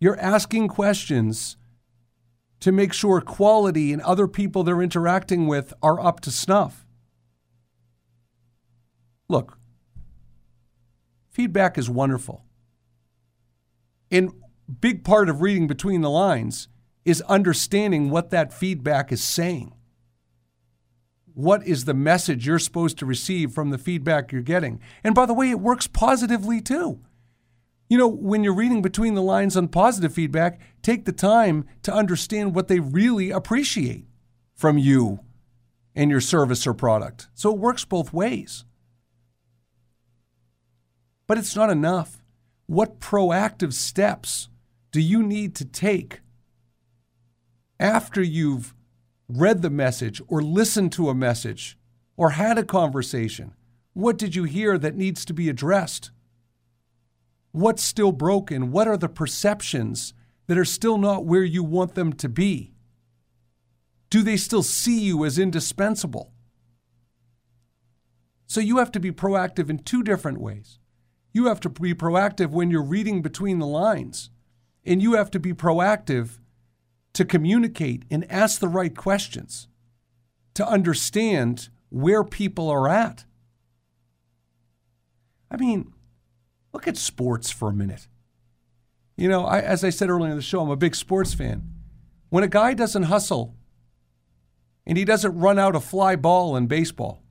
You're 0.00 0.18
asking 0.18 0.68
questions 0.68 1.56
to 2.60 2.72
make 2.72 2.92
sure 2.92 3.20
quality 3.20 3.92
and 3.92 4.02
other 4.02 4.26
people 4.26 4.62
they're 4.62 4.82
interacting 4.82 5.46
with 5.46 5.72
are 5.82 6.00
up 6.00 6.20
to 6.20 6.30
snuff. 6.30 6.86
Look, 9.28 9.58
feedback 11.30 11.76
is 11.76 11.90
wonderful. 11.90 12.44
And 14.10 14.32
big 14.68 15.04
part 15.04 15.28
of 15.28 15.42
reading 15.42 15.66
between 15.66 16.00
the 16.00 16.10
lines 16.10 16.68
is 17.04 17.22
understanding 17.22 18.10
what 18.10 18.30
that 18.30 18.52
feedback 18.52 19.12
is 19.12 19.22
saying. 19.22 19.72
What 21.34 21.66
is 21.66 21.84
the 21.84 21.94
message 21.94 22.46
you're 22.46 22.58
supposed 22.58 22.98
to 22.98 23.06
receive 23.06 23.52
from 23.52 23.70
the 23.70 23.78
feedback 23.78 24.32
you're 24.32 24.42
getting? 24.42 24.80
And 25.04 25.14
by 25.14 25.26
the 25.26 25.34
way, 25.34 25.50
it 25.50 25.60
works 25.60 25.86
positively 25.86 26.60
too. 26.60 27.00
You 27.88 27.98
know, 27.98 28.08
when 28.08 28.42
you're 28.42 28.54
reading 28.54 28.82
between 28.82 29.14
the 29.14 29.22
lines 29.22 29.56
on 29.56 29.68
positive 29.68 30.12
feedback, 30.12 30.58
take 30.82 31.04
the 31.04 31.12
time 31.12 31.66
to 31.82 31.94
understand 31.94 32.54
what 32.54 32.68
they 32.68 32.80
really 32.80 33.30
appreciate 33.30 34.06
from 34.54 34.78
you 34.78 35.20
and 35.94 36.10
your 36.10 36.20
service 36.20 36.66
or 36.66 36.74
product. 36.74 37.28
So 37.34 37.52
it 37.52 37.58
works 37.58 37.84
both 37.84 38.12
ways. 38.12 38.64
But 41.26 41.38
it's 41.38 41.54
not 41.54 41.70
enough. 41.70 42.22
What 42.66 42.98
proactive 42.98 43.72
steps 43.72 44.48
do 44.92 45.00
you 45.00 45.22
need 45.22 45.54
to 45.56 45.64
take 45.64 46.20
after 47.78 48.22
you've 48.22 48.74
read 49.28 49.62
the 49.62 49.70
message 49.70 50.22
or 50.28 50.42
listened 50.42 50.92
to 50.92 51.08
a 51.08 51.14
message 51.14 51.78
or 52.16 52.30
had 52.30 52.58
a 52.58 52.64
conversation? 52.64 53.54
What 53.92 54.18
did 54.18 54.34
you 54.34 54.44
hear 54.44 54.78
that 54.78 54.96
needs 54.96 55.24
to 55.24 55.32
be 55.32 55.48
addressed? 55.48 56.10
What's 57.52 57.82
still 57.82 58.12
broken? 58.12 58.70
What 58.70 58.88
are 58.88 58.96
the 58.96 59.08
perceptions 59.08 60.12
that 60.46 60.58
are 60.58 60.64
still 60.64 60.98
not 60.98 61.24
where 61.24 61.44
you 61.44 61.64
want 61.64 61.94
them 61.94 62.12
to 62.14 62.28
be? 62.28 62.74
Do 64.10 64.22
they 64.22 64.36
still 64.36 64.62
see 64.62 65.00
you 65.00 65.24
as 65.24 65.38
indispensable? 65.38 66.32
So 68.46 68.60
you 68.60 68.78
have 68.78 68.92
to 68.92 69.00
be 69.00 69.10
proactive 69.10 69.68
in 69.68 69.78
two 69.78 70.02
different 70.02 70.38
ways. 70.38 70.78
You 71.32 71.46
have 71.46 71.60
to 71.60 71.68
be 71.68 71.94
proactive 71.94 72.50
when 72.50 72.70
you're 72.70 72.82
reading 72.82 73.20
between 73.20 73.58
the 73.58 73.66
lines, 73.66 74.30
and 74.86 75.02
you 75.02 75.14
have 75.14 75.30
to 75.32 75.40
be 75.40 75.52
proactive 75.52 76.38
to 77.12 77.24
communicate 77.24 78.04
and 78.10 78.30
ask 78.30 78.60
the 78.60 78.68
right 78.68 78.96
questions 78.96 79.68
to 80.54 80.66
understand 80.66 81.68
where 81.88 82.24
people 82.24 82.68
are 82.70 82.88
at. 82.88 83.24
I 85.50 85.56
mean, 85.56 85.92
Look 86.76 86.86
at 86.86 86.98
sports 86.98 87.50
for 87.50 87.70
a 87.70 87.72
minute. 87.72 88.06
You 89.16 89.30
know, 89.30 89.46
I, 89.46 89.62
as 89.62 89.82
I 89.82 89.88
said 89.88 90.10
earlier 90.10 90.30
in 90.30 90.36
the 90.36 90.42
show, 90.42 90.60
I'm 90.60 90.68
a 90.68 90.76
big 90.76 90.94
sports 90.94 91.32
fan. 91.32 91.72
When 92.28 92.44
a 92.44 92.48
guy 92.48 92.74
doesn't 92.74 93.04
hustle 93.04 93.54
and 94.86 94.98
he 94.98 95.06
doesn't 95.06 95.38
run 95.38 95.58
out 95.58 95.74
a 95.74 95.80
fly 95.80 96.16
ball 96.16 96.54
in 96.54 96.66
baseball, 96.66 97.22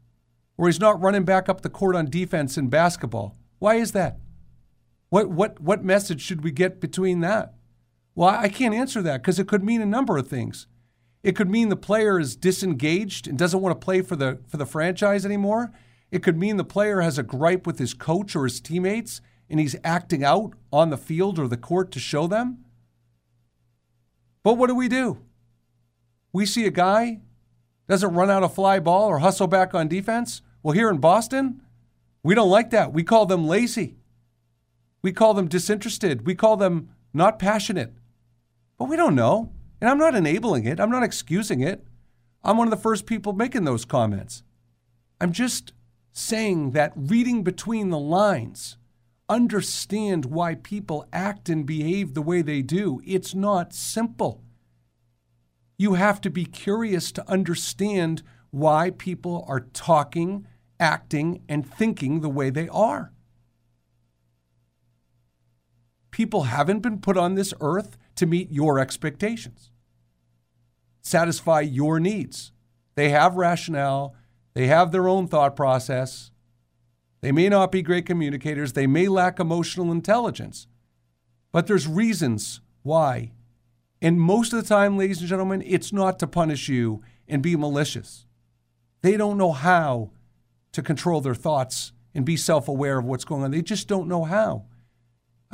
or 0.57 0.65
he's 0.65 0.79
not 0.79 0.99
running 0.99 1.25
back 1.25 1.47
up 1.47 1.61
the 1.61 1.69
court 1.69 1.95
on 1.95 2.09
defense 2.09 2.57
in 2.57 2.69
basketball, 2.69 3.37
why 3.59 3.75
is 3.75 3.91
that? 3.91 4.17
What, 5.15 5.29
what, 5.29 5.61
what 5.61 5.81
message 5.81 6.19
should 6.19 6.43
we 6.43 6.51
get 6.51 6.81
between 6.81 7.21
that? 7.21 7.53
Well, 8.15 8.27
I 8.27 8.49
can't 8.49 8.75
answer 8.75 9.01
that 9.03 9.21
because 9.21 9.39
it 9.39 9.47
could 9.47 9.63
mean 9.63 9.81
a 9.81 9.85
number 9.85 10.17
of 10.17 10.27
things. 10.27 10.67
It 11.23 11.37
could 11.37 11.49
mean 11.49 11.69
the 11.69 11.77
player 11.77 12.19
is 12.19 12.35
disengaged 12.35 13.25
and 13.25 13.37
doesn't 13.37 13.61
want 13.61 13.79
to 13.79 13.85
play 13.85 14.01
for 14.01 14.17
the, 14.17 14.39
for 14.45 14.57
the 14.57 14.65
franchise 14.65 15.25
anymore. 15.25 15.71
It 16.11 16.21
could 16.21 16.37
mean 16.37 16.57
the 16.57 16.65
player 16.65 16.99
has 16.99 17.17
a 17.17 17.23
gripe 17.23 17.65
with 17.65 17.79
his 17.79 17.93
coach 17.93 18.35
or 18.35 18.43
his 18.43 18.59
teammates 18.59 19.21
and 19.49 19.57
he's 19.57 19.77
acting 19.85 20.25
out 20.25 20.51
on 20.73 20.89
the 20.89 20.97
field 20.97 21.39
or 21.39 21.47
the 21.47 21.55
court 21.55 21.91
to 21.91 21.99
show 22.01 22.27
them. 22.27 22.65
But 24.43 24.57
what 24.57 24.67
do 24.67 24.75
we 24.75 24.89
do? 24.89 25.19
We 26.33 26.45
see 26.45 26.65
a 26.65 26.71
guy 26.71 27.21
doesn't 27.87 28.13
run 28.13 28.29
out 28.29 28.43
a 28.43 28.49
fly 28.49 28.81
ball 28.81 29.07
or 29.07 29.19
hustle 29.19 29.47
back 29.47 29.73
on 29.73 29.87
defense. 29.87 30.41
Well, 30.61 30.73
here 30.73 30.89
in 30.89 30.97
Boston, 30.97 31.61
we 32.21 32.35
don't 32.35 32.49
like 32.49 32.71
that. 32.71 32.91
We 32.91 33.03
call 33.03 33.25
them 33.25 33.47
lazy. 33.47 33.95
We 35.05 35.13
call 35.13 35.35
them 35.35 35.47
disinterested. 35.47 36.25
We 36.25 36.33
call 36.33 36.57
them 36.57 36.89
not 37.13 37.37
passionate. 37.37 37.93
But 38.79 38.89
we 38.89 38.95
don't 38.95 39.13
know. 39.13 39.51
And 39.79 39.87
I'm 39.87 39.99
not 39.99 40.15
enabling 40.15 40.65
it. 40.65 40.79
I'm 40.79 40.89
not 40.89 41.03
excusing 41.03 41.61
it. 41.61 41.85
I'm 42.43 42.57
one 42.57 42.65
of 42.65 42.71
the 42.71 42.81
first 42.81 43.05
people 43.05 43.31
making 43.31 43.65
those 43.65 43.85
comments. 43.85 44.41
I'm 45.21 45.31
just 45.31 45.73
saying 46.11 46.71
that 46.71 46.91
reading 46.95 47.43
between 47.43 47.91
the 47.91 47.99
lines 47.99 48.77
understand 49.29 50.25
why 50.25 50.55
people 50.55 51.07
act 51.13 51.49
and 51.49 51.67
behave 51.67 52.15
the 52.15 52.23
way 52.23 52.41
they 52.41 52.63
do. 52.63 52.99
It's 53.05 53.35
not 53.35 53.75
simple. 53.75 54.41
You 55.77 55.93
have 55.93 56.19
to 56.21 56.31
be 56.31 56.45
curious 56.45 57.11
to 57.11 57.29
understand 57.29 58.23
why 58.49 58.89
people 58.89 59.45
are 59.47 59.67
talking, 59.71 60.47
acting, 60.79 61.43
and 61.47 61.63
thinking 61.63 62.21
the 62.21 62.27
way 62.29 62.49
they 62.49 62.67
are. 62.69 63.11
People 66.15 66.43
haven't 66.43 66.79
been 66.79 66.99
put 67.01 67.17
on 67.17 67.35
this 67.35 67.53
earth 67.59 67.97
to 68.15 68.25
meet 68.25 68.49
your 68.49 68.79
expectations, 68.79 69.69
satisfy 71.01 71.59
your 71.59 71.99
needs. 71.99 72.53
They 72.95 73.09
have 73.09 73.35
rationale, 73.35 74.15
they 74.53 74.67
have 74.67 74.93
their 74.93 75.09
own 75.09 75.27
thought 75.27 75.57
process, 75.57 76.31
they 77.19 77.33
may 77.33 77.49
not 77.49 77.69
be 77.69 77.81
great 77.81 78.05
communicators, 78.05 78.71
they 78.71 78.87
may 78.87 79.09
lack 79.09 79.41
emotional 79.41 79.91
intelligence, 79.91 80.67
but 81.51 81.67
there's 81.67 81.85
reasons 81.85 82.61
why. 82.81 83.33
And 84.01 84.17
most 84.17 84.53
of 84.53 84.63
the 84.63 84.69
time, 84.69 84.97
ladies 84.97 85.19
and 85.19 85.27
gentlemen, 85.27 85.61
it's 85.65 85.91
not 85.91 86.17
to 86.19 86.27
punish 86.27 86.69
you 86.69 87.03
and 87.27 87.43
be 87.43 87.57
malicious. 87.57 88.25
They 89.01 89.17
don't 89.17 89.37
know 89.37 89.51
how 89.51 90.11
to 90.71 90.81
control 90.81 91.19
their 91.19 91.35
thoughts 91.35 91.91
and 92.13 92.23
be 92.23 92.37
self 92.37 92.69
aware 92.69 92.99
of 92.99 93.03
what's 93.03 93.25
going 93.25 93.43
on. 93.43 93.51
They 93.51 93.61
just 93.61 93.89
don't 93.89 94.07
know 94.07 94.23
how. 94.23 94.67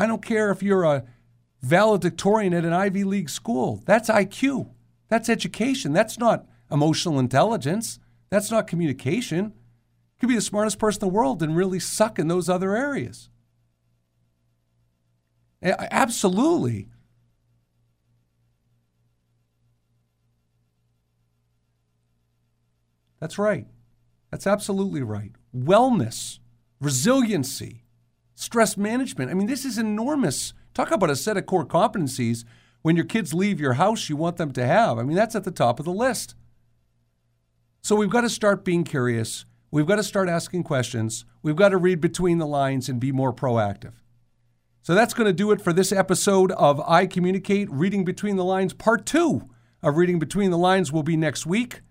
I 0.01 0.07
don't 0.07 0.25
care 0.25 0.49
if 0.49 0.63
you're 0.63 0.83
a 0.83 1.03
valedictorian 1.61 2.55
at 2.55 2.65
an 2.65 2.73
Ivy 2.73 3.03
League 3.03 3.29
school. 3.29 3.83
That's 3.85 4.09
IQ. 4.09 4.71
That's 5.09 5.29
education. 5.29 5.93
That's 5.93 6.17
not 6.17 6.47
emotional 6.71 7.19
intelligence. 7.19 7.99
That's 8.31 8.49
not 8.49 8.65
communication 8.65 9.45
You 9.45 10.19
could 10.19 10.29
be 10.29 10.35
the 10.35 10.41
smartest 10.41 10.79
person 10.79 11.03
in 11.03 11.09
the 11.09 11.13
world 11.13 11.43
and 11.43 11.55
really 11.55 11.79
suck 11.79 12.17
in 12.17 12.29
those 12.29 12.49
other 12.49 12.75
areas. 12.75 13.29
Absolutely. 15.61 16.87
That's 23.19 23.37
right. 23.37 23.67
That's 24.31 24.47
absolutely 24.47 25.03
right. 25.03 25.33
Wellness, 25.55 26.39
resiliency, 26.79 27.83
stress 28.41 28.75
management. 28.75 29.29
I 29.29 29.35
mean, 29.35 29.47
this 29.47 29.65
is 29.65 29.77
enormous. 29.77 30.53
Talk 30.73 30.91
about 30.91 31.11
a 31.11 31.15
set 31.15 31.37
of 31.37 31.45
core 31.45 31.65
competencies 31.65 32.43
when 32.81 32.95
your 32.95 33.05
kids 33.05 33.33
leave 33.33 33.59
your 33.59 33.73
house 33.73 34.09
you 34.09 34.15
want 34.15 34.37
them 34.37 34.51
to 34.53 34.65
have. 34.65 34.97
I 34.97 35.03
mean, 35.03 35.15
that's 35.15 35.35
at 35.35 35.43
the 35.43 35.51
top 35.51 35.79
of 35.79 35.85
the 35.85 35.93
list. 35.93 36.35
So 37.83 37.95
we've 37.95 38.09
got 38.09 38.21
to 38.21 38.29
start 38.29 38.65
being 38.65 38.83
curious. 38.83 39.45
We've 39.69 39.85
got 39.85 39.97
to 39.97 40.03
start 40.03 40.27
asking 40.27 40.63
questions. 40.63 41.23
We've 41.43 41.55
got 41.55 41.69
to 41.69 41.77
read 41.77 42.01
between 42.01 42.39
the 42.39 42.47
lines 42.47 42.89
and 42.89 42.99
be 42.99 43.11
more 43.11 43.31
proactive. 43.31 43.93
So 44.81 44.95
that's 44.95 45.13
going 45.13 45.27
to 45.27 45.33
do 45.33 45.51
it 45.51 45.61
for 45.61 45.71
this 45.71 45.91
episode 45.91 46.51
of 46.53 46.81
I 46.81 47.05
Communicate 47.05 47.69
Reading 47.71 48.03
Between 48.03 48.37
the 48.37 48.43
Lines. 48.43 48.73
Part 48.73 49.05
two 49.05 49.47
of 49.83 49.97
Reading 49.97 50.17
Between 50.17 50.49
the 50.49 50.57
Lines 50.57 50.91
will 50.91 51.03
be 51.03 51.15
next 51.15 51.45
week. 51.45 51.81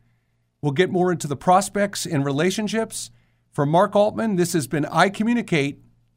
We'll 0.61 0.73
get 0.73 0.91
more 0.91 1.13
into 1.13 1.29
the 1.29 1.37
prospects 1.37 2.07
and 2.07 2.25
relationships. 2.25 3.13
For 3.53 3.65
Mark 3.65 3.95
Altman, 3.95 4.35
this 4.35 4.53
has 4.53 4.67
been 4.67 4.85
I 4.87 5.09
Communicate. 5.09 5.83